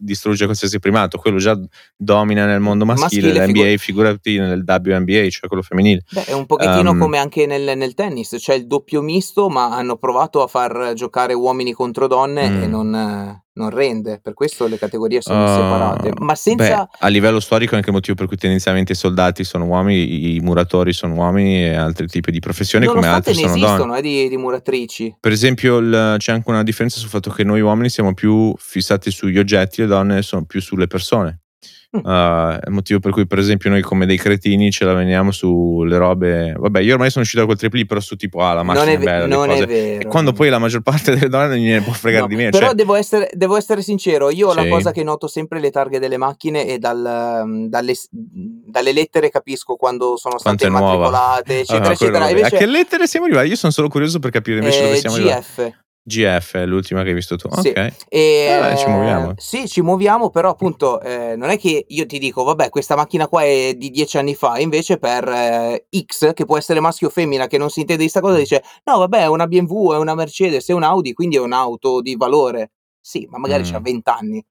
distrugge 0.00 0.46
qualsiasi 0.46 0.80
primato, 0.80 1.16
quello 1.16 1.38
già 1.38 1.56
domina 1.96 2.44
nel 2.44 2.58
mondo 2.58 2.84
maschile, 2.84 3.32
Maschile, 3.32 3.46
l'NBA, 3.46 3.76
figurati 3.78 4.36
nel 4.38 4.64
WNBA, 4.66 5.28
cioè 5.28 5.46
quello 5.46 5.62
femminile. 5.62 6.02
Beh, 6.10 6.24
è 6.24 6.32
un 6.32 6.46
pochettino 6.46 6.90
Um, 6.90 6.98
come 6.98 7.18
anche 7.18 7.46
nel, 7.46 7.76
nel 7.78 7.94
tennis, 7.94 8.34
c'è 8.36 8.54
il 8.54 8.66
doppio 8.66 9.00
misto, 9.00 9.48
ma 9.48 9.70
hanno 9.76 9.96
provato 9.96 10.42
a 10.42 10.48
far 10.48 10.92
giocare 10.94 11.34
uomini 11.34 11.72
contro 11.72 12.08
donne 12.08 12.62
e 12.62 12.66
Mm. 12.66 12.70
non, 12.70 12.94
eh, 12.94 13.42
non 13.58 13.70
rende, 13.70 14.20
per 14.22 14.32
questo 14.34 14.66
le 14.66 14.78
categorie 14.78 15.20
sono 15.20 15.44
Uh, 15.44 15.48
separate. 15.48 16.12
Ma 16.18 16.34
senza... 16.34 16.88
beh, 16.90 16.98
a 16.98 17.08
livello 17.08 17.40
storico 17.40 17.72
è 17.74 17.76
anche 17.76 17.88
il 17.88 17.94
motivo 17.94 18.14
per 18.16 18.26
cui 18.26 18.36
tendenzialmente 18.36 18.92
i 18.92 18.94
soldati 18.94 19.44
sono 19.44 19.66
uomini, 19.66 20.36
i- 20.36 20.40
muratori 20.40 20.92
sono 20.92 21.14
uomini 21.14 21.64
e 21.64 21.74
altri 21.74 22.06
tipi 22.06 22.30
di 22.30 22.38
professioni 22.38 22.86
come 22.86 23.06
altri 23.06 23.34
ne 23.34 23.40
sono 23.40 23.52
donne. 23.54 23.66
esistono 23.66 23.96
eh, 23.96 24.02
di, 24.02 24.28
di 24.28 24.36
muratrici. 24.36 25.16
Per 25.20 25.32
esempio, 25.32 25.78
il- 25.78 26.14
c'è 26.18 26.32
anche 26.32 26.48
una 26.50 26.62
differenza 26.62 26.98
sul 26.98 27.08
fatto 27.08 27.30
che 27.30 27.44
noi 27.44 27.60
uomini 27.60 27.88
siamo 27.90 28.14
più 28.14 28.54
fissati 28.56 29.10
sugli 29.10 29.38
oggetti, 29.38 29.80
le 29.82 29.86
donne 29.88 30.22
sono 30.22 30.44
più 30.44 30.60
sulle 30.60 30.86
persone. 30.86 31.40
Mm. 31.96 32.00
Uh, 32.04 32.58
è 32.58 32.66
il 32.66 32.72
motivo 32.72 33.00
per 33.00 33.12
cui, 33.12 33.26
per 33.26 33.38
esempio, 33.38 33.70
noi 33.70 33.80
come 33.80 34.04
dei 34.04 34.18
cretini 34.18 34.70
ce 34.70 34.84
la 34.84 34.92
veniamo 34.92 35.30
sulle 35.30 35.96
robe. 35.96 36.52
Vabbè, 36.54 36.80
io 36.80 36.92
ormai 36.92 37.08
sono 37.08 37.22
uscito 37.24 37.40
da 37.40 37.46
quel 37.46 37.58
tripli, 37.58 37.86
però 37.86 37.98
su 37.98 38.14
tipo, 38.16 38.42
ah, 38.42 38.52
la 38.52 38.62
macchina 38.62 38.84
Non 38.84 38.92
è, 38.92 38.96
è 38.98 39.02
bella, 39.02 39.26
non 39.26 39.50
è 39.50 39.64
vero. 39.66 40.02
E 40.02 40.06
quando 40.06 40.32
poi 40.34 40.50
la 40.50 40.58
maggior 40.58 40.82
parte 40.82 41.14
delle 41.14 41.28
donne 41.30 41.48
non 41.48 41.56
gliene 41.56 41.80
può 41.80 41.94
fregare 41.94 42.22
No, 42.22 42.28
di 42.28 42.36
me. 42.36 42.50
Però 42.50 42.66
cioè, 42.66 42.74
devo, 42.74 42.94
essere, 42.94 43.30
devo 43.32 43.56
essere 43.56 43.80
sincero, 43.80 44.28
io 44.30 44.52
la 44.52 44.64
Sì. 44.64 44.68
cosa 44.68 44.92
che 44.92 45.02
noto 45.02 45.28
sempre 45.28 45.60
le 45.60 45.70
targhe 45.70 45.98
delle 45.98 46.18
macchine 46.18 46.66
e 46.66 46.78
dal, 46.78 47.40
um, 47.44 47.68
dalle, 47.68 47.94
dalle 48.10 48.92
lettere 48.92 49.30
capisco 49.30 49.76
quando 49.76 50.18
sono 50.18 50.36
Quanto 50.36 50.64
state 50.66 50.68
nuova. 50.78 50.94
immatricolate, 50.94 51.58
eccetera, 51.60 51.88
Ah, 51.88 51.92
eccetera. 51.92 52.28
Invece, 52.28 52.54
A 52.54 52.58
che 52.58 52.66
lettere 52.66 53.06
siamo 53.06 53.24
arrivati? 53.24 53.48
Io 53.48 53.56
sono 53.56 53.72
solo 53.72 53.88
curioso 53.88 54.18
per 54.18 54.30
capire 54.30 54.58
invece 54.58 54.82
dove 54.82 54.92
eh, 54.92 54.96
siamo 54.98 55.16
arrivati. 55.16 55.74
GF. 56.08 56.62
L'ultima 56.66 57.02
che 57.02 57.08
hai 57.10 57.14
visto 57.14 57.36
tu. 57.36 57.48
Sì. 57.60 57.68
Ok. 57.68 57.76
E, 58.08 58.18
Eh, 58.18 58.58
beh, 58.60 58.76
ci 58.76 58.88
muoviamo. 58.88 59.34
Sì, 59.36 59.68
ci 59.68 59.82
muoviamo, 59.82 60.30
però 60.30 60.50
appunto 60.50 61.00
eh, 61.00 61.34
non 61.36 61.50
è 61.50 61.58
che 61.58 61.84
io 61.86 62.06
ti 62.06 62.18
dico, 62.18 62.42
vabbè, 62.42 62.70
questa 62.70 62.96
macchina 62.96 63.28
qua 63.28 63.42
è 63.44 63.74
di 63.76 63.90
dieci 63.90 64.18
anni 64.18 64.34
fa, 64.34 64.58
invece 64.58 64.98
per 64.98 65.28
eh, 65.28 65.86
X, 66.06 66.32
che 66.32 66.44
può 66.44 66.56
essere 66.58 66.80
maschio 66.80 67.08
o 67.08 67.10
femmina, 67.10 67.46
che 67.46 67.58
non 67.58 67.70
si 67.70 67.80
intende 67.80 68.02
di 68.02 68.08
sta 68.08 68.20
cosa, 68.20 68.36
dice, 68.38 68.62
no, 68.84 68.98
vabbè, 68.98 69.20
è 69.20 69.26
una 69.28 69.46
BMW, 69.46 69.92
è 69.94 69.98
una 69.98 70.14
Mercedes, 70.14 70.68
è 70.68 70.72
un 70.72 70.82
Audi, 70.82 71.12
quindi 71.12 71.36
è 71.36 71.40
un'auto 71.40 72.00
di 72.00 72.16
valore. 72.16 72.72
Sì, 73.00 73.26
ma 73.30 73.38
magari 73.38 73.62
Mm. 73.62 73.70
c'ha 73.70 73.80
20 73.80 74.10
anni. 74.10 74.44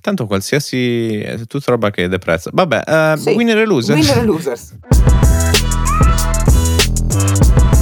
Tanto 0.00 0.26
qualsiasi 0.26 1.20
è 1.20 1.38
tutta 1.46 1.70
roba 1.72 1.90
che 1.90 2.08
deprezza. 2.08 2.50
Vabbè, 2.52 2.82
eh, 2.86 3.14
Sì. 3.18 3.30
winner 3.34 3.58
e 3.58 3.64
loser. 3.66 3.96
Winner 3.96 4.18
e 4.18 4.24
losers. 4.24 4.78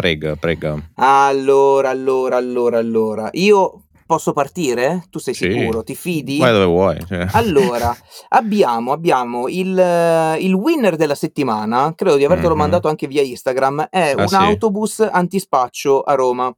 Prego, 0.00 0.36
prego. 0.36 0.82
Allora, 0.96 1.88
allora, 1.88 2.36
allora, 2.36 2.76
allora. 2.76 3.28
Io 3.32 3.84
posso 4.04 4.34
partire? 4.34 5.04
Tu 5.08 5.18
sei 5.18 5.32
Sì. 5.32 5.50
sicuro? 5.50 5.82
Ti 5.82 5.94
fidi? 5.94 6.36
Vai 6.38 6.52
dove 6.52 6.66
vuoi. 6.66 6.98
cioè. 7.08 7.26
Allora, 7.32 7.96
abbiamo, 8.28 8.92
abbiamo 8.92 9.48
il, 9.48 9.76
eh, 9.78 10.36
il 10.40 10.52
winner 10.52 10.96
della 10.96 11.14
settimana, 11.14 11.94
credo 11.96 12.16
di 12.16 12.26
avertelo 12.26 12.52
Mhm. 12.52 12.60
mandato 12.60 12.88
anche 12.88 13.06
via 13.06 13.22
Instagram, 13.22 13.86
è 13.88 14.12
Ah, 14.14 14.20
un 14.20 14.28
sì? 14.28 14.34
autobus 14.34 15.00
antispaccio 15.00 16.02
a 16.02 16.12
Roma. 16.14 16.54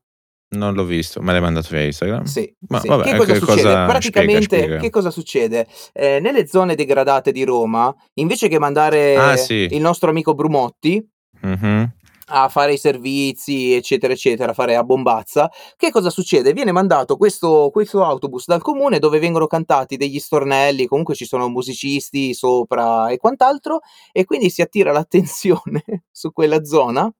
Non 0.56 0.74
l'ho 0.74 0.84
visto, 0.84 1.20
me 1.22 1.30
l'hai 1.30 1.40
mandato 1.40 1.68
via 1.70 1.82
Instagram? 1.84 2.24
Sì, 2.24 2.52
Ma 2.70 2.80
sì. 2.80 2.88
vabbè, 2.88 3.02
che 3.04 3.16
cosa 3.18 3.32
che 3.34 3.38
succede? 3.38 3.62
cosa- 3.62 3.86
Praticamente, 3.86 4.42
spiega, 4.42 4.62
spiega. 4.64 4.80
che 4.80 4.90
cosa 4.90 5.10
succede? 5.10 5.66
Eh, 5.92 6.18
nelle 6.20 6.48
zone 6.48 6.74
degradate 6.74 7.30
di 7.30 7.44
Roma, 7.44 7.94
invece 8.14 8.48
che 8.48 8.58
mandare 8.58 9.14
Ah, 9.16 9.36
sì. 9.36 9.68
il 9.70 9.80
nostro 9.80 10.10
amico 10.10 10.34
Brumotti 10.34 11.06
Mhm. 11.40 11.92
A 12.28 12.48
fare 12.48 12.74
i 12.74 12.78
servizi, 12.78 13.72
eccetera, 13.74 14.12
eccetera, 14.12 14.50
a 14.50 14.54
fare 14.54 14.76
a 14.76 14.84
bombazza, 14.84 15.50
che 15.76 15.90
cosa 15.90 16.10
succede? 16.10 16.52
Viene 16.52 16.72
mandato 16.72 17.16
questo, 17.16 17.70
questo 17.72 18.04
autobus 18.04 18.46
dal 18.46 18.62
comune 18.62 18.98
dove 18.98 19.18
vengono 19.18 19.46
cantati 19.46 19.96
degli 19.96 20.18
stornelli, 20.18 20.86
comunque 20.86 21.14
ci 21.14 21.24
sono 21.24 21.48
musicisti 21.48 22.34
sopra 22.34 23.08
e 23.10 23.16
quant'altro, 23.18 23.80
e 24.12 24.24
quindi 24.24 24.50
si 24.50 24.62
attira 24.62 24.92
l'attenzione 24.92 25.82
su 26.10 26.32
quella 26.32 26.64
zona 26.64 27.10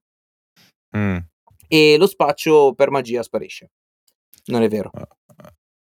Mm. 0.97 1.17
e 1.67 1.97
lo 1.97 2.07
spaccio 2.07 2.73
per 2.73 2.89
magia 2.89 3.21
sparisce. 3.21 3.69
Non 4.45 4.63
è 4.63 4.67
vero. 4.69 4.91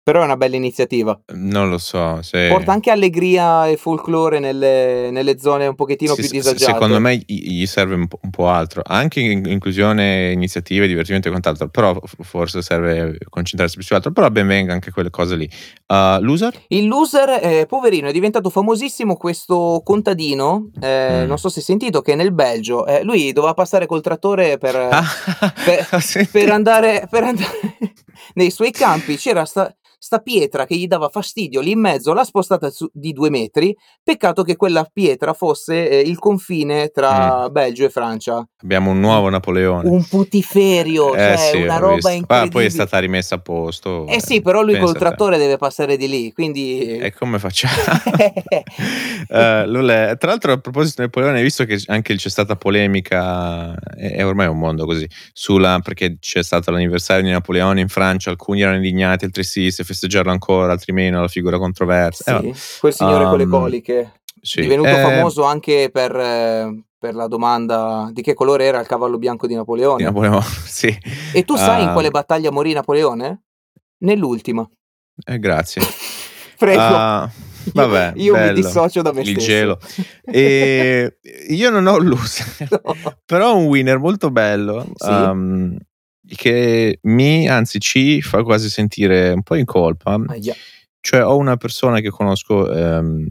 Però 0.04 0.20
è 0.20 0.24
una 0.24 0.36
bella 0.36 0.56
iniziativa. 0.56 1.18
Non 1.32 1.70
lo 1.70 1.78
so. 1.78 2.20
Se... 2.20 2.48
Porta 2.50 2.72
anche 2.72 2.90
allegria 2.90 3.66
e 3.68 3.78
folklore 3.78 4.38
nelle, 4.38 5.10
nelle 5.10 5.38
zone 5.38 5.66
un 5.66 5.74
pochettino 5.74 6.12
Sì, 6.14 6.20
più 6.20 6.30
disagiate. 6.30 6.72
Secondo 6.74 7.00
me 7.00 7.16
gli 7.26 7.64
serve 7.64 7.94
un 7.94 8.06
po', 8.06 8.18
un 8.22 8.28
po' 8.28 8.48
altro, 8.50 8.82
anche 8.84 9.20
in- 9.20 9.46
inclusione, 9.46 10.30
iniziative, 10.32 10.86
divertimento 10.86 11.28
e 11.28 11.30
quant'altro, 11.30 11.68
però 11.70 11.98
forse 12.20 12.60
serve 12.60 13.16
concentrarsi 13.30 13.76
più 13.76 13.84
su 13.86 13.94
altro, 13.94 14.12
però 14.12 14.28
ben 14.28 14.46
venga 14.46 14.74
anche 14.74 14.90
quelle 14.90 15.08
cose 15.08 15.36
lì. 15.36 15.48
Uh, 15.86 16.20
loser? 16.20 16.52
Il 16.68 16.86
loser, 16.86 17.40
eh, 17.42 17.64
poverino, 17.66 18.08
è 18.08 18.12
diventato 18.12 18.50
famosissimo 18.50 19.16
questo 19.16 19.80
contadino, 19.82 20.68
eh, 20.82 21.22
Mm. 21.24 21.26
non 21.28 21.38
so 21.38 21.48
se 21.48 21.60
hai 21.60 21.64
sentito, 21.64 22.02
che 22.02 22.14
nel 22.14 22.32
Belgio, 22.34 22.84
eh, 22.84 23.02
lui 23.04 23.32
doveva 23.32 23.54
passare 23.54 23.86
col 23.86 24.02
trattore 24.02 24.58
per, 24.58 24.76
Ah, 24.76 25.02
per- 25.64 26.28
per 26.30 26.50
andare, 26.50 27.06
per 27.08 27.22
andare, 27.24 27.48
nei 28.34 28.50
suoi 28.50 28.70
campi 28.70 29.16
c'era 29.16 29.46
sta, 29.46 29.74
sta 30.04 30.18
pietra 30.18 30.66
che 30.66 30.76
gli 30.76 30.86
dava 30.86 31.08
fastidio 31.08 31.62
lì 31.62 31.70
in 31.70 31.80
mezzo, 31.80 32.12
l'ha 32.12 32.24
spostata 32.24 32.68
su, 32.68 32.86
di 32.92 33.14
due 33.14 33.30
metri. 33.30 33.74
Peccato 34.02 34.42
che 34.42 34.54
quella 34.54 34.86
pietra 34.92 35.32
fosse 35.32 35.88
eh, 35.88 36.00
il 36.00 36.18
confine 36.18 36.88
tra 36.88 37.48
mm. 37.48 37.52
Belgio 37.52 37.86
e 37.86 37.88
Francia. 37.88 38.46
Abbiamo 38.62 38.90
un 38.90 39.00
nuovo 39.00 39.30
Napoleone. 39.30 39.88
Un 39.88 40.06
putiferio, 40.06 41.14
eh, 41.14 41.18
cioè 41.18 41.36
sì, 41.36 41.62
una 41.62 41.78
roba 41.78 42.10
incredibile. 42.10 42.38
Ah, 42.40 42.48
poi 42.48 42.66
è 42.66 42.68
stata 42.68 42.98
rimessa 42.98 43.36
a 43.36 43.38
posto. 43.38 44.06
Eh, 44.06 44.16
eh 44.16 44.20
sì, 44.20 44.42
però 44.42 44.60
lui 44.60 44.78
col 44.78 44.94
trattore 44.94 45.38
deve 45.38 45.56
passare 45.56 45.96
di 45.96 46.06
lì, 46.06 46.32
quindi... 46.34 46.98
E 46.98 47.14
come 47.14 47.38
facciamo? 47.38 47.72
uh, 49.30 50.16
tra 50.16 50.28
l'altro 50.28 50.52
a 50.52 50.58
proposito 50.58 50.96
di 50.96 51.02
Napoleone, 51.04 51.38
hai 51.38 51.42
visto 51.42 51.64
che 51.64 51.82
anche 51.86 52.14
c'è 52.14 52.28
stata 52.28 52.56
polemica, 52.56 53.74
è, 53.96 54.22
ormai 54.22 54.48
un 54.48 54.58
mondo 54.58 54.84
così, 54.84 55.08
sulla, 55.32 55.78
perché 55.82 56.18
c'è 56.20 56.42
stato 56.42 56.70
l'anniversario 56.70 57.24
di 57.24 57.30
Napoleone 57.30 57.80
in 57.80 57.88
Francia, 57.88 58.28
alcuni 58.28 58.60
erano 58.60 58.76
indignati, 58.76 59.24
altri 59.24 59.44
sì, 59.44 59.70
se 59.70 59.82
festeggiarlo 59.94 60.30
ancora, 60.30 60.72
altri 60.72 60.92
meno, 60.92 61.20
la 61.20 61.28
figura 61.28 61.58
controversa. 61.58 62.40
Sì, 62.40 62.48
eh, 62.48 62.54
quel 62.80 62.92
signore 62.92 63.24
um, 63.24 63.30
con 63.30 63.38
le 63.38 63.46
coliche. 63.46 64.12
Sì. 64.40 64.60
Divenuto 64.60 64.90
eh, 64.90 65.00
famoso 65.00 65.44
anche 65.44 65.88
per, 65.90 66.14
eh, 66.14 66.84
per, 66.98 67.14
la 67.14 67.28
domanda 67.28 68.10
di 68.12 68.20
che 68.20 68.34
colore 68.34 68.66
era 68.66 68.78
il 68.78 68.86
cavallo 68.86 69.16
bianco 69.16 69.46
di 69.46 69.54
Napoleone. 69.54 69.96
Di 69.96 70.04
Napoleone, 70.04 70.44
sì. 70.66 70.94
E 71.32 71.44
tu 71.44 71.56
sai 71.56 71.82
uh, 71.82 71.86
in 71.86 71.92
quale 71.92 72.10
battaglia 72.10 72.50
morì 72.50 72.74
Napoleone? 72.74 73.44
Nell'ultima. 73.98 74.68
Eh, 75.24 75.38
grazie. 75.38 75.80
Prego. 76.58 76.82
Uh, 76.82 77.28
Vabbè, 77.72 78.12
io, 78.16 78.36
io 78.36 78.46
mi 78.46 78.52
dissocio 78.52 79.00
da 79.00 79.12
me 79.12 79.22
il 79.22 79.28
stesso. 79.28 79.46
gelo. 79.46 79.78
E 80.24 81.18
io 81.48 81.70
non 81.70 81.86
ho 81.86 81.96
un 81.96 82.04
loser, 82.04 82.68
no. 82.68 82.94
però 83.24 83.56
un 83.56 83.64
winner 83.64 83.98
molto 83.98 84.30
bello. 84.30 84.86
Sì. 84.96 85.08
Um, 85.08 85.78
che 86.26 86.98
mi, 87.02 87.48
anzi 87.48 87.78
ci 87.80 88.22
fa 88.22 88.42
quasi 88.42 88.68
sentire 88.68 89.32
un 89.32 89.42
po' 89.42 89.56
in 89.56 89.64
colpa. 89.64 90.14
Ah, 90.26 90.36
yeah. 90.36 90.54
Cioè 91.00 91.24
ho 91.24 91.36
una 91.36 91.56
persona 91.56 92.00
che 92.00 92.08
conosco 92.08 92.72
ehm, 92.72 93.26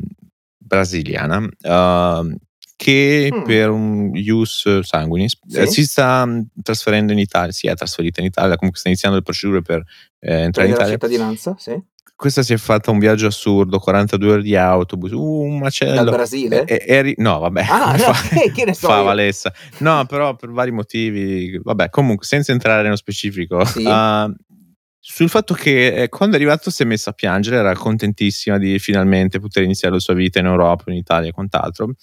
brasiliana 0.57 1.37
uh, 1.37 2.35
che 2.75 3.31
mm. 3.33 3.43
per 3.43 3.69
un 3.69 4.11
ius 4.13 4.81
sanguinis 4.81 5.39
sì. 5.47 5.57
eh, 5.57 5.65
si 5.67 5.83
sta 5.85 6.25
mm, 6.25 6.41
trasferendo 6.61 7.11
in 7.11 7.19
Italia, 7.19 7.51
si 7.51 7.67
è 7.67 7.73
trasferita 7.73 8.19
in 8.19 8.27
Italia, 8.27 8.55
comunque 8.55 8.79
sta 8.79 8.89
iniziando 8.89 9.17
le 9.17 9.23
procedure 9.23 9.61
per 9.61 9.83
eh, 10.19 10.41
entrare 10.41 10.67
in 10.67 10.73
Italia. 10.73 10.91
la 10.91 10.99
cittadinanza, 10.99 11.55
sì 11.57 11.81
questa 12.15 12.43
si 12.43 12.53
è 12.53 12.57
fatta 12.57 12.91
un 12.91 12.99
viaggio 12.99 13.27
assurdo, 13.27 13.79
42 13.79 14.31
ore 14.31 14.41
di 14.41 14.55
autobus, 14.55 15.11
uh, 15.11 15.21
un 15.21 15.57
macello. 15.57 15.95
Dal 15.95 16.09
Brasile? 16.09 16.63
E, 16.65 16.83
eri, 16.87 17.13
no, 17.17 17.39
vabbè. 17.39 17.65
Ah, 17.67 17.95
no, 17.97 18.13
fa, 18.13 18.39
che 18.53 18.65
ne 18.65 18.73
so. 18.73 18.87
Fa 18.87 19.01
Valessa. 19.01 19.53
No, 19.79 20.05
però 20.05 20.35
per 20.35 20.49
vari 20.51 20.71
motivi, 20.71 21.59
vabbè, 21.61 21.89
comunque, 21.89 22.25
senza 22.25 22.51
entrare 22.51 22.83
nello 22.83 22.95
specifico. 22.95 23.65
Sì. 23.65 23.83
Uh, 23.83 24.33
sul 25.05 25.27
fatto 25.27 25.53
che 25.53 26.03
eh, 26.03 26.09
quando 26.09 26.35
è 26.35 26.39
arrivato 26.39 26.69
si 26.69 26.83
è 26.83 26.85
messa 26.85 27.09
a 27.09 27.13
piangere, 27.13 27.57
era 27.57 27.73
contentissima 27.73 28.57
di 28.57 28.79
finalmente 28.79 29.39
poter 29.39 29.63
iniziare 29.63 29.93
la 29.93 29.99
sua 29.99 30.13
vita 30.13 30.39
in 30.39 30.45
Europa, 30.45 30.83
in 30.87 30.95
Italia 30.95 31.29
e 31.29 31.33
quant'altro. 31.33 31.93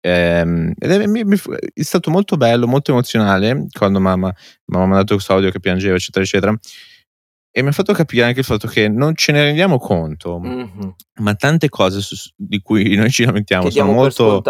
Ehm, 0.00 0.72
ed 0.78 0.90
è, 0.90 1.06
mi, 1.06 1.22
mi, 1.24 1.36
è, 1.36 1.82
stato 1.82 2.10
molto 2.10 2.36
bello, 2.36 2.66
molto 2.66 2.92
emozionale 2.92 3.66
quando 3.76 4.00
mamma 4.00 4.32
mi 4.66 4.76
ha 4.76 4.86
mandato 4.86 5.14
questo 5.14 5.32
audio 5.34 5.50
che 5.50 5.60
piangeva, 5.60 5.96
eccetera, 5.96 6.24
eccetera 6.24 6.58
e 7.58 7.62
mi 7.62 7.70
ha 7.70 7.72
fatto 7.72 7.92
capire 7.92 8.24
anche 8.24 8.38
il 8.38 8.44
fatto 8.44 8.68
che 8.68 8.88
non 8.88 9.16
ce 9.16 9.32
ne 9.32 9.42
rendiamo 9.42 9.78
conto, 9.78 10.38
mm-hmm. 10.38 10.88
ma 11.14 11.34
tante 11.34 11.68
cose 11.68 12.00
su, 12.00 12.14
di 12.36 12.60
cui 12.60 12.94
noi 12.94 13.10
ci 13.10 13.24
lamentiamo 13.24 13.68
sono 13.68 13.90
molto 13.90 14.40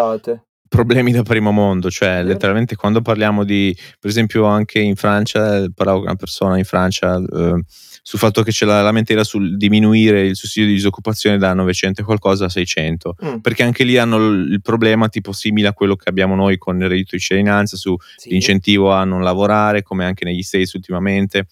problemi 0.68 1.10
da 1.10 1.22
primo 1.22 1.50
mondo, 1.50 1.90
cioè 1.90 2.18
sì. 2.20 2.26
letteralmente 2.26 2.76
quando 2.76 3.00
parliamo 3.00 3.44
di, 3.44 3.74
per 3.98 4.10
esempio 4.10 4.44
anche 4.44 4.80
in 4.80 4.94
Francia, 4.94 5.64
parlavo 5.74 6.00
con 6.00 6.08
una 6.08 6.16
persona 6.16 6.58
in 6.58 6.64
Francia 6.64 7.16
eh, 7.16 7.62
sul 8.02 8.18
fatto 8.18 8.42
che 8.42 8.50
c'è 8.50 8.66
la 8.66 8.82
lamentela 8.82 9.24
sul 9.24 9.56
diminuire 9.56 10.26
il 10.26 10.36
sussidio 10.36 10.68
di 10.68 10.74
disoccupazione 10.74 11.38
da 11.38 11.54
900 11.54 12.02
e 12.02 12.04
qualcosa 12.04 12.44
a 12.44 12.50
600, 12.50 13.14
mm. 13.24 13.36
perché 13.36 13.62
anche 13.62 13.84
lì 13.84 13.96
hanno 13.96 14.18
il, 14.18 14.52
il 14.52 14.60
problema 14.60 15.08
tipo 15.08 15.32
simile 15.32 15.68
a 15.68 15.72
quello 15.72 15.96
che 15.96 16.10
abbiamo 16.10 16.34
noi 16.34 16.58
con 16.58 16.78
il 16.78 16.88
reddito 16.88 17.16
di 17.16 17.22
cittadinanza 17.22 17.78
sull'incentivo 17.78 18.90
sì. 18.90 18.96
a 18.96 19.04
non 19.04 19.22
lavorare, 19.22 19.82
come 19.82 20.04
anche 20.04 20.26
negli 20.26 20.42
States 20.42 20.74
ultimamente 20.74 21.46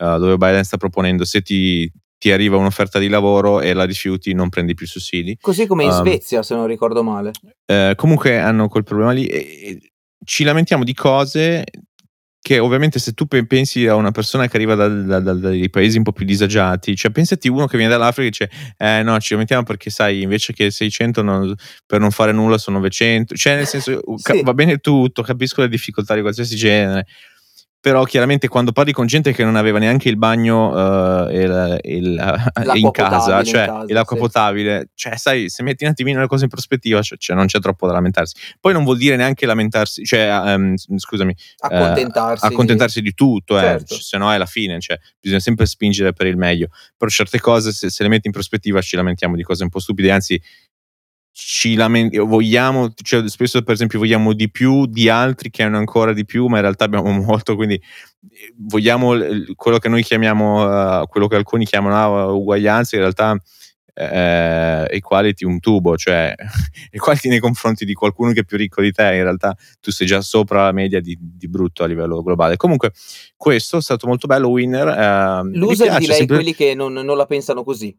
uh, 0.00 0.18
dove 0.18 0.36
Biden 0.36 0.64
sta 0.64 0.76
proponendo 0.76 1.24
se 1.24 1.42
ti, 1.42 1.90
ti, 2.18 2.30
arriva 2.32 2.56
un'offerta 2.56 2.98
di 2.98 3.08
lavoro 3.08 3.60
e 3.60 3.72
la 3.72 3.84
rifiuti 3.84 4.32
non 4.34 4.48
prendi 4.48 4.74
più 4.74 4.86
sussidi. 4.86 5.38
Così 5.40 5.66
come 5.66 5.84
in 5.84 5.90
um, 5.90 5.96
Svezia, 5.96 6.42
se 6.42 6.54
non 6.54 6.66
ricordo 6.66 7.02
male. 7.02 7.30
Uh, 7.66 7.94
comunque 7.94 8.38
hanno 8.38 8.68
quel 8.68 8.84
problema 8.84 9.12
lì 9.12 9.26
e, 9.26 9.38
e 9.38 9.92
ci 10.24 10.44
lamentiamo 10.44 10.84
di 10.84 10.94
cose 10.94 11.64
che 12.42 12.58
ovviamente 12.58 12.98
se 12.98 13.12
tu 13.12 13.26
pensi 13.26 13.86
a 13.86 13.94
una 13.96 14.12
persona 14.12 14.48
che 14.48 14.56
arriva 14.56 14.74
da, 14.74 14.88
da, 14.88 15.20
da, 15.20 15.34
dai 15.34 15.68
paesi 15.68 15.98
un 15.98 16.04
po' 16.04 16.12
più 16.12 16.24
disagiati, 16.24 16.96
cioè 16.96 17.10
pensati 17.10 17.48
uno 17.48 17.66
che 17.66 17.76
viene 17.76 17.92
dall'Africa 17.92 18.44
e 18.44 18.48
dice 18.48 18.74
eh 18.78 19.02
no 19.02 19.20
ci 19.20 19.32
lamentiamo 19.32 19.62
perché 19.62 19.90
sai 19.90 20.22
invece 20.22 20.54
che 20.54 20.70
600 20.70 21.22
non, 21.22 21.54
per 21.84 22.00
non 22.00 22.10
fare 22.10 22.32
nulla 22.32 22.56
sono 22.56 22.78
900, 22.78 23.34
cioè 23.34 23.56
nel 23.56 23.66
senso 23.66 24.00
sì. 24.16 24.42
va 24.42 24.54
bene 24.54 24.78
tutto, 24.78 25.22
capisco 25.22 25.60
le 25.60 25.68
difficoltà 25.68 26.14
di 26.14 26.22
qualsiasi 26.22 26.56
genere, 26.56 27.06
però 27.80 28.04
chiaramente 28.04 28.46
quando 28.46 28.72
parli 28.72 28.92
con 28.92 29.06
gente 29.06 29.32
che 29.32 29.42
non 29.42 29.56
aveva 29.56 29.78
neanche 29.78 30.10
il 30.10 30.18
bagno 30.18 30.70
uh, 30.70 31.30
il, 31.30 31.78
il, 31.84 32.50
in 32.74 32.90
casa, 32.90 33.42
cioè 33.42 33.62
in 33.62 33.66
casa, 33.66 33.84
l'acqua 33.94 34.16
sì. 34.16 34.22
potabile, 34.22 34.90
cioè 34.94 35.16
sai, 35.16 35.48
se 35.48 35.62
metti 35.62 35.84
un 35.84 35.90
attimino 35.90 36.20
le 36.20 36.26
cose 36.26 36.44
in 36.44 36.50
prospettiva, 36.50 37.00
cioè, 37.00 37.16
cioè, 37.16 37.34
non 37.34 37.46
c'è 37.46 37.58
troppo 37.58 37.86
da 37.86 37.94
lamentarsi. 37.94 38.34
Poi 38.60 38.74
non 38.74 38.84
vuol 38.84 38.98
dire 38.98 39.16
neanche 39.16 39.46
lamentarsi, 39.46 40.04
cioè, 40.04 40.54
um, 40.54 40.76
scusami, 40.76 41.34
accontentarsi, 41.60 42.44
uh, 42.44 42.48
accontentarsi 42.48 43.00
di, 43.00 43.08
di 43.08 43.14
tutto, 43.14 43.58
eh, 43.58 43.62
certo. 43.62 43.94
se 43.94 44.18
no 44.18 44.30
è 44.30 44.36
la 44.36 44.46
fine, 44.46 44.78
cioè, 44.78 44.98
bisogna 45.18 45.40
sempre 45.40 45.64
spingere 45.64 46.12
per 46.12 46.26
il 46.26 46.36
meglio. 46.36 46.68
Però 46.98 47.10
certe 47.10 47.40
cose, 47.40 47.72
se, 47.72 47.88
se 47.88 48.02
le 48.02 48.10
metti 48.10 48.26
in 48.26 48.32
prospettiva, 48.32 48.82
ci 48.82 48.96
lamentiamo 48.96 49.36
di 49.36 49.42
cose 49.42 49.62
un 49.62 49.70
po' 49.70 49.78
stupide, 49.78 50.10
anzi 50.10 50.38
ci 51.32 51.74
lamentiamo, 51.74 52.26
vogliamo, 52.26 52.92
cioè 53.02 53.28
spesso 53.28 53.62
per 53.62 53.74
esempio 53.74 53.98
vogliamo 53.98 54.32
di 54.32 54.50
più 54.50 54.86
di 54.86 55.08
altri 55.08 55.50
che 55.50 55.62
hanno 55.62 55.78
ancora 55.78 56.12
di 56.12 56.24
più, 56.24 56.46
ma 56.46 56.56
in 56.56 56.62
realtà 56.62 56.84
abbiamo 56.84 57.10
molto, 57.22 57.56
quindi 57.56 57.74
eh, 57.74 58.54
vogliamo 58.56 59.14
quello 59.54 59.78
che 59.78 59.88
noi 59.88 60.02
chiamiamo, 60.02 61.00
uh, 61.00 61.06
quello 61.06 61.28
che 61.28 61.36
alcuni 61.36 61.64
chiamano 61.64 62.32
uh, 62.32 62.36
uguaglianza, 62.36 62.96
in 62.96 63.02
realtà 63.02 63.32
uh, 63.32 64.86
equality 64.88 65.44
un 65.44 65.60
tubo, 65.60 65.96
cioè 65.96 66.34
equality 66.90 67.28
nei 67.28 67.40
confronti 67.40 67.84
di 67.84 67.94
qualcuno 67.94 68.32
che 68.32 68.40
è 68.40 68.44
più 68.44 68.56
ricco 68.56 68.82
di 68.82 68.92
te, 68.92 69.14
in 69.14 69.22
realtà 69.22 69.56
tu 69.80 69.90
sei 69.90 70.06
già 70.06 70.20
sopra 70.20 70.64
la 70.64 70.72
media 70.72 71.00
di, 71.00 71.16
di 71.20 71.48
brutto 71.48 71.84
a 71.84 71.86
livello 71.86 72.22
globale. 72.22 72.56
Comunque 72.56 72.92
questo 73.36 73.78
è 73.78 73.82
stato 73.82 74.06
molto 74.06 74.26
bello, 74.26 74.48
winner. 74.48 74.86
Uh, 75.44 75.50
Loser 75.56 75.98
direi 75.98 76.16
sempre... 76.16 76.36
quelli 76.36 76.54
che 76.54 76.74
non, 76.74 76.92
non 76.92 77.16
la 77.16 77.26
pensano 77.26 77.62
così. 77.64 77.96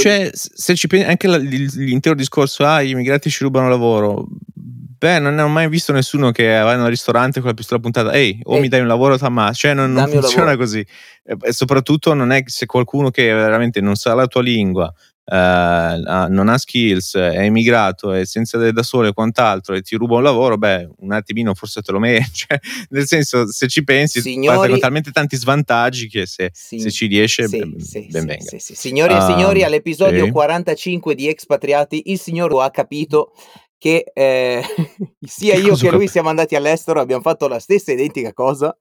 Cioè, 0.00 0.30
se 0.32 0.74
ci 0.74 0.86
pensi, 0.86 1.06
anche 1.06 1.28
l'intero 1.28 2.14
discorso, 2.14 2.64
ah, 2.64 2.82
gli 2.82 2.90
immigrati 2.90 3.30
ci 3.30 3.44
rubano 3.44 3.68
lavoro. 3.68 4.26
Beh, 4.98 5.18
non 5.18 5.38
ho 5.38 5.48
mai 5.48 5.68
visto 5.68 5.92
nessuno 5.92 6.30
che 6.30 6.48
va 6.48 6.72
in 6.72 6.80
un 6.80 6.88
ristorante 6.88 7.40
con 7.40 7.50
la 7.50 7.54
pistola 7.54 7.80
puntata, 7.80 8.12
ehi, 8.12 8.40
o 8.44 8.54
Ehi, 8.54 8.60
mi 8.60 8.68
dai 8.68 8.80
un 8.80 8.86
lavoro 8.86 9.18
t'ammazzo. 9.18 9.54
Cioè, 9.54 9.74
non, 9.74 9.92
non 9.92 10.08
funziona 10.08 10.56
così. 10.56 10.84
E 11.24 11.52
soprattutto 11.52 12.14
non 12.14 12.32
è 12.32 12.42
che 12.42 12.50
se 12.50 12.66
qualcuno 12.66 13.10
che 13.10 13.32
veramente 13.32 13.80
non 13.80 13.96
sa 13.96 14.14
la 14.14 14.26
tua 14.26 14.42
lingua, 14.42 14.92
Uh, 15.26 16.28
non 16.28 16.48
ha 16.50 16.58
skills, 16.58 17.16
è 17.16 17.40
immigrato, 17.44 18.12
è 18.12 18.26
senza 18.26 18.58
da 18.70 18.82
solo 18.82 19.08
e 19.08 19.14
quant'altro 19.14 19.74
e 19.74 19.80
ti 19.80 19.96
ruba 19.96 20.16
un 20.16 20.22
lavoro, 20.22 20.58
beh, 20.58 20.90
un 20.98 21.12
attimino 21.12 21.54
forse 21.54 21.80
te 21.80 21.92
lo 21.92 21.98
meriti. 22.00 22.30
Cioè, 22.46 22.58
nel 22.90 23.06
senso, 23.06 23.50
se 23.50 23.66
ci 23.68 23.82
pensi, 23.84 24.20
Signori, 24.20 24.68
con 24.68 24.78
talmente 24.78 25.10
tanti 25.12 25.36
svantaggi 25.36 26.08
che 26.08 26.26
se, 26.26 26.50
sì, 26.52 26.78
se 26.78 26.90
ci 26.90 27.06
riesce, 27.06 27.48
sì, 27.48 27.58
ben, 27.58 27.80
sì, 27.80 28.06
ben 28.10 28.26
venga. 28.26 28.58
Signori 28.58 29.14
e 29.14 29.16
uh, 29.16 29.26
signori, 29.26 29.62
all'episodio 29.62 30.30
45 30.30 31.14
di 31.14 31.28
Expatriati, 31.28 32.10
il 32.10 32.18
signor 32.18 32.50
lo 32.50 32.60
ha 32.60 32.70
capito 32.70 33.32
che 33.78 34.04
eh, 34.12 34.62
sia 35.20 35.54
io 35.54 35.74
che 35.74 35.90
lui 35.90 36.08
siamo 36.08 36.28
andati 36.28 36.54
all'estero, 36.54 37.00
abbiamo 37.00 37.22
fatto 37.22 37.48
la 37.48 37.58
stessa 37.58 37.92
identica 37.92 38.32
cosa 38.32 38.76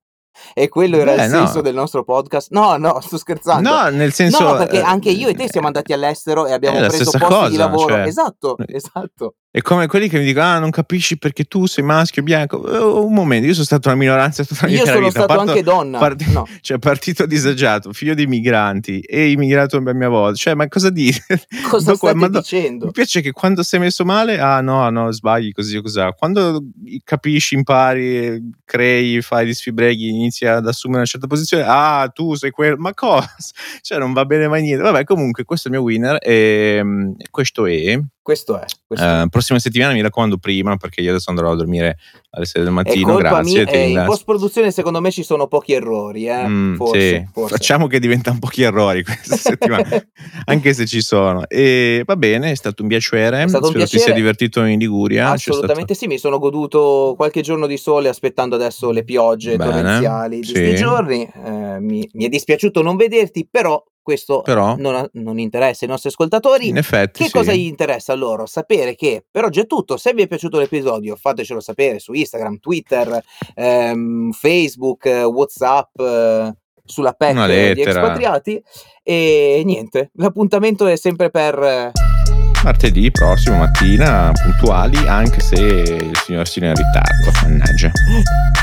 e 0.54 0.70
quello 0.70 0.98
era 0.98 1.16
Beh, 1.16 1.24
il 1.24 1.30
senso 1.30 1.56
no. 1.56 1.62
del 1.62 1.76
nostro 1.76 2.04
podcast. 2.04 2.52
No, 2.52 2.78
no, 2.78 3.00
sto 3.02 3.18
scherzando. 3.18 3.70
No, 3.70 3.90
nel 3.90 4.14
senso. 4.14 4.44
No, 4.44 4.58
perché 4.58 4.82
anche 4.82 5.10
io 5.10 5.28
e 5.28 5.34
te 5.34 5.48
siamo 5.50 5.68
andati 5.68 5.94
all'estero 5.94 6.46
e 6.46 6.54
abbiamo 6.54 6.80
preso 6.80 7.12
posti 7.12 7.20
cosa, 7.20 7.50
di 7.50 7.56
lavoro. 7.56 7.94
Cioè... 7.94 8.08
Esatto, 8.08 8.58
esatto. 8.68 9.36
È 9.56 9.62
come 9.62 9.86
quelli 9.86 10.10
che 10.10 10.18
mi 10.18 10.26
dicono: 10.26 10.48
Ah, 10.48 10.58
non 10.58 10.72
capisci 10.72 11.20
perché 11.20 11.44
tu 11.44 11.68
sei 11.68 11.84
maschio 11.84 12.24
bianco. 12.24 12.58
Uh, 12.58 13.06
un 13.06 13.14
momento, 13.14 13.46
io 13.46 13.54
sono 13.54 13.66
stato 13.66 13.88
una 13.90 13.98
minoranza 13.98 14.44
tutta 14.44 14.62
la 14.66 14.72
mia 14.72 14.80
Io 14.80 14.86
sono 14.88 14.98
vita. 14.98 15.12
stato 15.12 15.28
Parto, 15.28 15.50
anche 15.52 15.62
donna. 15.62 16.00
Part- 16.00 16.26
no. 16.30 16.48
Cioè, 16.60 16.80
partito 16.80 17.28
disagiato, 17.28 17.94
figlio 17.94 18.16
di 18.16 18.26
migranti 18.26 19.02
e 19.02 19.30
immigrato 19.30 19.78
a 19.78 19.94
mia 19.94 20.10
volta. 20.10 20.38
Cioè, 20.38 20.56
ma 20.56 20.68
cosa 20.68 20.90
dici? 20.90 21.22
Cosa 21.70 21.92
Dopo, 21.92 22.08
state 22.08 22.30
do- 22.32 22.40
dicendo? 22.40 22.86
Mi 22.88 22.92
piace 22.94 23.22
che 23.22 23.32
quando 23.32 23.62
sei 23.62 23.80
messo 23.80 24.04
male, 24.04 24.40
ah 24.40 24.60
no, 24.62 24.90
no, 24.90 25.12
sbagli 25.12 25.52
così 25.52 25.78
o 25.78 25.84
così. 25.84 26.00
Quando 26.18 26.64
capisci, 27.04 27.54
impari, 27.54 28.42
crei, 28.66 29.22
fai 29.22 29.46
gli 29.46 29.54
sfibreghi, 29.54 30.10
inizi 30.10 30.48
ad 30.48 30.66
assumere 30.66 31.02
una 31.02 31.08
certa 31.08 31.28
posizione, 31.28 31.64
ah, 31.68 32.10
tu 32.12 32.34
sei 32.34 32.50
quello, 32.50 32.78
ma 32.78 32.96
cosa? 32.96 33.30
Cioè, 33.82 34.00
non 34.00 34.14
va 34.14 34.26
bene 34.26 34.48
mai 34.48 34.64
niente. 34.64 34.82
Vabbè, 34.82 35.04
comunque, 35.04 35.44
questo 35.44 35.68
è 35.68 35.72
il 35.72 35.78
mio 35.78 35.86
winner 35.86 36.18
e 36.20 36.78
ehm, 36.80 37.16
questo 37.30 37.68
è 37.68 38.00
Questo 38.24 38.58
è. 38.58 38.64
Questo 38.88 39.06
uh, 39.06 39.28
prossima 39.28 39.60
settimana 39.60 39.92
mi 39.92 40.02
raccomando 40.02 40.38
prima 40.38 40.78
perché 40.78 41.02
io 41.02 41.10
adesso 41.10 41.30
andrò 41.30 41.52
a 41.52 41.56
dormire 41.56 41.98
alle 42.30 42.46
6 42.46 42.64
del 42.64 42.72
mattino. 42.72 43.18
Grazie. 43.18 43.66
Mia, 43.66 43.72
eh, 43.74 43.90
in 43.90 44.04
post 44.06 44.24
produzione 44.24 44.72
secondo 44.72 45.02
me 45.02 45.12
ci 45.12 45.24
sono 45.24 45.48
pochi 45.48 45.74
errori. 45.74 46.28
Eh? 46.28 46.48
Mm, 46.48 46.76
forse, 46.76 47.18
sì. 47.18 47.30
forse. 47.34 47.56
Facciamo 47.58 47.88
che 47.88 48.00
diventano 48.00 48.40
pochi 48.40 48.62
errori 48.62 49.04
questa 49.04 49.36
settimana, 49.36 49.90
anche 50.46 50.74
se 50.74 50.86
ci 50.86 51.02
sono. 51.02 51.46
E 51.50 52.04
va 52.06 52.16
bene, 52.16 52.52
è 52.52 52.56
stato 52.56 52.84
un 52.84 52.88
piacere. 52.88 53.44
È 53.44 53.48
stato 53.50 53.66
Spero 53.66 53.68
un 53.68 53.74
piacere. 53.74 53.98
ti 53.98 54.06
sia 54.06 54.14
divertito 54.14 54.64
in 54.64 54.80
Liguria. 54.80 55.32
Assolutamente 55.32 55.94
stato... 55.94 56.00
sì, 56.00 56.08
mi 56.08 56.18
sono 56.18 56.40
goduto 56.40 57.16
qualche 57.18 57.42
giorno 57.42 57.68
di 57.68 57.76
sole 57.76 58.08
aspettando 58.08 58.56
adesso 58.56 58.90
le 58.92 59.04
piogge 59.04 59.58
bene, 59.58 59.70
torrenziali 59.70 60.40
di 60.40 60.50
questi 60.50 60.76
giorni. 60.76 61.30
Eh, 61.44 61.80
mi, 61.82 62.10
mi 62.14 62.24
è 62.26 62.30
dispiaciuto 62.30 62.82
non 62.82 62.96
vederti, 62.96 63.46
però 63.52 63.84
questo 64.04 64.42
Però, 64.42 64.76
non, 64.78 65.08
non, 65.14 65.40
interessa 65.40 65.86
ai 65.86 65.90
nostri 65.90 66.10
ascoltatori. 66.10 66.68
In 66.68 66.78
effetti, 66.78 67.24
che 67.24 67.30
sì. 67.30 67.32
cosa 67.32 67.54
gli 67.54 67.66
interessa 67.66 68.14
a 68.14 68.16
loro? 68.16 68.46
Sapere 68.46 68.94
che 68.96 69.24
per 69.30 69.46
oggi 69.46 69.62
è 69.62 69.66
tutto. 69.66 69.98
Se 69.98 70.14
vi 70.14 70.22
è 70.22 70.28
piaciuto 70.28 70.60
l'episodio, 70.60 71.16
fatecelo 71.16 71.60
sapere 71.60 71.98
su 71.98 72.14
Instagram, 72.14 72.60
Twitter, 72.60 73.24
ehm, 73.56 74.32
Facebook, 74.32 75.06
WhatsApp, 75.06 76.00
eh, 76.00 76.54
sulla 76.86 77.14
PEC 77.14 77.74
di 77.74 77.82
Expatriati. 77.82 78.64
E 79.02 79.62
niente, 79.66 80.12
l'appuntamento 80.16 80.86
è 80.86 80.96
sempre 80.96 81.32
per. 81.32 81.92
Martedì 82.64 83.12
prossimo 83.12 83.58
mattina, 83.58 84.32
puntuali, 84.32 84.96
anche 85.08 85.42
se 85.42 85.56
il 85.56 86.18
signor 86.24 86.48
Sino 86.48 86.68
è 86.68 86.70
in 86.70 86.76
ritardo. 86.76 87.32
Mannaggia. 87.42 87.92